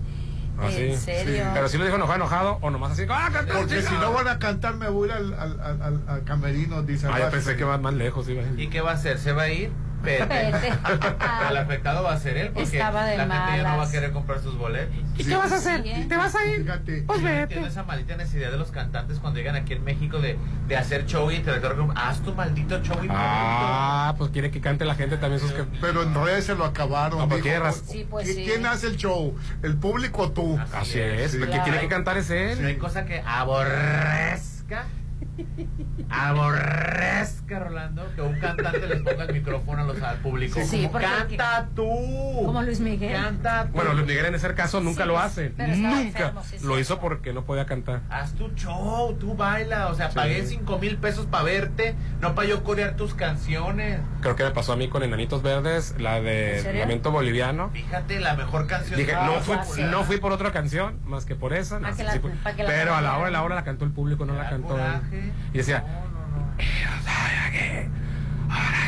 [0.59, 1.44] ¿Ah, ¿En serio?
[1.55, 4.28] Pero si lo dijo enojado, enojado o nomás así, ¡ah, cantar, Porque si no van
[4.28, 7.09] a cantar, me voy al, al, al, al camerino, dice.
[7.11, 8.28] Ah, yo pensé que va más lejos.
[8.28, 9.18] Iba ¿Y qué va a hacer?
[9.18, 9.70] ¿Se va a ir?
[10.03, 10.48] Vete.
[11.50, 13.46] el afectado va a ser él porque Estaba de la malas.
[13.50, 14.94] gente ya no va a querer comprar sus boletos.
[15.16, 15.82] ¿Y qué vas a hacer?
[16.09, 16.62] ¿Te vas a ir?
[16.62, 17.03] Fíjate.
[17.07, 17.42] Pues vete.
[17.42, 20.38] Entiendo esa maldita necesidad de los cantantes cuando llegan aquí en México de,
[20.68, 21.88] de hacer show y intelectual.
[21.96, 26.03] Haz tu maldito show y Ah, pues quiere que cante la gente también sus Pero
[26.03, 27.18] en redes se lo acabaron.
[27.18, 27.82] No, pues dijo, tierras.
[27.86, 28.44] Sí, pues ¿qui- sí.
[28.44, 29.36] ¿Quién hace el show?
[29.62, 30.59] ¿El público o tú?
[30.74, 31.32] Así es.
[31.32, 31.36] Sí.
[31.38, 32.78] El que tiene que cantar es Si no hay él.
[32.78, 34.84] cosa que aborrezca,
[36.11, 40.61] aborrezca, Rolando, que un cantante les ponga el micrófono a los, al público.
[40.64, 41.86] Sí, Como, canta tú.
[42.45, 43.12] Como Luis Miguel.
[43.12, 43.72] Canta tú.
[43.72, 45.51] Bueno, Luis Miguel en ese caso nunca Sí, lo pues, hace.
[45.57, 46.01] Nunca.
[46.01, 46.80] enfermo, sí, lo sí.
[46.80, 48.01] hizo porque no podía cantar.
[48.11, 49.88] Haz tu show, tú baila.
[49.88, 54.01] O sea, pagué cinco mil pesos para verte, no para yo corear tus canciones.
[54.20, 56.74] Creo que me pasó a mí con Enanitos Verdes, la ¿En de?
[56.78, 57.70] Lamento Boliviano.
[57.72, 58.99] Fíjate, la mejor canción.
[58.99, 59.90] Dije, no fui, popular.
[59.90, 61.78] no fui por otra canción más que por esa.
[61.78, 62.30] no, Pa' que sí, la- sí fui.
[62.43, 64.34] pa' que la pero a la hora de la hora la cantó el público, no
[64.34, 65.32] la cantó coraje.
[65.53, 65.85] Y decía,
[66.59, 66.62] o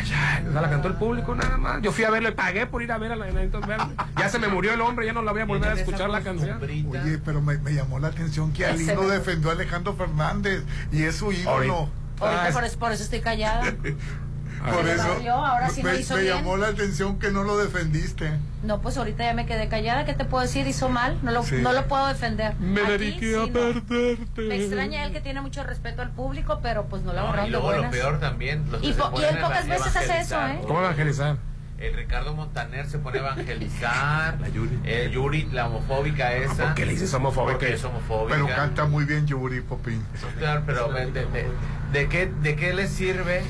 [0.07, 1.82] sea, la cantó el público nada más.
[1.82, 3.86] Yo fui a verlo y pagué por ir a ver a la Enanitos Verdes.
[4.18, 6.20] Ya se me murió el hombre, ya no la voy a volver a escuchar la
[6.22, 6.61] canción.
[6.62, 11.16] Oye, pero me, me llamó la atención que Alino defendió a Alejandro Fernández y es
[11.16, 11.51] su ídolo.
[11.51, 11.74] Ahorita.
[12.20, 13.72] Ahorita Ah, por, eso- por eso estoy callada.
[14.72, 16.36] Por le eso valió, ahora sí me, lo hizo me bien.
[16.36, 18.30] llamó la atención que no lo defendiste.
[18.62, 20.04] No, pues ahorita ya me quedé callada.
[20.06, 20.66] ¿Qué te puedo decir?
[20.66, 21.18] Hizo mal.
[21.22, 21.56] No lo, Sí.
[21.60, 22.54] no lo puedo defender.
[22.58, 23.52] Me dediqué sí, a no.
[23.52, 24.42] perderte.
[24.42, 27.50] Me extraña él que tiene mucho respeto al público, pero pues no lo No, y
[27.50, 28.64] luego lo peor también.
[28.70, 30.50] Los Y po- y él pocas veces hace eso, evangelizar.
[30.56, 30.60] ¿eh?
[30.66, 31.36] ¿Cómo evangelizar?
[31.76, 34.40] El Ricardo Montaner se pone a evangelizar.
[34.40, 34.78] La Yuri.
[34.84, 36.66] El Yuri, la homofóbica esa.
[36.66, 37.52] ¿Por qué le dices homofóbica?
[37.58, 38.34] Porque es homofóbica.
[38.34, 40.02] Pero canta muy bien Yuri Popín.
[40.38, 41.50] Claro, pero de, de- de-
[41.92, 43.42] ¿de qué, ¿de qué le sirve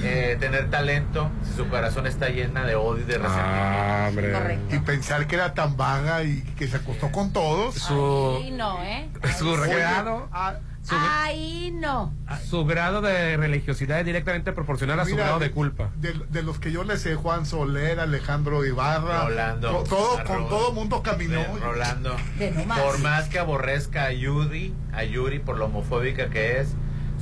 [0.00, 3.48] eh, tener talento si su corazón está llena de odio y de resentimiento?
[3.48, 4.10] Ah.
[4.14, 4.76] Correcto.
[4.76, 7.74] Y pensar que era tan vaga y que se acostó con todos.
[7.74, 9.08] Su, Ahí no, ¿eh?
[9.38, 12.12] su grado, ah, su, Ahí no.
[12.48, 15.90] su grado de religiosidad es directamente proporcional a su Mira, grado de culpa.
[15.96, 19.70] De, de los que yo le sé, Juan Soler, Alejandro Ibarra, Rolando.
[19.70, 20.28] to- todo, Arroz.
[20.28, 21.40] con todo mundo caminó.
[21.40, 22.16] De Rolando.
[22.38, 22.80] De no más.
[22.80, 26.68] Por más que aborrezca a Yuri, a Yuri por lo homofóbica que es,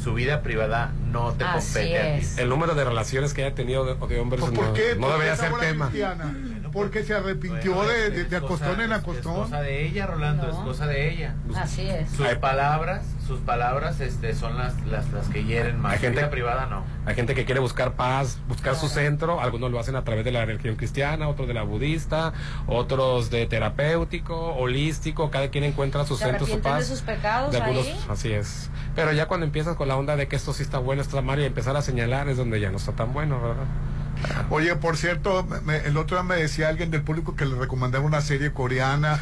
[0.02, 2.20] su vida privada no te Así compete a ti.
[2.22, 2.38] es.
[2.38, 4.94] El número de relaciones que haya tenido de, de hombres Pues, no, ¿Por qué?
[4.96, 5.88] no ¿Por qué debería ser tema.
[5.88, 6.34] cristiana?
[6.72, 9.34] Porque se arrepintió Bueno, de, de, de acostón en es- Es acostón.
[9.34, 10.50] cosa de ella, Rolando, No.
[10.50, 11.34] es cosa de ella.
[11.54, 12.10] Así es.
[12.10, 15.92] Sus Hay- palabras, sus palabras este, son las, las, las que hieren más.
[15.92, 16.84] Hay gente- vida privada no.
[17.04, 19.40] Hay gente que quiere buscar paz, buscar su centro.
[19.40, 22.32] Algunos lo hacen a través de la religión cristiana, otros de la budista,
[22.66, 25.30] otros de terapéutico, holístico.
[25.30, 26.80] Cada quien encuentra su Se centro, su paz.
[26.80, 28.00] de sus pecados De algunos- ahí.
[28.08, 28.70] así es.
[28.94, 31.26] Pero ya cuando empiezas con la onda de que esto sí está bueno, esto está
[31.26, 33.64] mal y empezar a señalar es donde ya no está tan bueno, ¿verdad?
[34.50, 38.04] Oye, por cierto, me- el otro día me decía alguien del público que le recomendaba
[38.04, 39.20] una serie coreana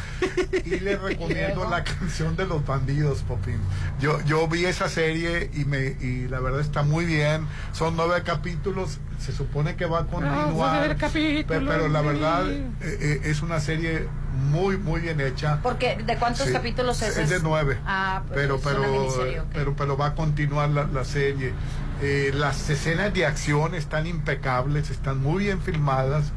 [0.65, 3.59] y le recomiendo la canción de los bandidos, Popín.
[3.99, 7.45] Yo, yo vi esa serie y me y la verdad está muy bien.
[7.73, 10.49] Son nueve capítulos, se supone que va a continuar.
[10.51, 14.07] nueve capítulos, pe- pero la verdad eh, eh, es una serie
[14.49, 15.59] muy muy bien hecha.
[15.61, 17.17] Porque, ¿de cuántos Sí, capítulos es?
[17.17, 17.77] Es de nueve.
[17.85, 19.47] Ah, pues pero es pero, una miniserie, ok.
[19.53, 21.53] pero pero va a continuar la, la serie.
[22.01, 26.31] Eh, las escenas de acción están impecables, están muy bien filmadas.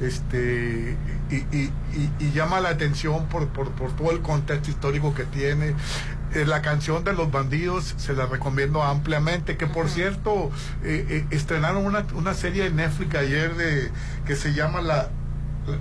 [0.00, 0.96] este
[1.30, 1.70] y,
[2.32, 5.74] llama la atención por, por, todo el contexto histórico que tiene.
[6.34, 10.50] Eh, la canción de los bandidos se la recomiendo ampliamente, que por cierto
[10.84, 13.90] eh, estrenaron una, una serie de Netflix ayer de,
[14.26, 15.08] que se llama la,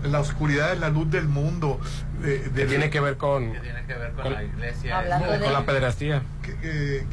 [0.04, 1.80] la oscuridad de la luz del mundo.
[2.22, 5.04] que tiene que ver con, la iglesia,
[5.44, 6.22] con la pederastía.
[6.42, 7.04] Que,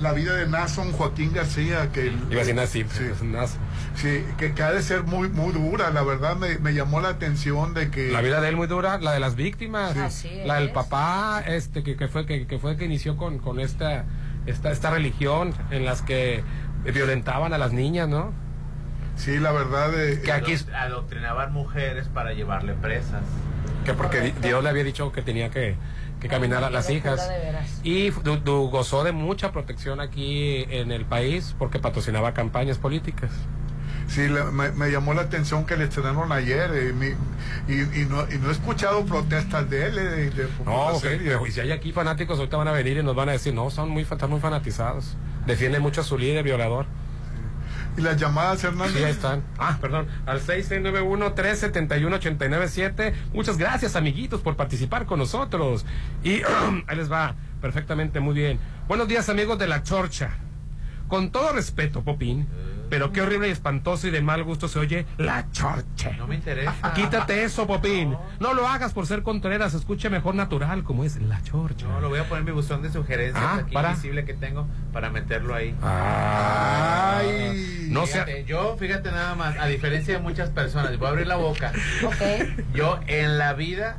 [0.00, 2.84] la, vida de Nason Joaquín García, que Iba a sí,
[3.94, 5.90] sí, que, ha de ser muy muy dura.
[5.90, 9.12] La verdad me, llamó la atención de que la vida de él muy dura, la
[9.12, 13.16] de las víctimas, la del papá, este que, que fue que, que fue que inició
[13.16, 14.04] con, con esta
[14.46, 16.42] esta esta religión en las que
[16.84, 18.45] violentaban a las niñas, ¿no?
[19.16, 20.20] Sí, la verdad de...
[20.20, 23.22] Que aquí adoctrinaban mujeres para llevarle presas.
[23.84, 25.76] Que porque Dios le había dicho que tenía que,
[26.28, 27.30] caminar a las hijas.
[27.82, 33.30] Y gozó de mucha protección aquí en el país porque patrocinaba campañas políticas.
[34.08, 37.16] Sí, me, llamó la atención que le estrenaron ayer eh,
[37.68, 39.94] y, no, he escuchado protestas de él.
[39.98, 43.32] Eh, no, y si hay aquí fanáticos, ahorita van a venir y nos van a
[43.32, 45.16] decir, no, son muy, están muy fanatizados.
[45.46, 46.86] Defiende mucho a su líder violador.
[47.96, 48.96] ¿Y las llamadas, Hernández?
[48.96, 49.42] Sí, están.
[49.58, 50.06] Ah, perdón.
[50.26, 53.14] Al 6691-371-897.
[53.32, 55.86] Muchas gracias, amiguitos, por participar con nosotros.
[56.22, 56.42] Y
[56.86, 57.34] ahí les va.
[57.60, 58.60] Perfectamente, muy bien.
[58.86, 60.36] Buenos días, amigos de la Chorcha.
[61.08, 62.46] Con todo respeto, Popín.
[62.88, 66.12] Pero qué horrible y espantoso y de mal gusto se oye la chorche.
[66.16, 66.92] No me interesa.
[66.94, 68.16] Quítate eso, Popín.
[68.40, 68.54] No.
[68.54, 71.86] lo hagas por ser contreras, escuche mejor natural como es la chorche.
[71.86, 73.90] No, lo voy a poner en mi buzón de sugerencias ah, aquí para...
[73.90, 75.74] visible que tengo para meterlo ahí.
[75.82, 77.88] Ay.
[77.90, 78.44] No sé.
[78.46, 81.72] Yo, fíjate nada más, a diferencia de muchas personas, voy a abrir la boca.
[82.04, 82.74] Ok.
[82.74, 83.98] Yo en la vida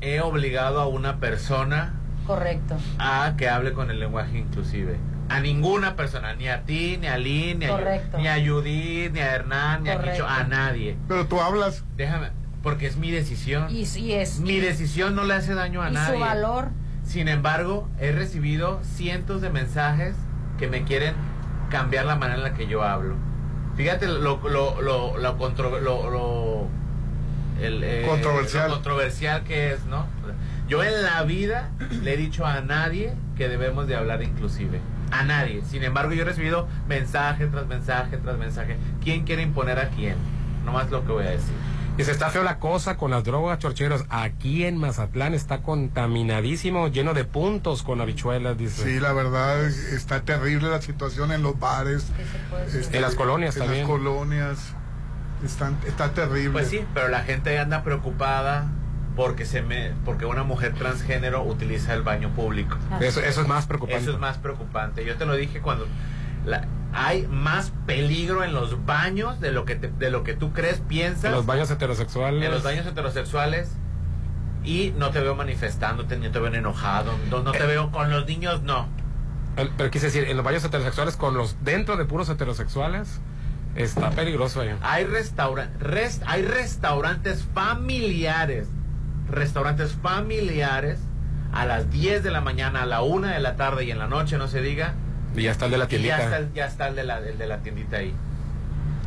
[0.00, 1.94] he obligado a una persona.
[2.26, 2.76] Correcto.
[2.98, 4.98] A que hable con el lenguaje inclusive
[5.30, 9.20] a ninguna persona, ni a ti, ni a Lynn, ni a, ni a Judith, ni
[9.20, 10.96] a Hernán, ni a Kicho, a nadie.
[11.06, 11.84] Pero tú hablas.
[11.96, 12.30] Déjame,
[12.64, 13.70] porque es mi decisión.
[13.70, 14.40] Y, sí es.
[14.40, 16.14] Mi decisión no le hace daño a y nadie.
[16.14, 16.70] su valor.
[17.04, 20.16] Sin embargo, he recibido cientos de mensajes
[20.58, 21.14] que me quieren
[21.70, 23.14] cambiar la manera en la que yo hablo.
[23.76, 25.36] Fíjate lo, lo, lo, lo,
[25.80, 26.68] lo,
[27.60, 28.68] el, eh, controversial.
[28.68, 30.06] controversial que es, ¿no?
[30.68, 31.70] Yo en la vida
[32.02, 34.80] le he dicho a nadie que debemos de hablar inclusive
[35.10, 35.62] a nadie.
[35.68, 38.76] Sin embargo, yo he recibido mensaje tras mensaje tras mensaje.
[39.02, 40.16] ¿Quién quiere imponer a quién?
[40.64, 41.54] No más lo que voy a decir.
[41.98, 44.04] Y se está feo la cosa con las drogas, chorcheros.
[44.08, 48.84] Aquí en Mazatlán está contaminadísimo, lleno de puntos con habichuelas, dice.
[48.84, 52.06] Sí, la verdad, está terrible la situación en los bares.
[52.92, 53.82] En las colonias también.
[53.82, 54.58] En las colonias.
[55.44, 56.52] Están, está terrible.
[56.52, 58.66] Pues sí, pero la gente anda preocupada
[59.16, 62.76] porque se me porque una mujer transgénero utiliza el baño público.
[63.00, 64.02] Eso, eso es más preocupante.
[64.02, 65.04] Eso es más preocupante.
[65.04, 65.86] Yo te lo dije cuando
[66.44, 70.80] la, hay más peligro en los baños de lo que de lo que tú crees,
[70.80, 71.26] piensas.
[71.26, 72.42] En los baños heterosexuales.
[72.42, 73.72] En los baños heterosexuales.
[74.62, 77.66] Y no te veo manifestándote, ni te veo enojado, no, te eh.
[77.66, 78.88] veo con los niños, no.
[79.78, 83.20] pero quise decir, en los baños heterosexuales, con los dentro de puros heterosexuales,
[83.74, 84.76] está peligroso ahí.
[84.82, 85.70] Hay, restaurant,
[86.26, 88.68] hay restaurantes familiares
[89.30, 90.98] restaurantes familiares
[91.52, 94.06] a las 10 de la mañana, a la 1 de la tarde y en la
[94.06, 94.94] noche, no se diga.
[95.34, 96.18] Y ya está el de la tiendita.
[96.18, 98.14] ya está, el, ya está el, de la, de la tiendita ahí.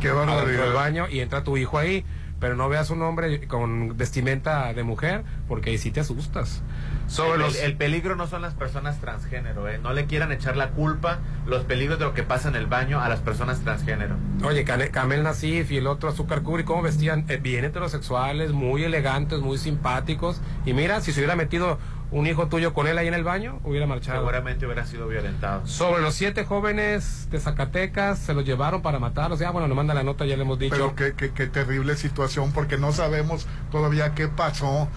[0.01, 0.39] Qué bueno.
[0.41, 2.05] el baño y entra tu hijo ahí
[2.43, 6.61] pero no veas un hombre con vestimenta de mujer, porque ahí sí te asustas.
[7.07, 7.55] Sobre el, los...
[7.55, 9.77] el, peligro no son las personas transgénero, ¿eh?
[9.77, 13.01] no le quieran echar la culpa, los peligros de lo que pasa en el baño
[13.01, 14.15] a las personas transgénero.
[14.43, 17.25] Oye, Camel Nasif y el otro Azúcar Curi, ¿cómo vestían?
[17.27, 20.41] Eh, bien heterosexuales, muy elegantes, muy simpáticos.
[20.65, 21.77] Y mira, si se hubiera metido
[22.13, 24.19] un hijo tuyo con él ahí en el baño, hubiera marchado.
[24.19, 25.65] Seguramente hubiera sido violentado.
[25.65, 29.39] Sobre los siete jóvenes de Zacatecas, se los llevaron para matarlos.
[29.39, 30.75] Ya, bueno, nos manda la nota, ya le hemos dicho.
[30.75, 34.88] Pero qué, qué, terrible situación, porque no sabemos todavía qué pasó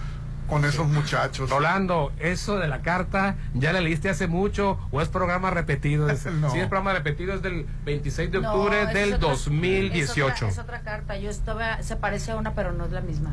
[0.47, 1.49] con esos muchachos.
[1.49, 6.07] Rolando, eso de la carta, ¿ya la leíste hace mucho o es programa repetido?
[6.17, 10.47] Si es programa repetido es del 26 de octubre del 2018.
[10.47, 13.31] Es otra, carta, yo estaba, se parece a una, pero no es la misma.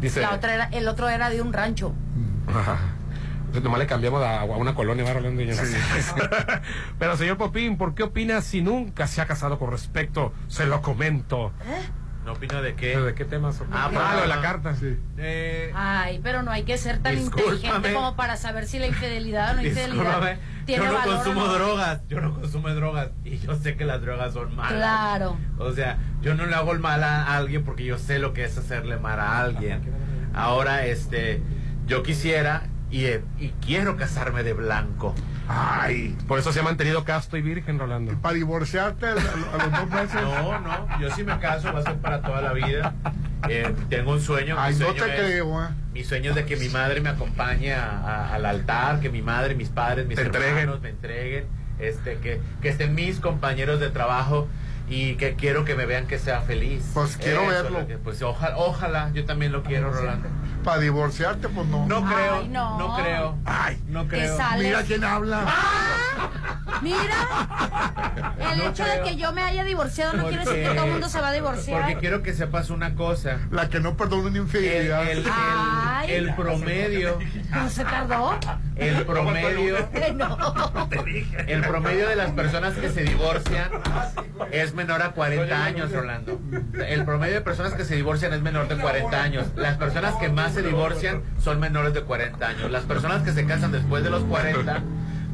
[0.00, 1.92] Dice, la otra era, el otro era de un rancho.
[2.48, 2.78] Ajá.
[3.48, 5.42] Entonces nomás le cambiamos a, una colonia, ¿va, Rolando?
[6.98, 10.34] Pero señor Popín, ¿por qué opina si nunca se ha casado con respecto?
[10.48, 11.52] Se lo comento.
[11.64, 11.88] ¿Eh?
[12.28, 12.94] ¿No opina de qué?
[12.94, 13.58] ¿De qué temas?
[13.72, 14.98] Ah, lo de la carta, sí.
[15.16, 19.52] Eh, Ay, pero no hay que ser tan inteligente como para saber si la infidelidad
[19.52, 20.36] o no infidelidad
[20.66, 24.34] tiene Yo no consumo drogas, yo no consumo drogas y yo sé que las drogas
[24.34, 24.74] son malas.
[24.74, 25.38] Claro.
[25.56, 28.44] O sea, yo no le hago el mal a alguien porque yo sé lo que
[28.44, 29.80] es hacerle mal a alguien.
[30.34, 31.40] Ahora, este,
[31.86, 35.14] yo quisiera y, eh, y, quiero casarme de blanco.
[35.48, 38.12] Ay, por eso se ha mantenido casto y virgen, Rolando.
[38.20, 40.22] ¿Para divorciarte a, los dos meses?
[40.22, 42.94] No, no, yo sí me caso, va a ser para toda la vida.
[43.48, 44.56] Eh, tengo un sueño.
[44.58, 45.68] Ay, no te creo, ¿eh?
[45.94, 49.70] Mi sueño es de que mi madre me acompañe al altar, que mi madre, mis
[49.70, 51.46] padres, mis hermanos me entreguen,
[51.78, 54.48] este, que, que estén mis compañeros de trabajo
[54.90, 56.90] y que quiero que me vean que sea feliz.
[56.94, 57.86] Pues quiero verlo.
[58.02, 60.28] pues ojalá, ojalá, yo también lo quiero, Rolando.
[60.64, 61.86] Para divorciarte, pues no.
[61.86, 62.96] No creo, no.
[62.96, 63.38] creo.
[63.44, 64.36] Ay, no creo.
[64.58, 65.46] Mira quién habla.
[66.82, 70.92] Mira, el hecho de que yo me haya divorciado no quiere decir que todo el
[70.92, 71.82] mundo se va a divorciar.
[71.82, 73.38] Porque quiero que sepas una cosa.
[73.50, 75.08] La que no perdona una infidelidad.
[75.08, 75.24] El,
[76.08, 77.18] el, promedio.
[77.50, 78.38] ¿No se tardó?
[78.76, 79.76] El promedio.
[81.46, 83.70] El promedio de las personas que se divorcian
[84.52, 86.40] es menor a 40 años, Rolando.
[86.86, 89.46] El promedio de personas que se divorcian es menor de 40 años.
[89.56, 92.70] Las personas que más se divorcian son menores de 40 años.
[92.70, 94.82] Las personas que se casan después de los 40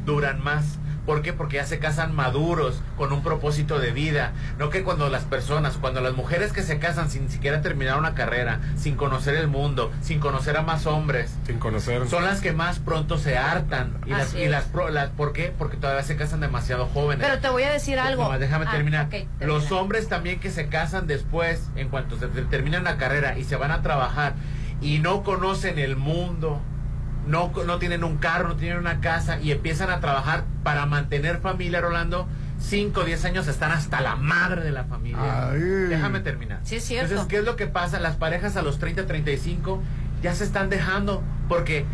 [0.05, 0.79] duran más.
[1.05, 1.33] ¿Por qué?
[1.33, 4.33] Porque ya se casan maduros, con un propósito de vida.
[4.57, 8.15] No que cuando las personas, cuando las mujeres que se casan sin siquiera terminar una
[8.15, 12.53] carrera, sin conocer el mundo, sin conocer a más hombres, sin conocer, son las que
[12.53, 13.93] más pronto se hartan.
[14.07, 14.65] Y las, y las,
[15.09, 15.53] ¿Por qué?
[15.55, 17.25] Porque todavía se casan demasiado jóvenes.
[17.27, 18.35] Pero te voy a decir algo.
[18.39, 19.09] déjame ah, terminar.
[19.41, 23.55] Los hombres también que se casan después, en cuanto se terminan la carrera y se
[23.57, 24.33] van a trabajar
[24.81, 26.61] y no conocen el mundo,
[27.27, 31.39] no, no tienen un carro, no tienen una casa y empiezan a trabajar para mantener
[31.39, 32.27] familia, Rolando,
[32.59, 35.51] 5 o 10 años están hasta la madre de la familia.
[35.51, 36.59] Déjame terminar.
[36.63, 37.09] Sí, es cierto.
[37.09, 37.99] Entonces, ¿qué es lo que pasa?
[37.99, 39.81] Las parejas a los 30, 35
[40.21, 41.85] ya se están dejando porque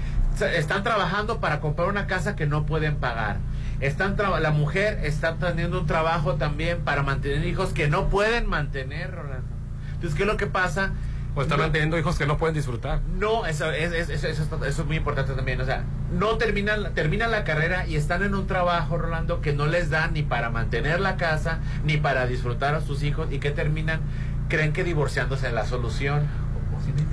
[0.53, 3.37] están trabajando para comprar una casa que no pueden pagar.
[3.79, 9.11] Están la mujer está teniendo un trabajo también para mantener hijos que no pueden mantener,
[9.11, 9.55] Rolando.
[9.93, 10.91] Entonces, ¿qué es lo que pasa?
[11.33, 12.99] O están manteniendo hijos que no pueden disfrutar.
[13.17, 14.27] No, eso es, eso,
[14.65, 15.61] es muy importante también.
[15.61, 19.65] O sea, no terminan, terminan la carrera y están en un trabajo, Rolando, que no
[19.65, 23.51] les da ni para mantener la casa, ni para disfrutar a sus hijos, y que
[23.51, 24.01] terminan,
[24.49, 26.27] creen que divorciándose es la solución.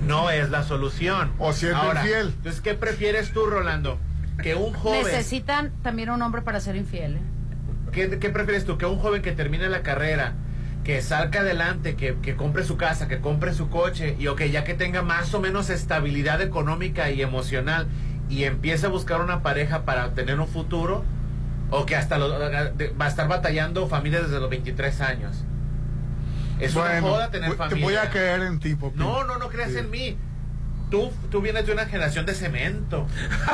[0.04, 1.32] No es la solución.
[1.38, 2.28] O siendo infiel.
[2.36, 3.98] Entonces, ¿qué prefieres tú, Rolando?
[4.42, 5.04] Que un joven.
[5.04, 7.16] Necesitan también un hombre para ser infiel.
[7.16, 7.20] ¿eh?
[7.92, 8.78] ¿Qué, ¿Qué prefieres tú?
[8.78, 10.34] Que un joven que termine la carrera
[10.88, 14.72] que salga adelante, que, compre su casa, que compre su coche y ok, ya que
[14.72, 17.86] tenga más o menos estabilidad económica y emocional
[18.30, 21.04] y empiece a buscar una pareja para tener un futuro
[21.68, 25.44] o que hasta va a estar batallando familia desde los 23 años.
[26.58, 27.76] Es una joda tener familia.
[27.76, 30.16] Te voy a creer en ti, No, no, no creas en mí.
[30.90, 33.06] Tú, tú vienes de una generación de cemento.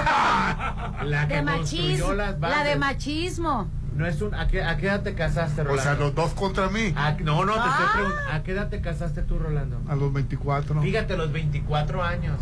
[1.03, 2.13] la de machismo.
[2.13, 3.69] La de machismo.
[3.95, 5.81] No es un, ¿a, qué, ¿A qué edad te casaste, Rolando?
[5.81, 6.93] O sea, los dos contra mí.
[7.23, 7.91] no, no, te estoy ah.
[7.95, 8.33] preguntando.
[8.33, 9.81] ¿A qué edad te casaste tú, Rolando?
[9.89, 10.83] A los 24.
[10.83, 12.41] Fíjate, los 24 años.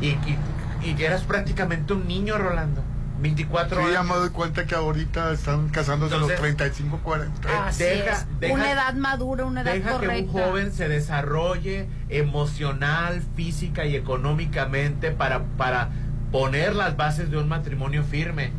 [0.00, 0.38] Y, y,
[0.84, 2.82] y eras prácticamente un niño, Rolando.
[3.20, 3.92] 24 sí, años.
[3.92, 7.70] ya me doy cuenta que ahorita están casándose a los 35, 40.
[7.76, 10.14] deja, una edad madura, una edad deja correcta.
[10.14, 15.90] que un joven se desarrolle emocional, física y económicamente para, para
[16.32, 18.52] poner las bases de un matrimonio firme.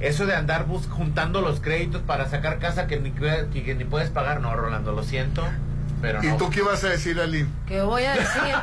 [0.00, 4.40] Eso de andar juntando los créditos para sacar casa que ni, que, ni puedes pagar,
[4.40, 5.44] no, Rolando, lo siento.
[6.00, 7.48] Pero ¿Y tú qué ibas a decir, Aline?
[7.66, 8.54] ¿Qué voy a decir?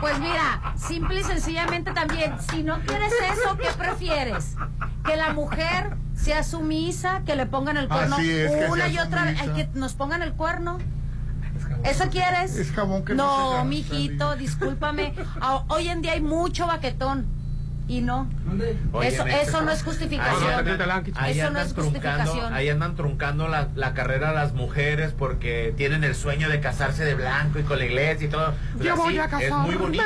[0.00, 4.56] Pues mira, simple y sencillamente también, si no quieres eso, ¿qué prefieres?
[5.04, 8.16] Que la mujer sea sumisa, que le pongan el cuerno
[8.70, 10.78] una y otra vez, que nos pongan el cuerno.
[11.84, 12.56] ¿Eso quieres?
[12.56, 15.14] Es jabón que no, no mijito, discúlpame.
[15.40, 17.37] Ah, hoy en día hay mucho baquetón
[17.88, 18.28] y no.
[19.02, 20.80] eso, eso no es justificación.
[21.16, 22.52] Ahí, eso no es justificación.
[22.52, 27.14] Ahí andan truncando la, la, carrera las mujeres porque tienen el sueño de casarse de
[27.14, 28.52] blanco y con la iglesia y todo.
[28.80, 29.46] Yo voy a casarme.
[29.46, 30.04] Es muy bonito,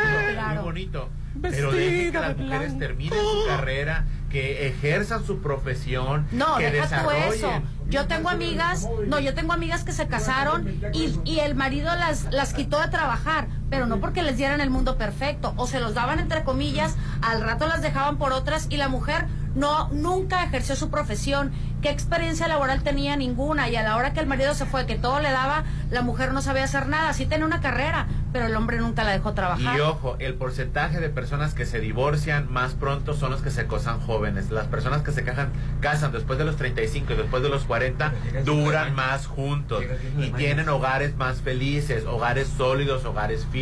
[0.54, 1.08] muy bonito.
[1.40, 7.02] Pero dejen que las mujeres terminen su carrera, que ejerzan su profesión, no, que deja
[7.02, 7.62] tú eso.
[7.88, 12.32] Yo tengo amigas, no, yo tengo amigas que se casaron y, y el marido las,
[12.32, 15.94] las quitó de trabajar, pero no porque les dieran el mundo perfecto, o se los
[15.94, 19.24] daban entre comillas, al rato las dejaban por otras y la mujer
[19.54, 21.52] no nunca ejerció su profesión.
[21.80, 23.16] ¿Qué experiencia laboral tenía?
[23.16, 23.68] Ninguna.
[23.68, 26.32] Y a la hora que el marido se fue, que todo le daba, la mujer
[26.32, 27.12] no sabía hacer nada.
[27.12, 29.76] Sí tenía una carrera, pero el hombre nunca la dejó trabajar.
[29.76, 33.66] Y ojo, el porcentaje de personas que se divorcian más pronto son los que se
[33.66, 34.50] casan jóvenes.
[34.50, 35.50] Las personas que se casan,
[35.80, 38.12] casan después de los 35 y después de los 40
[38.44, 39.82] duran más juntos
[40.18, 43.61] y tienen hogares más felices, hogares sólidos, hogares firmes.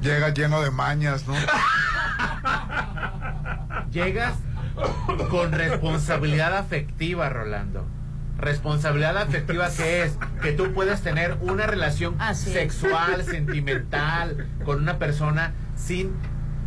[0.00, 1.34] Llega lleno de mañas, ¿no?
[3.90, 4.34] Llegas
[5.30, 7.86] con responsabilidad afectiva, Rolando.
[8.38, 15.54] Responsabilidad afectiva que es que tú puedes tener una relación sexual, sentimental con una persona
[15.74, 16.12] sin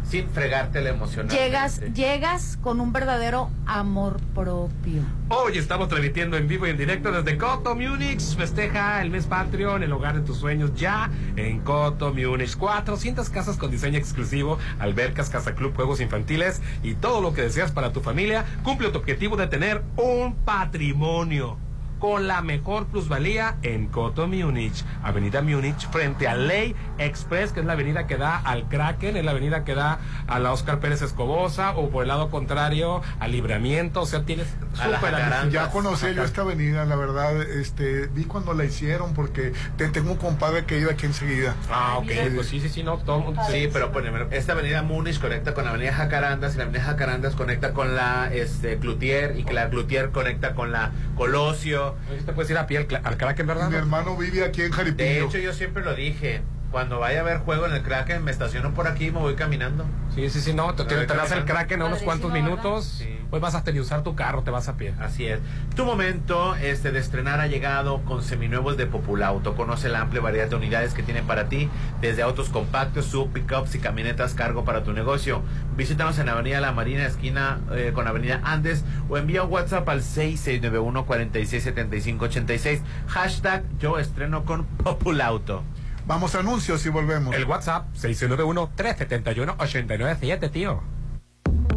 [0.10, 1.30] sin fregarte la emoción.
[1.30, 5.04] Llegas, llegas con un verdadero amor propio.
[5.30, 8.36] Hoy estamos transmitiendo en vivo y en directo desde Coto Múnich.
[8.36, 12.58] Festeja el mes patrio en el hogar de tus sueños ya en Coto Múnich.
[12.58, 17.72] 400 casas con diseño exclusivo, albercas, casa club, juegos infantiles y todo lo que deseas
[17.72, 18.46] para tu familia.
[18.64, 21.58] Cumple tu objetivo de tener un patrimonio
[22.00, 27.66] con la mejor plusvalía en Coto Múnich, Avenida Múnich, frente a Ley Express, que es
[27.66, 31.02] la avenida que da al Kraken, es la avenida que da a la Oscar Pérez
[31.02, 36.24] Escobosa, o por el lado contrario, al Libramiento, o sea, tienes súper Ya conocí yo
[36.24, 40.92] esta avenida, la verdad, este, vi cuando la hicieron, porque tengo un compadre que iba
[40.92, 41.56] aquí enseguida.
[41.70, 45.54] Ah, ok, pues sí, sí, sí, no, todo Sí, pero pues, esta avenida Múnich conecta
[45.54, 49.54] con la avenida Jacarandas, y la avenida Jacarandas conecta con la este, Cloutier, y que
[49.54, 51.89] la Cloutier conecta con la Colosio,
[52.26, 53.70] te puedes ir a pie al, Kraken, ¿verdad?
[53.70, 55.10] Mi hermano vive aquí en Jaripillo.
[55.10, 56.42] De hecho, yo siempre lo dije.
[56.72, 59.36] Cuando vaya a haber juego en el Kraken, me estaciono por aquí y me voy
[59.36, 59.86] caminando.
[60.14, 60.76] Sí, sí, sí, no.
[60.76, 63.04] Te, te, das el Kraken a unos cuantos minutos.
[63.30, 64.94] Pues vas a tener usar tu carro, te vas a pie.
[65.00, 65.40] Así es.
[65.76, 69.56] Tu momento este, de estrenar ha llegado con seminuevos de Populauto.
[69.56, 71.70] Conoce la amplia variedad de unidades que tienen para ti,
[72.02, 75.42] desde autos compactos, sub, pickups y camionetas cargo para tu negocio.
[75.76, 80.02] Visítanos en Avenida La Marina, esquina eh, con Avenida Andes, o envía un WhatsApp al
[80.02, 82.82] 6691 467586.
[83.08, 85.64] Hashtag yo estreno con Populauto.
[86.10, 87.36] Vamos a anuncios y volvemos.
[87.36, 90.82] El WhatsApp 691 371 897, tío.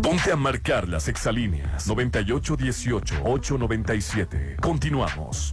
[0.03, 4.59] Ponte a marcar las exalíneas 9818-897.
[4.59, 5.53] Continuamos.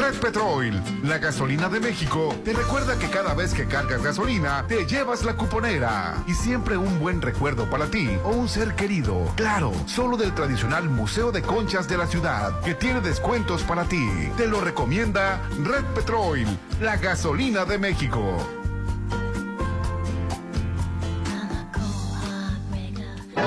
[0.04, 4.86] Red Petrol, la gasolina de México, te recuerda que cada vez que cargas gasolina, te
[4.86, 6.22] llevas la cuponera.
[6.28, 9.32] Y siempre un buen recuerdo para ti o un ser querido.
[9.38, 14.06] Claro, solo del tradicional Museo de Conchas de la ciudad, que tiene descuentos para ti.
[14.36, 16.46] Te lo recomienda Red Petrol,
[16.82, 18.63] la gasolina de México.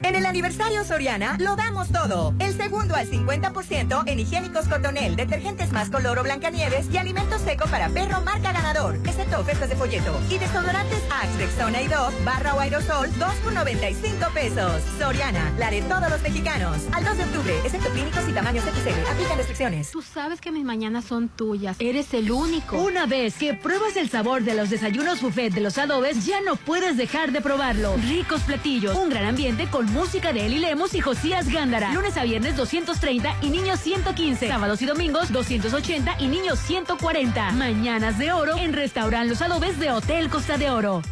[0.00, 2.32] En el aniversario Soriana lo damos todo.
[2.38, 7.66] El segundo al 50% en higiénicos Cotonel, detergentes más color o Blancanieves y alimento seco
[7.68, 10.16] para perro marca ganador, excepto ofertas de folleto.
[10.30, 14.82] Y desodorantes Axe, Rexona y Dove, barra o aerosol, 2 por 95 pesos.
[14.98, 16.76] Soriana, la de todos los mexicanos.
[16.92, 19.10] Al 2 de octubre, excepto clínicos y tamaños XL.
[19.10, 19.90] Aplican restricciones.
[19.90, 21.76] Tú sabes que mis mañanas son tuyas.
[21.80, 22.78] Eres el único.
[22.78, 26.54] Una vez que pruebas el sabor de los desayunos buffet de los adobes, ya no
[26.54, 27.96] puedes dejar de probarlo.
[27.96, 31.92] Ricos platillos, un gran ambiente con música de Eli Lemos y Josías Gándara.
[31.92, 34.48] Lunes a viernes 230 y niños 115.
[34.48, 37.52] Sábados y domingos 280 y niños 140.
[37.52, 41.02] Mañanas de oro en Restaurant Los Adobes de Hotel Costa de Oro.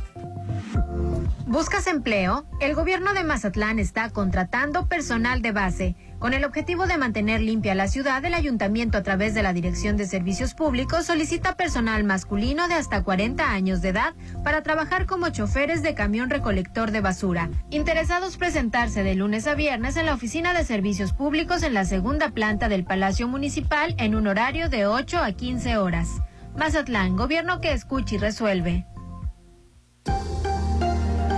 [1.48, 2.44] ¿Buscas empleo?
[2.59, 5.94] El gobierno de Mazatlán está contratando personal de base.
[6.18, 9.97] Con el objetivo de mantener limpia la ciudad, el ayuntamiento a través de la Dirección
[9.97, 15.28] de Servicios Públicos solicita personal masculino de hasta 40 años de edad para trabajar como
[15.28, 17.48] choferes de camión recolector de basura.
[17.70, 22.31] Interesados presentarse de lunes a viernes en la Oficina de Servicios Públicos en la segunda
[22.31, 26.09] planta del Palacio Municipal en un horario de 8 a 15 horas.
[26.56, 28.85] Mazatlán, gobierno que escucha y resuelve.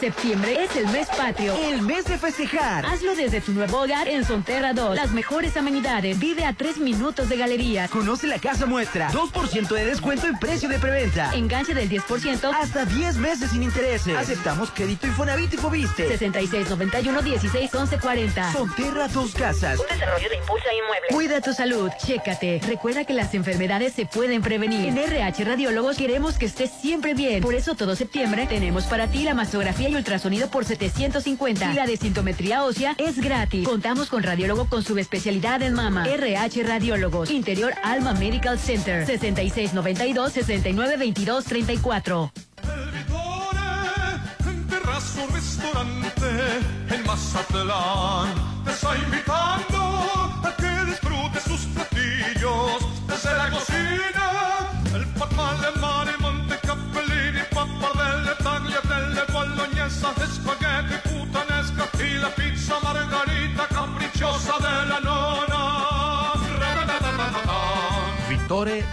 [0.00, 2.84] Septiembre es el mes patrio, el mes de festejar.
[2.84, 4.96] Hazlo desde tu nuevo hogar en Sonterra 2.
[4.96, 6.18] Las mejores amenidades.
[6.18, 7.88] Vive a tres minutos de galería.
[7.88, 9.10] Conoce la casa muestra.
[9.10, 11.32] 2% de descuento en precio de preventa.
[11.34, 12.52] Enganche del 10%.
[12.54, 14.16] Hasta 10 meses sin intereses.
[14.16, 16.08] Aceptamos crédito Infonavit y Fobiste.
[16.08, 18.52] 6691 16 40.
[18.52, 19.78] Sonterra Dos Casas.
[19.78, 21.08] Un desarrollo de Impulsa Inmueble.
[21.10, 21.90] Cuida tu salud.
[22.04, 22.60] Chécate.
[22.66, 24.88] Recuerda que las enfermedades se pueden prevenir.
[24.88, 27.42] En RH Radiólogos queremos que estés siempre bien.
[27.42, 31.72] Por eso todo septiembre tenemos para ti la mastografía y ultrasonido por 750.
[31.72, 33.66] Y la de sintometría ósea es gratis.
[33.66, 36.06] Contamos con radiólogo con subespecialidad en mama.
[36.06, 37.30] RH Radiólogos.
[37.30, 39.06] Interior Alma Medical Center.
[39.06, 42.32] 6692 6922 34.
[42.62, 43.60] El Vitore,
[44.46, 46.26] en terrazo restaurante
[46.90, 48.34] en Mazatlán,
[48.64, 49.78] te está invitando
[50.42, 55.80] a que disfrute sus platillos desde la cocina, el papá de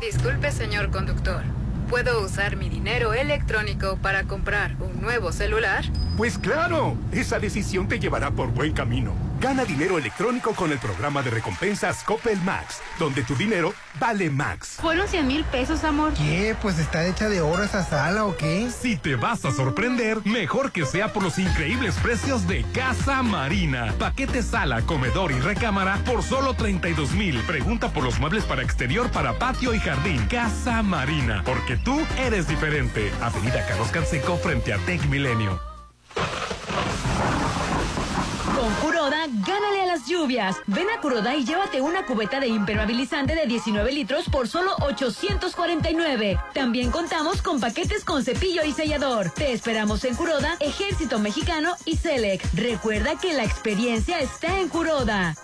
[0.00, 1.42] Disculpe, señor conductor.
[1.88, 5.84] ¿Puedo usar mi dinero electrónico para comprar un nuevo celular?
[6.16, 9.12] Pues claro, esa decisión te llevará por buen camino.
[9.38, 14.78] Gana dinero electrónico con el programa de recompensas Coppel Max, donde tu dinero vale Max.
[14.80, 16.14] Fueron 100 mil pesos, amor.
[16.14, 16.56] ¿Qué?
[16.62, 18.70] ¿Pues está hecha de oro esa sala o qué?
[18.70, 23.92] Si te vas a sorprender, mejor que sea por los increíbles precios de Casa Marina.
[23.98, 27.38] Paquete sala, comedor y recámara por solo 32 mil.
[27.40, 30.24] Pregunta por los muebles para exterior, para patio y jardín.
[30.30, 33.12] Casa Marina, porque tú eres diferente.
[33.20, 35.65] Avenida Carlos Canseco frente a Tech Milenio.
[38.56, 40.56] Con Curoda, gánale a las lluvias.
[40.66, 46.38] Ven a Curoda y llévate una cubeta de impermeabilizante de 19 litros por solo 849.
[46.54, 49.30] También contamos con paquetes con cepillo y sellador.
[49.30, 52.42] Te esperamos en Curoda, Ejército Mexicano y Selec.
[52.54, 55.36] Recuerda que la experiencia está en Curoda.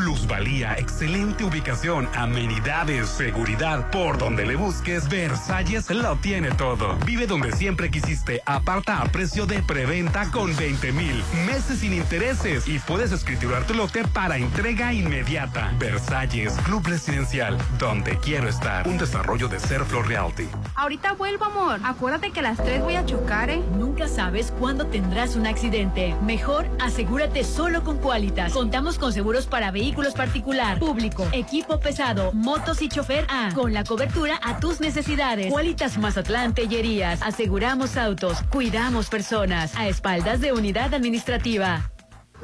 [0.00, 3.90] Plusvalía, excelente ubicación, amenidades, seguridad.
[3.90, 6.96] Por donde le busques, Versalles lo tiene todo.
[7.04, 8.40] Vive donde siempre quisiste.
[8.46, 11.22] Aparta a precio de preventa con 20 mil.
[11.46, 12.66] Meses sin intereses.
[12.66, 15.70] Y puedes escriturar tu lote para entrega inmediata.
[15.78, 18.88] Versalles, Club Residencial, donde quiero estar.
[18.88, 20.48] Un desarrollo de Serflo Realty.
[20.76, 21.78] Ahorita vuelvo, amor.
[21.84, 23.62] Acuérdate que a las 3 voy a chocar, ¿eh?
[23.76, 26.16] Nunca sabes cuándo tendrás un accidente.
[26.22, 28.54] Mejor asegúrate solo con Qualitas.
[28.54, 33.84] Contamos con seguros para vehículos particular, público, equipo pesado, motos y chofer A, con la
[33.84, 35.52] cobertura a tus necesidades.
[35.52, 37.20] Qualitas Mazatlán Tellerías.
[37.22, 41.90] Aseguramos autos, cuidamos personas, a espaldas de unidad administrativa.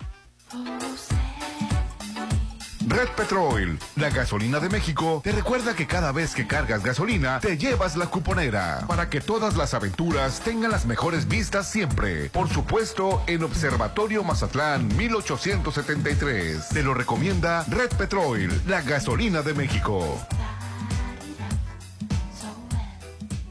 [2.88, 7.58] Red Petrol, la gasolina de México, te recuerda que cada vez que cargas gasolina, te
[7.58, 12.30] llevas la cuponera para que todas las aventuras tengan las mejores vistas siempre.
[12.30, 16.70] Por supuesto, en Observatorio Mazatlán 1873.
[16.70, 20.20] Te lo recomienda Red Petrol, la gasolina de México.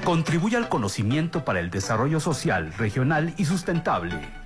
[0.04, 4.45] Contribuye al conocimiento para el desarrollo social, regional y sustentable.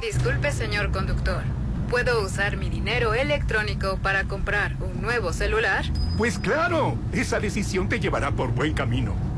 [0.00, 1.42] Disculpe, señor conductor.
[1.90, 5.84] ¿Puedo usar mi dinero electrónico para comprar un nuevo celular?
[6.16, 9.14] Pues claro, esa decisión te llevará por buen camino.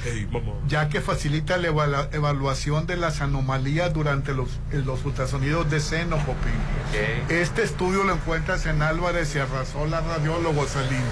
[0.68, 6.54] ya que facilita la evaluación de las anomalías durante los, los ultrasonidos de seno, Popín.
[7.30, 11.04] Este estudio lo encuentras en Álvarez y Arrasola Radiólogo Salín.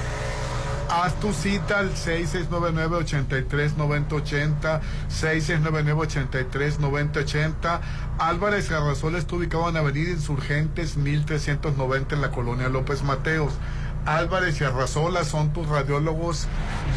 [0.89, 4.79] Haz tu cita al 6699-83-9080,
[5.09, 7.79] 6699-83-9080.
[8.19, 13.53] Álvarez y Arrasola está ubicado en Avenida Insurgentes 1390 en la colonia López Mateos.
[14.05, 16.47] Álvarez y Arrasola son tus radiólogos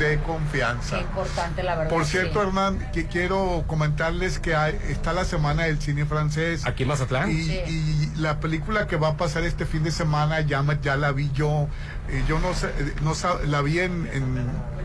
[0.01, 0.97] de confianza.
[0.97, 1.89] Qué importante, la verdad.
[1.91, 2.49] Por cierto, sí.
[2.49, 6.67] Hernán, que quiero comentarles que hay- está la semana del cine francés.
[6.67, 7.31] ¿Aquí en Mazatlán?
[7.31, 7.61] Y, Sí.
[7.69, 11.31] y la película que va a pasar este fin de semana ya, ya la vi
[11.33, 11.69] yo.
[12.09, 12.69] Eh, yo no sé,
[13.03, 14.77] no sab- la vi en, en-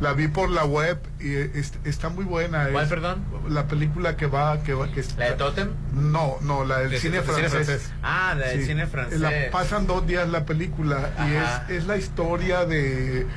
[0.00, 2.66] La vi por la web y es- está muy buena.
[2.72, 3.24] ¿Cuál, Es perdón?
[3.48, 4.60] La película que va...
[4.64, 5.68] Que va que ¿La de Totem?
[5.94, 7.88] No, no, la del De- cine francés.
[8.02, 9.20] Ah, la del cine francés.
[9.20, 11.34] La pasan dos días la película y
[11.70, 13.28] es, es la historia de,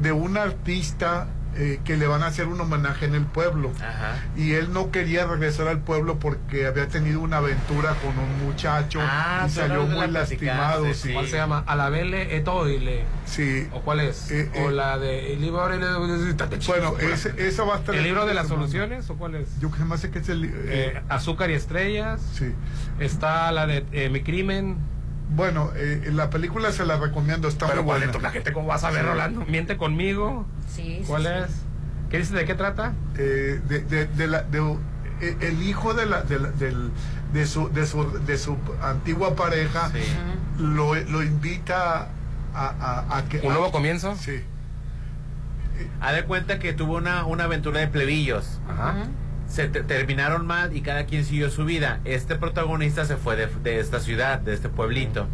[0.00, 1.26] de un artista
[1.56, 3.72] eh, que le van a hacer un homenaje en el pueblo.
[3.80, 4.16] Ajá.
[4.36, 9.00] Y él no quería regresar al pueblo porque había tenido una aventura con un muchacho
[9.02, 10.92] Ah, y salió muy la lastimado.
[10.94, 11.12] sí.
[11.12, 11.64] ¿Cuál se llama?
[11.66, 13.04] Alabele Etoile.
[13.26, 13.68] Sí.
[13.72, 14.30] ¿O cuál es?
[14.30, 14.72] Eh, o eh.
[14.72, 15.68] la de el libro
[16.66, 18.66] Bueno, ese- esa va a estar ¿El libro de de las semana.
[18.66, 19.48] soluciones o cuál es?
[19.60, 20.44] Yo que más sé que es el...
[20.44, 22.20] Eh, eh, Azúcar y estrellas.
[22.34, 22.52] Sí.
[22.98, 24.76] Está la de eh, Mi crimen.
[25.34, 28.18] Bueno, eh, la película se la recomiendo, está Pero muy ¿cuál buena.
[28.20, 29.06] la gente cómo vas a ver, Sí.
[29.08, 29.44] Rolando?
[29.46, 30.46] Miente conmigo.
[30.68, 31.28] Sí, ¿Cuál sí.
[31.28, 31.50] es?
[32.10, 32.34] ¿Qué dice?
[32.34, 32.92] ¿De qué trata?
[33.18, 34.78] eh, de, de- de la- de-
[35.20, 36.90] eh, el hijo de la, de, la- del-
[37.32, 39.90] de su, de, su, de su antigua pareja
[40.58, 42.08] lo, lo invita
[42.54, 42.66] a,
[43.08, 43.38] a- a que...
[43.40, 44.14] ¿Un nuevo comienzo?
[44.16, 44.40] Sí.
[46.00, 48.60] Haz de cuenta que tuvo una, una aventura de plebillos.
[49.54, 52.00] Se te- terminaron mal y cada quien siguió su vida.
[52.04, 55.28] Este protagonista se fue de, de esta ciudad, de este pueblito.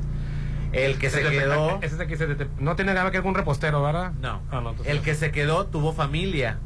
[0.72, 1.78] El que se quedó...
[1.82, 4.12] ese es se de- no tiene nada que ver con un repostero, ¿verdad?
[4.20, 4.42] No.
[4.50, 6.58] Ah, no, El que se quedó tuvo familia.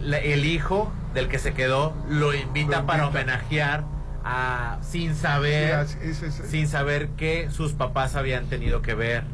[0.00, 3.84] La- el hijo del que se quedó lo invita, Lo para homenajear
[4.24, 8.94] a sin saber Sí, es- es- es- sin saber que sus papás habían tenido que
[8.94, 9.24] ver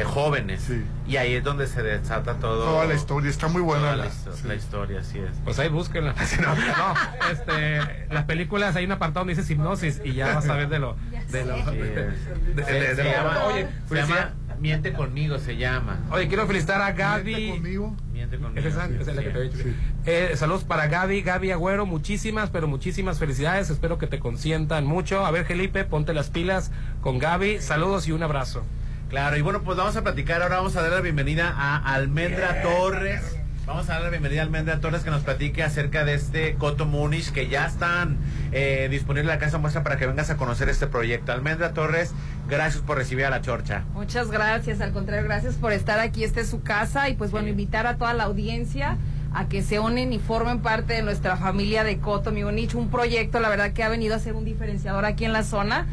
[0.00, 0.68] de jóvenes
[1.06, 3.82] y ahí es donde se desata todo Toda la historia, está muy buena.
[3.82, 4.48] toda la, la- histo- sí.
[4.48, 6.14] la historia así es Pues ahí búsquenla.
[6.40, 10.54] No, no, este, las películas hay un apartado donde dice hipnosis y ya vas a
[10.54, 10.96] ver de lo.
[11.30, 16.82] De lo Se- llama- oye, se llama felicidad- miente conmigo se llama Oye, quiero felicitar
[16.82, 17.34] a Gaby.
[17.34, 17.96] Miente conmigo.
[18.12, 18.88] miente conmigo ¿Es esa?
[18.88, 19.32] sí, Esa es la que sí.
[19.32, 19.64] te había dicho.
[20.06, 23.70] Eh, saludos para Gaby, Gaby Agüero, muchísimas, pero muchísimas felicidades.
[23.70, 25.24] Espero que te consientan mucho.
[25.24, 26.70] A ver, Felipe, ponte las pilas
[27.00, 27.60] con Gaby.
[27.60, 28.62] Saludos y un abrazo.
[29.10, 32.62] Claro, y bueno, pues vamos a platicar ahora, vamos a dar la bienvenida a Almendra
[32.62, 33.36] Torres.
[33.66, 36.86] Vamos a dar la bienvenida a Almendra Torres que nos platique acerca de este Coto
[36.86, 38.18] Múnich que ya están
[38.52, 41.32] eh, disponibles en la casa muestra para que vengas a conocer este proyecto.
[41.32, 42.14] Almendra Torres,
[42.48, 43.82] gracias por recibir a la chorcha.
[43.94, 46.22] Muchas gracias, al contrario, gracias por estar aquí.
[46.22, 48.96] Esta es su casa y pues bueno, invitar a toda la audiencia
[49.34, 53.40] a que se unen y formen parte de nuestra familia de Coto Munich, un proyecto
[53.40, 55.88] la verdad que ha venido a ser un diferenciador aquí en la zona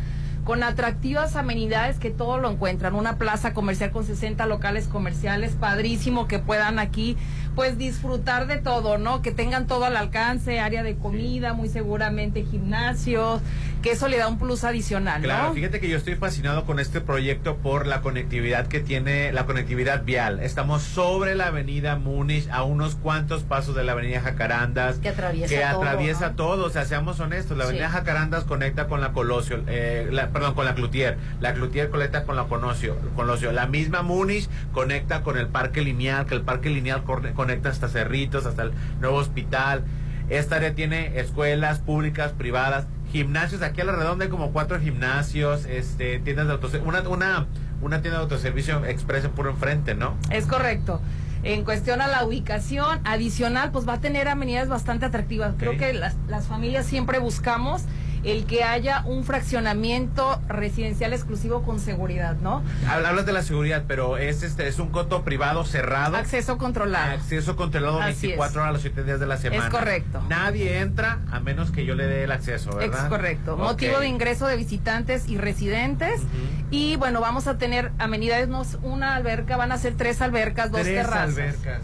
[0.47, 6.25] con atractivas amenidades que todo lo encuentran, una plaza comercial con 60 locales comerciales, padrísimo
[6.29, 7.17] que puedan aquí
[7.57, 9.23] pues disfrutar de todo, ¿no?
[9.23, 13.41] Que tengan todo al alcance, área de comida, muy seguramente gimnasios,
[13.81, 15.53] que eso le da un plus adicional, Claro, ¿no?
[15.55, 20.03] fíjate que yo estoy fascinado con este proyecto por la conectividad que tiene, la conectividad
[20.03, 20.39] vial.
[20.39, 24.97] Estamos sobre la avenida Múnich, a unos cuantos pasos de la avenida Jacarandas.
[24.99, 26.35] Que atraviesa que todo, atraviesa ¿no?
[26.35, 27.69] todo, o sea, seamos honestos, la Sí.
[27.71, 32.23] avenida Jacarandas conecta con la Colosio, eh, la- perdón, con la Cloutier, la Cloutier conecta
[32.23, 36.69] con la Colosio, Colosio, la misma Múnich conecta con el Parque Lineal, que el Parque
[36.69, 39.85] Lineal corne- conecta hasta Cerritos, hasta el nuevo hospital.
[40.29, 45.63] Esta área tiene escuelas públicas, privadas, gimnasios, aquí a la redonda hay como cuatro gimnasios,
[45.65, 47.47] este, tiendas de autoservicio, una, una,
[47.81, 50.17] una tienda de autoservicio express en puro enfrente, ¿no?
[50.29, 50.99] Es correcto.
[51.43, 55.53] En cuestión a la ubicación adicional, pues va a tener amenidades bastante atractivas.
[55.57, 57.83] Creo que las, las familias siempre buscamos
[58.27, 62.61] el que haya un fraccionamiento residencial exclusivo con seguridad, ¿no?
[62.89, 66.17] Hablas de la seguridad, pero es este es un coto privado cerrado.
[66.17, 67.11] Acceso controlado.
[67.13, 69.65] Acceso controlado Así 24 horas a los 7 días de la semana.
[69.65, 70.21] Es correcto.
[70.29, 73.09] Nadie entra a menos que yo le dé el acceso, Es ¿verdad?
[73.09, 73.53] correcto.
[73.55, 73.59] Ok.
[73.59, 76.21] Motivo de ingreso de visitantes y residentes.
[76.69, 80.69] Y bueno, vamos a tener amenidades, no es una alberca, van a ser tres albercas,
[80.71, 81.29] dos Tres terrazas.
[81.29, 81.81] albercas.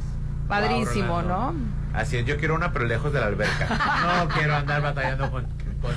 [0.48, 1.28] Padrísimo, Wow.
[1.28, 1.56] ¿no?
[1.94, 3.68] Así es, yo quiero una, pero lejos de la alberca.
[4.24, 5.46] No quiero andar batallando con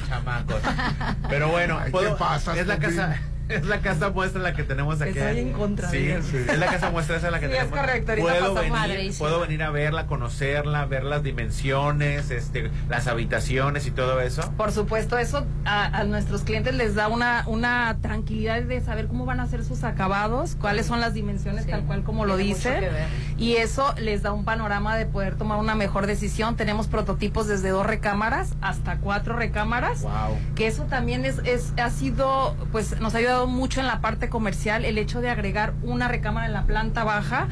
[0.08, 0.60] chamacos.
[1.28, 3.16] Pero bueno, Ay, puedo- ¿qué pasa, es la casa.
[3.48, 5.18] Es la casa muestra la que tenemos aquí.
[5.18, 6.36] Estoy en contra Sí, de sí.
[6.48, 7.78] es la casa muestra esa la que Sí, es tenemos.
[7.78, 13.06] correcto, ahorita Puedo pasó venir, puedo venir a verla, conocerla, ver las dimensiones, este, las
[13.06, 14.50] habitaciones y todo eso.
[14.56, 19.24] Por supuesto, eso a, a nuestros clientes les da una, una tranquilidad de saber cómo
[19.26, 22.90] van a ser sus acabados, cuáles son las dimensiones tal cual como lo ver.
[23.36, 26.56] Y eso les da un panorama de poder tomar una mejor decisión.
[26.56, 30.02] Tenemos prototipos desde dos recámaras hasta cuatro recámaras.
[30.02, 30.12] Wow.
[30.54, 34.28] Que eso también es, es, ha sido, pues nos ha ayudado mucho en la parte
[34.30, 37.48] comercial el hecho de agregar una recámara en la planta baja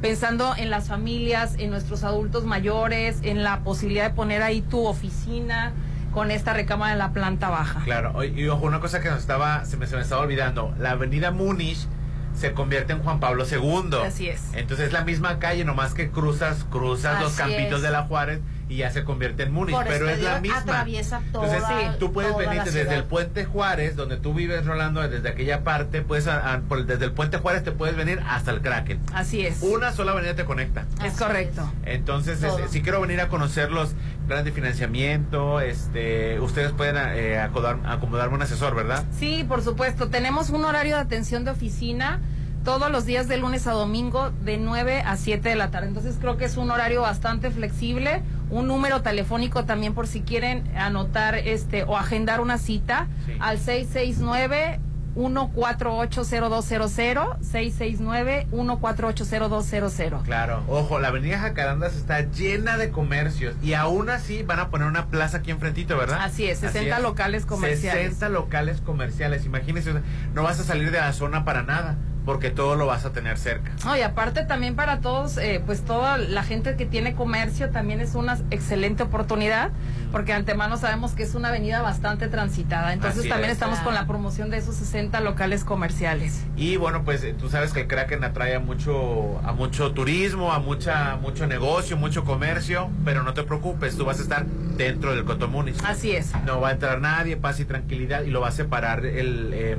[0.00, 4.86] pensando en las familias, en nuestros adultos mayores, en la posibilidad de poner ahí tu
[4.86, 5.72] oficina
[6.12, 7.80] con esta recámara en la planta baja.
[7.84, 10.92] Claro, y ojo, una cosa que nos estaba, se me, se me estaba olvidando, la
[10.92, 11.86] avenida Múnich
[12.34, 13.98] se convierte en Juan Pablo II.
[14.04, 14.42] Así es.
[14.54, 17.82] Entonces es la misma calle, nomás que cruzas, cruzas los campitos es.
[17.82, 20.58] de la Juárez y ya se convierte en Múnich, pero es la misma.
[20.58, 25.28] atraviesa toda- Entonces, tú puedes venir desde el puente Juárez, donde tú vives, Rolando, desde
[25.28, 28.60] aquella parte, puedes a- a- por- desde el puente Juárez te puedes venir hasta el
[28.60, 29.00] Kraken.
[29.14, 29.62] Así es.
[29.62, 30.84] Una sola avenida te conecta.
[31.04, 31.72] Es correcto.
[31.86, 32.40] Entonces,
[32.70, 33.94] si quiero venir a conocer los
[34.26, 39.04] planes de financiamiento, este, ustedes pueden eh, acomodar- acomodarme un asesor, ¿verdad?
[39.18, 40.08] Sí, por supuesto.
[40.08, 42.20] Tenemos un horario de atención de oficina
[42.64, 45.88] todos los días de lunes a domingo de 9 a 7 de la tarde.
[45.88, 48.22] Entonces creo que es un horario bastante flexible.
[48.50, 53.08] Un número telefónico también por si quieren anotar este o agendar una cita
[53.40, 54.80] al 669
[55.18, 60.22] 1480200 669 1480200.
[60.22, 60.62] Claro.
[60.68, 65.06] Ojo, la avenida Jacarandas está llena de comercios y aún así van a poner una
[65.06, 66.20] plaza aquí enfrentito, ¿verdad?
[66.22, 68.04] Así es, 60 locales comerciales.
[68.04, 69.44] 60 locales comerciales.
[69.44, 69.92] Imagínense,
[70.34, 71.96] no vas a salir de la zona para nada
[72.28, 73.72] porque todo lo vas a tener cerca.
[73.86, 78.02] No, y aparte también para todos, eh, pues toda la gente que tiene comercio también
[78.02, 79.70] es una excelente oportunidad,
[80.12, 82.92] porque antemano sabemos que es una avenida bastante transitada.
[82.92, 83.54] Entonces Así también es.
[83.54, 86.44] estamos con la promoción de esos 60 locales comerciales.
[86.54, 90.52] Y bueno, pues eh, tú sabes que el Kraken atrae a mucho, a mucho turismo,
[90.52, 95.14] a mucha, mucho negocio, mucho comercio, pero no te preocupes, tú vas a estar dentro
[95.14, 95.82] del Cotomunis.
[95.82, 96.32] Así es.
[96.44, 99.78] No va a entrar nadie, paz y tranquilidad, y lo va a separar el, eh,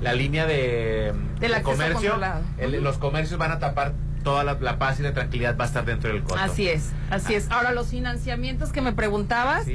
[0.00, 2.18] la línea de, Del de comercio.
[2.58, 2.82] El-.
[2.82, 5.84] Los comercios van a tapar toda la, la paz y la tranquilidad va a estar
[5.84, 6.40] dentro del coto.
[6.40, 7.50] Así es, así es.
[7.50, 9.66] Ahora los financiamientos que me preguntabas.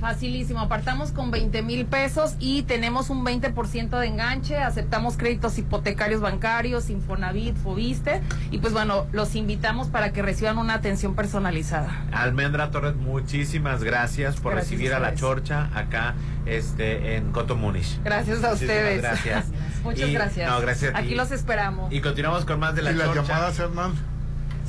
[0.00, 6.22] Facilísimo, apartamos con 20 mil pesos y tenemos un 20% de enganche, aceptamos créditos hipotecarios
[6.22, 12.04] bancarios, Infonavit, Fobiste y pues bueno, los invitamos para que reciban una atención personalizada.
[12.12, 15.14] Almendra Torres, muchísimas gracias por Gracias recibir a a la.
[15.14, 16.14] Chorcha acá
[16.46, 18.00] este, en Coto Múnich.
[18.02, 19.02] Gracias a Muchísimas ustedes.
[19.02, 19.46] Gracias.
[19.84, 20.50] Muchas Y- gracias.
[20.50, 21.04] No, gracias a ti.
[21.04, 21.92] Aquí los esperamos.
[21.92, 23.22] Y continuamos con más de la ¿Y las Chorcha.
[23.22, 23.92] llamadas, Hernán?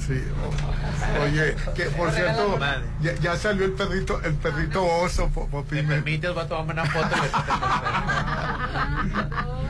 [0.08, 0.24] Sí.
[1.24, 2.60] Oye, que por cierto,
[3.02, 6.34] ya, ya salió el perrito, el perrito oso, po- Popi, ¿Me me- permites?
[6.34, 7.08] Voy a tomarme una foto.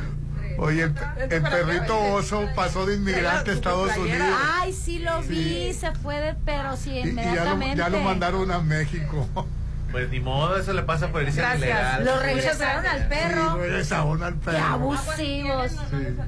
[0.58, 0.94] Oye, el,
[1.32, 4.28] el perrito oso pasó de inmigrante a Estados Unidos.
[4.60, 7.78] Ay, sí lo vi, se fue de, pero sí, Y, y ya, lo, inmediatamente.
[7.78, 9.28] ya lo mandaron a México.
[9.92, 11.60] Pues ni modo, eso le pasa por irse Gracias.
[11.62, 12.06] ilegal.
[12.06, 13.54] Lo regresaron al perro.
[13.56, 14.66] Sí, regresaron al Qué perro.
[14.66, 15.72] abusivos.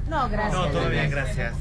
[0.08, 0.52] No, gracias.
[0.52, 1.54] No, todo bien, gracias.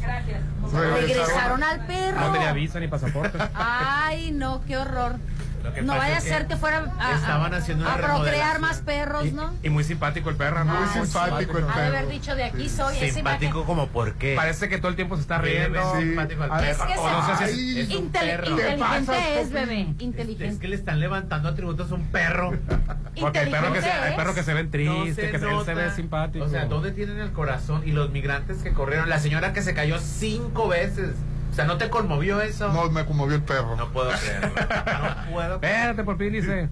[0.72, 2.20] Regresaron al perro.
[2.20, 3.38] No tenía visa ni pasaporte.
[3.54, 5.16] Ay, no, qué horror.
[5.64, 7.98] Lo que No vaya a es que ser que fueran a, estaban haciendo una a
[7.98, 9.53] procrear más perros, ¿no?
[9.64, 10.73] Y muy simpático el perro, ¿no?
[10.73, 14.35] Muy simpático Ha de haber dicho de aquí soy Simpático como por qué.
[14.35, 15.80] Parece que todo el tiempo se está Sí, riendo.
[15.80, 16.84] es simpático el Ah, perro.
[17.02, 18.49] o no sé si es- es un perro.
[18.49, 19.81] inteligente es, bebé.
[19.81, 20.60] Es Inteligente.
[20.60, 22.52] que le están levantando atributos a un perro.
[23.19, 24.15] Porque hay perros que se, hay es.
[24.18, 25.95] perros que se ven tristes, se que se, él se ve nota.
[25.95, 26.45] simpático.
[26.45, 27.84] O sea, ¿dónde tienen el corazón?
[27.85, 29.07] Y los migrantes que corrieron.
[29.07, 31.11] La señora que se cayó cinco veces.
[31.54, 32.74] O sea, ¿no te conmovió eso?
[32.74, 33.76] No, me conmovió el perro.
[33.76, 34.50] No puedo creerlo.
[34.58, 36.68] No puedo Espérate, Popín dice.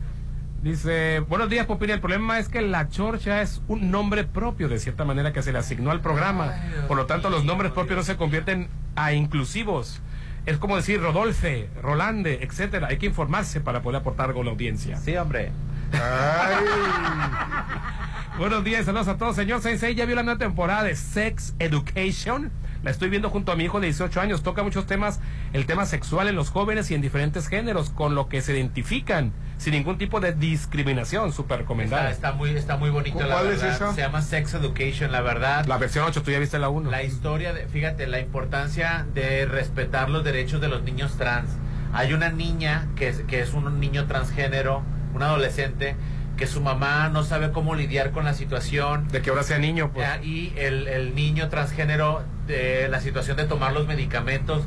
[0.64, 1.92] Dice, buenos días, Popín.
[1.92, 5.52] El problema es que la chorcha es un nombre propio, de cierta manera, que se
[5.52, 6.56] le asignó al programa.
[6.88, 10.02] Por lo tanto, los nombres propios no se convierten a inclusivos.
[10.48, 12.88] Es como decir Rodolfe, Rolande, etcétera.
[12.88, 14.98] Hay que informarse para poder aportar algo a la audiencia.
[14.98, 15.52] Sí, hombre.
[18.40, 19.36] Buenos días, saludos a todos.
[19.36, 22.52] Señor Sensei, ya vio la nueva temporada de Sex Education.
[22.84, 24.42] La estoy viendo junto a mi hijo de 18 años.
[24.42, 25.20] Toca muchos temas,
[25.54, 29.32] el tema sexual en los jóvenes y en diferentes géneros, con lo que se identifican
[29.58, 31.32] sin ningún tipo de discriminación.
[31.32, 32.10] Súper recomendada.
[32.10, 33.76] Está, está muy, está muy bonito, la ¿Cuál es verdad.
[33.76, 33.94] esa?
[33.94, 35.66] Se llama Sex Education, la verdad.
[35.68, 36.90] La versión 8, tú ya viste la 1.
[36.90, 41.50] La historia, de, fíjate, la importancia de respetar los derechos de los niños trans.
[41.94, 44.82] Hay una niña que es, que es un niño transgénero,
[45.14, 45.96] un adolescente,
[46.42, 49.08] que su mamá no sabe cómo lidiar con la situación.
[49.10, 50.08] De que ahora sea niño, pues.
[50.08, 54.64] Ya, Y el, el niño transgénero, de la situación de tomar los medicamentos,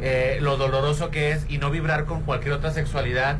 [0.00, 3.38] eh, lo doloroso que es y no vibrar con cualquier otra sexualidad.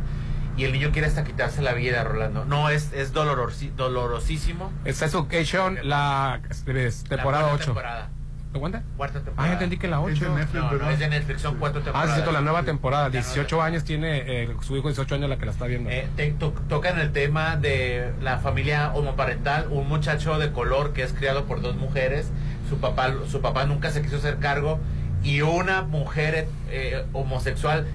[0.56, 2.46] Y el niño quiere hasta quitarse la vida, Rolando.
[2.46, 4.72] No, es, es dolorosi- dolorosísimo.
[4.86, 7.64] Es Education, la es, temporada La cuarta 8.
[7.66, 8.10] temporada.
[8.54, 8.84] ¿Te cuenta?
[8.96, 9.48] Cuarta Ah, temporada.
[9.48, 10.28] ya entendí que la 8.
[10.54, 12.10] no, no, es de Netflix, son cuatro Ah, temporadas.
[12.10, 13.02] sí, cierto, la nueva temporada.
[13.06, 15.90] La nueva 18 años tiene eh, su hijo, 18 años la que la está viendo.
[15.90, 21.02] Eh, te- to- tocan el tema de la familia homoparental, un muchacho de color que
[21.02, 22.30] es criado por dos mujeres,
[22.68, 24.78] su papá, su papá nunca se quiso hacer cargo
[25.24, 27.88] y una mujer eh, homosexual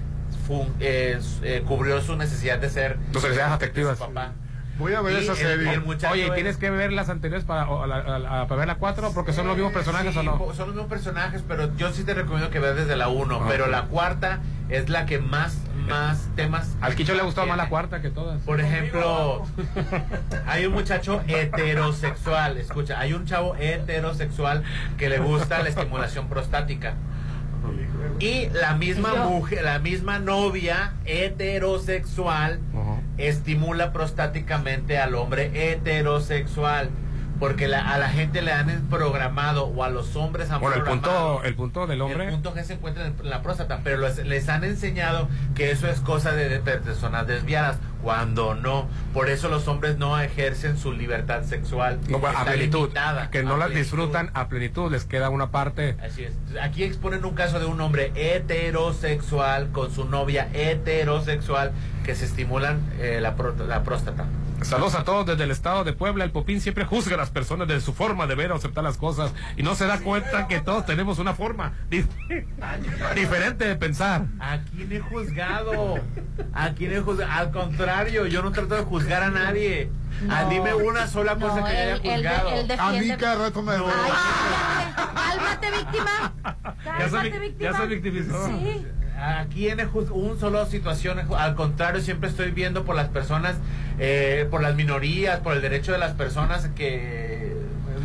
[0.46, 3.96] fu- eh, eh, cubrió su necesidad de ser Sus necesidades de afectivas.
[3.98, 4.32] su papá.
[4.80, 5.72] Voy a ver Y esa serie.
[5.74, 8.66] el Oye, ¿y es- tienes que ver las anteriores para, o la- a para ver
[8.66, 9.12] la 4?
[9.12, 10.38] Porque son los mismos personajes Sí, o no.
[10.54, 13.40] Son los mismos personajes, pero yo sí te recomiendo que veas desde la 1.
[13.42, 14.40] Ah, pero la cuarta
[14.70, 16.76] es la que más, más temas.
[16.80, 18.40] Al Quicho le ha gustado más la cuarta que todas.
[18.42, 19.44] Por ejemplo,
[20.46, 24.62] hay un muchacho heterosexual, escucha, hay un chavo heterosexual
[24.96, 26.94] que le gusta la estimulación prostática.
[28.18, 32.60] Y la misma Y mujer, la misma novia heterosexual
[33.18, 36.90] estimula prostáticamente al hombre heterosexual.
[37.38, 40.82] Porque la- a la gente le han programado, o a los hombres han Bueno, el
[40.82, 42.24] programado punto, el punto del hombre.
[42.26, 45.88] el punto G se encuentra en la próstata, pero les, les han enseñado que eso
[45.88, 48.88] es cosa de, de personas desviadas, cuando no.
[49.12, 51.98] Por eso los hombres no ejercen su libertad sexual.
[52.08, 52.80] No, bueno, a plenitud.
[52.82, 54.90] limitada, Que no las disfrutan a plenitud.
[54.90, 55.96] Les queda una parte.
[56.04, 56.32] Así es.
[56.62, 61.72] Aquí exponen un caso de un hombre heterosexual con su novia heterosexual
[62.04, 64.24] que se estimulan eh, la, pró- la próstata.
[64.62, 66.22] Saludos a todos desde el estado de Puebla.
[66.22, 68.98] El Popín siempre juzga a las personas de su forma de ver o aceptar las
[68.98, 72.04] cosas y no se da cuenta que todos tenemos una forma dif-
[73.14, 74.26] diferente de pensar.
[74.38, 75.98] ¿A quién he juzgado?
[76.52, 77.32] ¿A quién he juzgado?
[77.32, 77.89] Al contrario,
[78.26, 79.90] yo no trato de juzgar a nadie.
[80.22, 80.48] No.
[80.50, 82.48] dime una sola cosa No, que me él- haya juzgado.
[82.50, 83.72] él defiende- A mí cada rato me...
[85.14, 86.32] Cálmate, víctima.
[86.98, 87.70] Ya se, Cálmate, víctima.
[87.70, 88.46] ya se victimizó.
[88.46, 88.86] Sí.
[89.18, 89.80] Aquí en
[90.12, 93.56] un solo situación, al contrario, siempre estoy viendo por las personas,
[93.98, 97.54] eh, por las minorías, por el derecho de las personas que,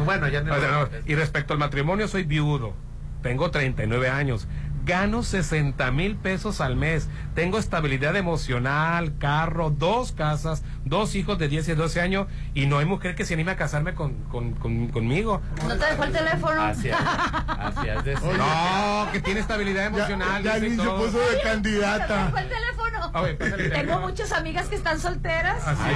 [0.03, 0.55] bueno, ya no.
[0.57, 2.73] No, Y respecto al matrimonio, soy viudo.
[3.21, 4.47] Tengo 39 años.
[4.85, 7.09] Gano 60 mil pesos al mes.
[7.33, 12.27] Tengo estabilidad emocional, carro, dos casas, dos hijos de 10 y 12 años.
[12.53, 15.41] Y no hay mujer que se anime a casarme con, con- con- conmigo.
[15.67, 16.61] ¿No te dejó el teléfono?
[16.61, 18.13] Así es, así es de.
[18.13, 20.43] No, que tiene estabilidad emocional.
[20.43, 20.97] ya dice y ni se todo.
[21.05, 22.27] puso de candidata.
[22.31, 23.11] ¿Cuál teléfono?
[23.13, 24.07] A ver, pásale el Tengo teléfono.
[24.07, 25.67] muchas amigas que están solteras.
[25.67, 25.95] Así es.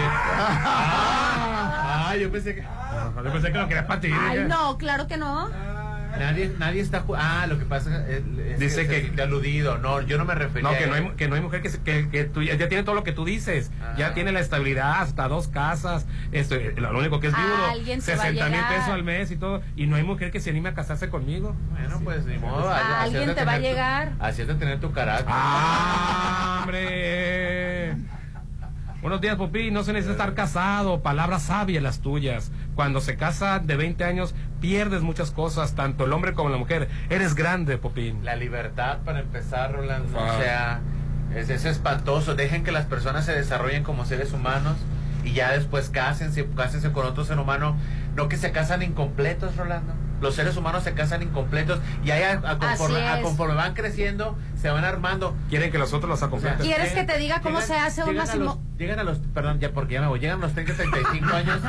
[0.81, 2.61] Ah, yo pensé que.
[2.61, 4.09] Yo pensé que lo querías para ti.
[4.11, 5.49] Ay, no, claro que no.
[6.17, 7.03] Nadie, nadie está.
[7.17, 9.77] Ah, lo que pasa es, es Dice que- siente aludido.
[9.77, 10.69] No, yo no me refería.
[10.71, 12.83] No, que no hay, que no hay mujer que, se- que, que tú- ya tiene
[12.83, 13.71] todo lo que tú dices.
[13.81, 13.93] Ah.
[13.97, 16.07] Ya tiene la estabilidad, hasta dos casas.
[16.31, 17.65] Esto, lo único que es viudo.
[17.71, 19.61] Alguien se va a 60 mil pesos al mes y todo.
[19.75, 21.55] Y no hay mujer que se anime a casarse conmigo.
[21.71, 22.67] Bueno, pues ni modo.
[22.69, 24.11] A alguien te va a llegar.
[24.19, 25.27] Así es de tener tu carácter.
[25.29, 27.95] ¡Ah, hombre!
[29.01, 29.73] Buenos días, Popín.
[29.73, 31.01] No se necesita estar casado.
[31.01, 32.51] Palabras sabias las tuyas.
[32.75, 36.89] Cuando se casa de 20 años, pierdes muchas cosas, tanto el hombre como la mujer.
[37.09, 38.23] Eres grande, Popín.
[38.23, 40.17] La libertad para empezar, Rolando.
[40.19, 40.35] Ah.
[40.35, 40.79] O sea,
[41.35, 42.35] es, es espantoso.
[42.35, 44.77] Dejen que las personas se desarrollen como seres humanos
[45.23, 47.75] y ya después cásense, cásense con otro ser humano.
[48.15, 49.93] No que se casan incompletos, Rolando.
[50.21, 54.37] Los seres humanos se casan incompletos y ahí a, a conforme, a conforme van creciendo,
[54.59, 55.33] se van armando.
[55.49, 56.59] Quieren que los otros los acompleten.
[56.59, 58.43] ¿Quieres que te diga cómo se hace un máximo?
[58.45, 61.35] los- Llegan a los, perdón, ya porque ya me voy, llegan a los 30, 35
[61.35, 61.59] años,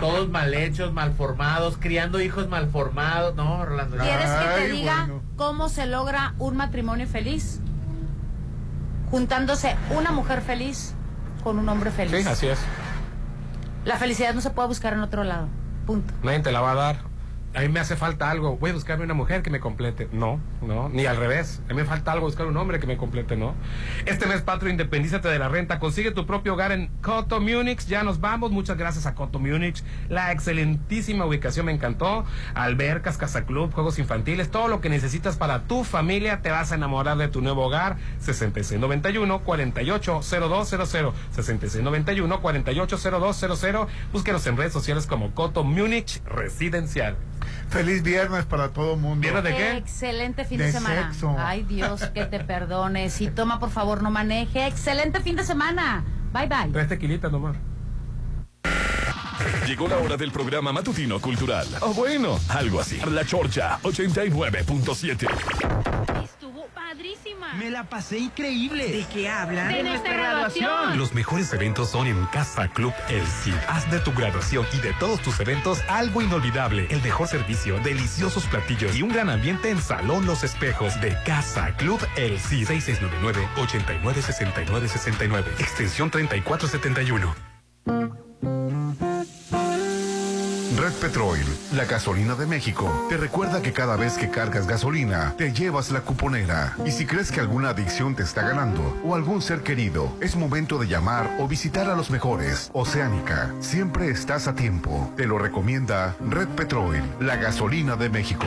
[0.00, 3.34] todos mal hechos, mal formados, criando hijos mal formados.
[3.34, 3.96] No, Rolando.
[3.98, 5.22] ¿Quieres que te diga bueno.
[5.36, 7.60] cómo se logra un matrimonio feliz?
[9.10, 10.94] Juntándose una mujer feliz
[11.42, 12.22] con un hombre feliz.
[12.22, 12.58] Sí, así es.
[13.84, 15.48] La felicidad no se puede buscar en otro lado.
[15.86, 16.12] Punto.
[16.22, 17.09] Nadie te la va a dar.
[17.52, 18.56] A mí me hace falta algo.
[18.58, 20.08] Voy a buscarme una mujer que me complete.
[20.12, 21.60] No, no, ni al revés.
[21.66, 23.56] A mí me falta algo, buscar un hombre que me complete, no.
[24.06, 25.80] Este mes, Patro, independízate de la renta.
[25.80, 27.84] Consigue tu propio hogar en Coto Munich.
[27.86, 28.52] Ya nos vamos.
[28.52, 29.82] Muchas gracias a Coto Munich.
[30.08, 32.24] La excelentísima ubicación me encantó.
[32.54, 36.42] Albercas, casa club, juegos infantiles, todo lo que necesitas para tu familia.
[36.42, 37.96] Te vas a enamorar de tu nuevo hogar.
[38.24, 41.12] 6691-480200.
[41.36, 43.88] 6691-480200.
[44.12, 47.16] Búsquenos en redes sociales como Coto Munich Residencial.
[47.68, 49.20] Feliz viernes para todo el mundo.
[49.22, 49.76] ¿Viernes de qué?
[49.76, 51.12] Excelente fin De de, semana.
[51.12, 51.36] sexo.
[51.38, 53.10] Ay, Dios, que te perdone.
[53.10, 54.66] Si toma, por favor, no maneje.
[54.66, 56.04] Excelente fin de semana.
[56.32, 56.72] Bye, bye.
[56.72, 57.56] Tres tequilitas nomás.
[59.66, 61.66] Llegó la hora del programa matutino cultural.
[61.80, 62.98] O bueno, algo así.
[63.10, 65.28] La Chorcha 89.7.
[66.60, 67.54] Estuvo padrísima.
[67.54, 68.86] Me la pasé increíble.
[68.86, 69.72] ¿De qué hablan?
[69.72, 70.98] De nuestra graduación.
[70.98, 73.54] Los mejores eventos son en Casa Club El Cid.
[73.68, 76.86] Haz de tu graduación y de todos tus eventos algo inolvidable.
[76.90, 81.74] El mejor servicio, deliciosos platillos y un gran ambiente en Salón Los Espejos de Casa
[81.76, 82.68] Club El Cid.
[82.68, 85.60] 6699-896969.
[85.60, 88.29] Extensión 3471.
[90.76, 91.38] Red Petrol,
[91.74, 96.02] la gasolina de México, te recuerda que cada vez que cargas gasolina, te llevas la
[96.02, 96.76] cuponera.
[96.86, 100.78] Y si crees que alguna adicción te está ganando o algún ser querido, es momento
[100.78, 102.70] de llamar o visitar a los mejores.
[102.72, 105.12] Oceánica, siempre estás a tiempo.
[105.16, 108.46] Te lo recomienda Red Petrol, la gasolina de México.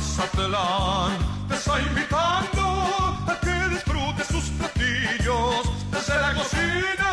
[0.02, 2.62] Mazatlán, te está invitando
[3.28, 7.10] a que disfrutes sus platillos desde la cocina.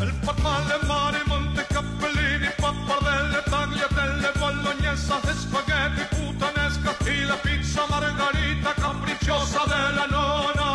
[0.00, 9.60] El pan alemán y montecapellini, pappardelle, tagliatelle, bolognesa, espagueti, puttanesca y la pizza margarita capricciosa
[9.66, 10.70] de la nona.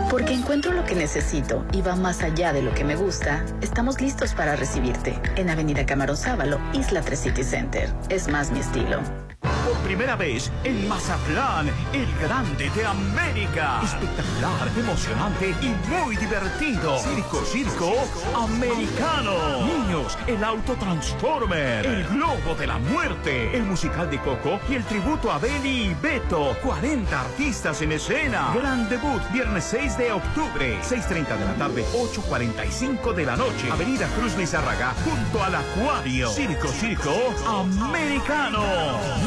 [0.10, 4.02] Porque encuentro lo que necesito y va más allá de lo que me gusta, estamos
[4.02, 7.94] listos para recibirte en Avenida Camarón Sábalo, Isla 3 City Center.
[8.10, 9.00] Es más mi estilo.
[9.42, 13.82] Por primera vez en Mazatlán, el grande de América.
[13.84, 17.00] Espectacular, emocionante y muy divertido.
[17.00, 17.94] Circo, circo,
[18.36, 19.66] americano.
[19.66, 21.86] Niños, el auto Transformer.
[21.86, 23.56] El globo de la muerte.
[23.56, 26.56] El musical de Coco y el tributo a Beli y Beto.
[26.62, 28.54] 40 artistas en escena.
[28.56, 30.80] Gran debut, viernes 6 de octubre.
[30.82, 33.72] 6.30 de la tarde, 8.45 de la noche.
[33.72, 36.30] Avenida Cruz Lizárraga, junto al acuario.
[36.30, 37.14] Circo, circo,
[37.48, 38.62] americano.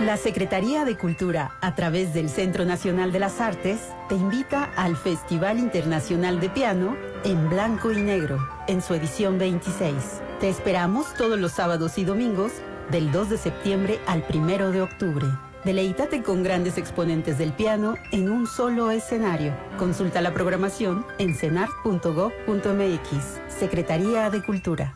[0.00, 4.96] La Secretaría de Cultura, a través del Centro Nacional de las Artes, te invita al
[4.96, 9.94] Festival Internacional de Piano en Blanco y Negro, en su edición 26.
[10.40, 12.50] Te esperamos todos los sábados y domingos,
[12.90, 15.26] del 2 de septiembre al 1 de octubre.
[15.66, 19.54] Deleítate con grandes exponentes del piano en un solo escenario.
[19.76, 23.40] Consulta la programación en cenart.gov.mx.
[23.48, 24.94] Secretaría de Cultura.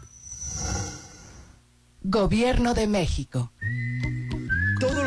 [2.02, 3.50] Gobierno de México.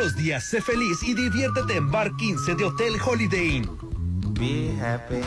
[0.08, 3.78] Los días sé feliz y diviértete en Bar 15 de Hotel Holiday Inn.
[4.40, 5.20] Be happy.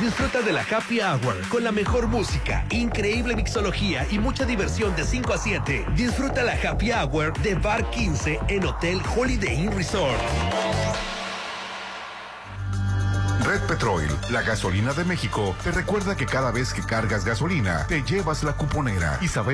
[0.00, 5.04] Disfruta de la Happy Hour con la mejor música, increíble mixología y mucha diversión de
[5.04, 5.86] 5 a 7.
[5.94, 10.18] Disfruta la Happy Hour de Bar 15 en Hotel Holiday Inn Resort.
[13.44, 18.02] Red Petrol, la gasolina de México, te recuerda que cada vez que cargas gasolina, te
[18.02, 19.42] llevas la cuponera y sabes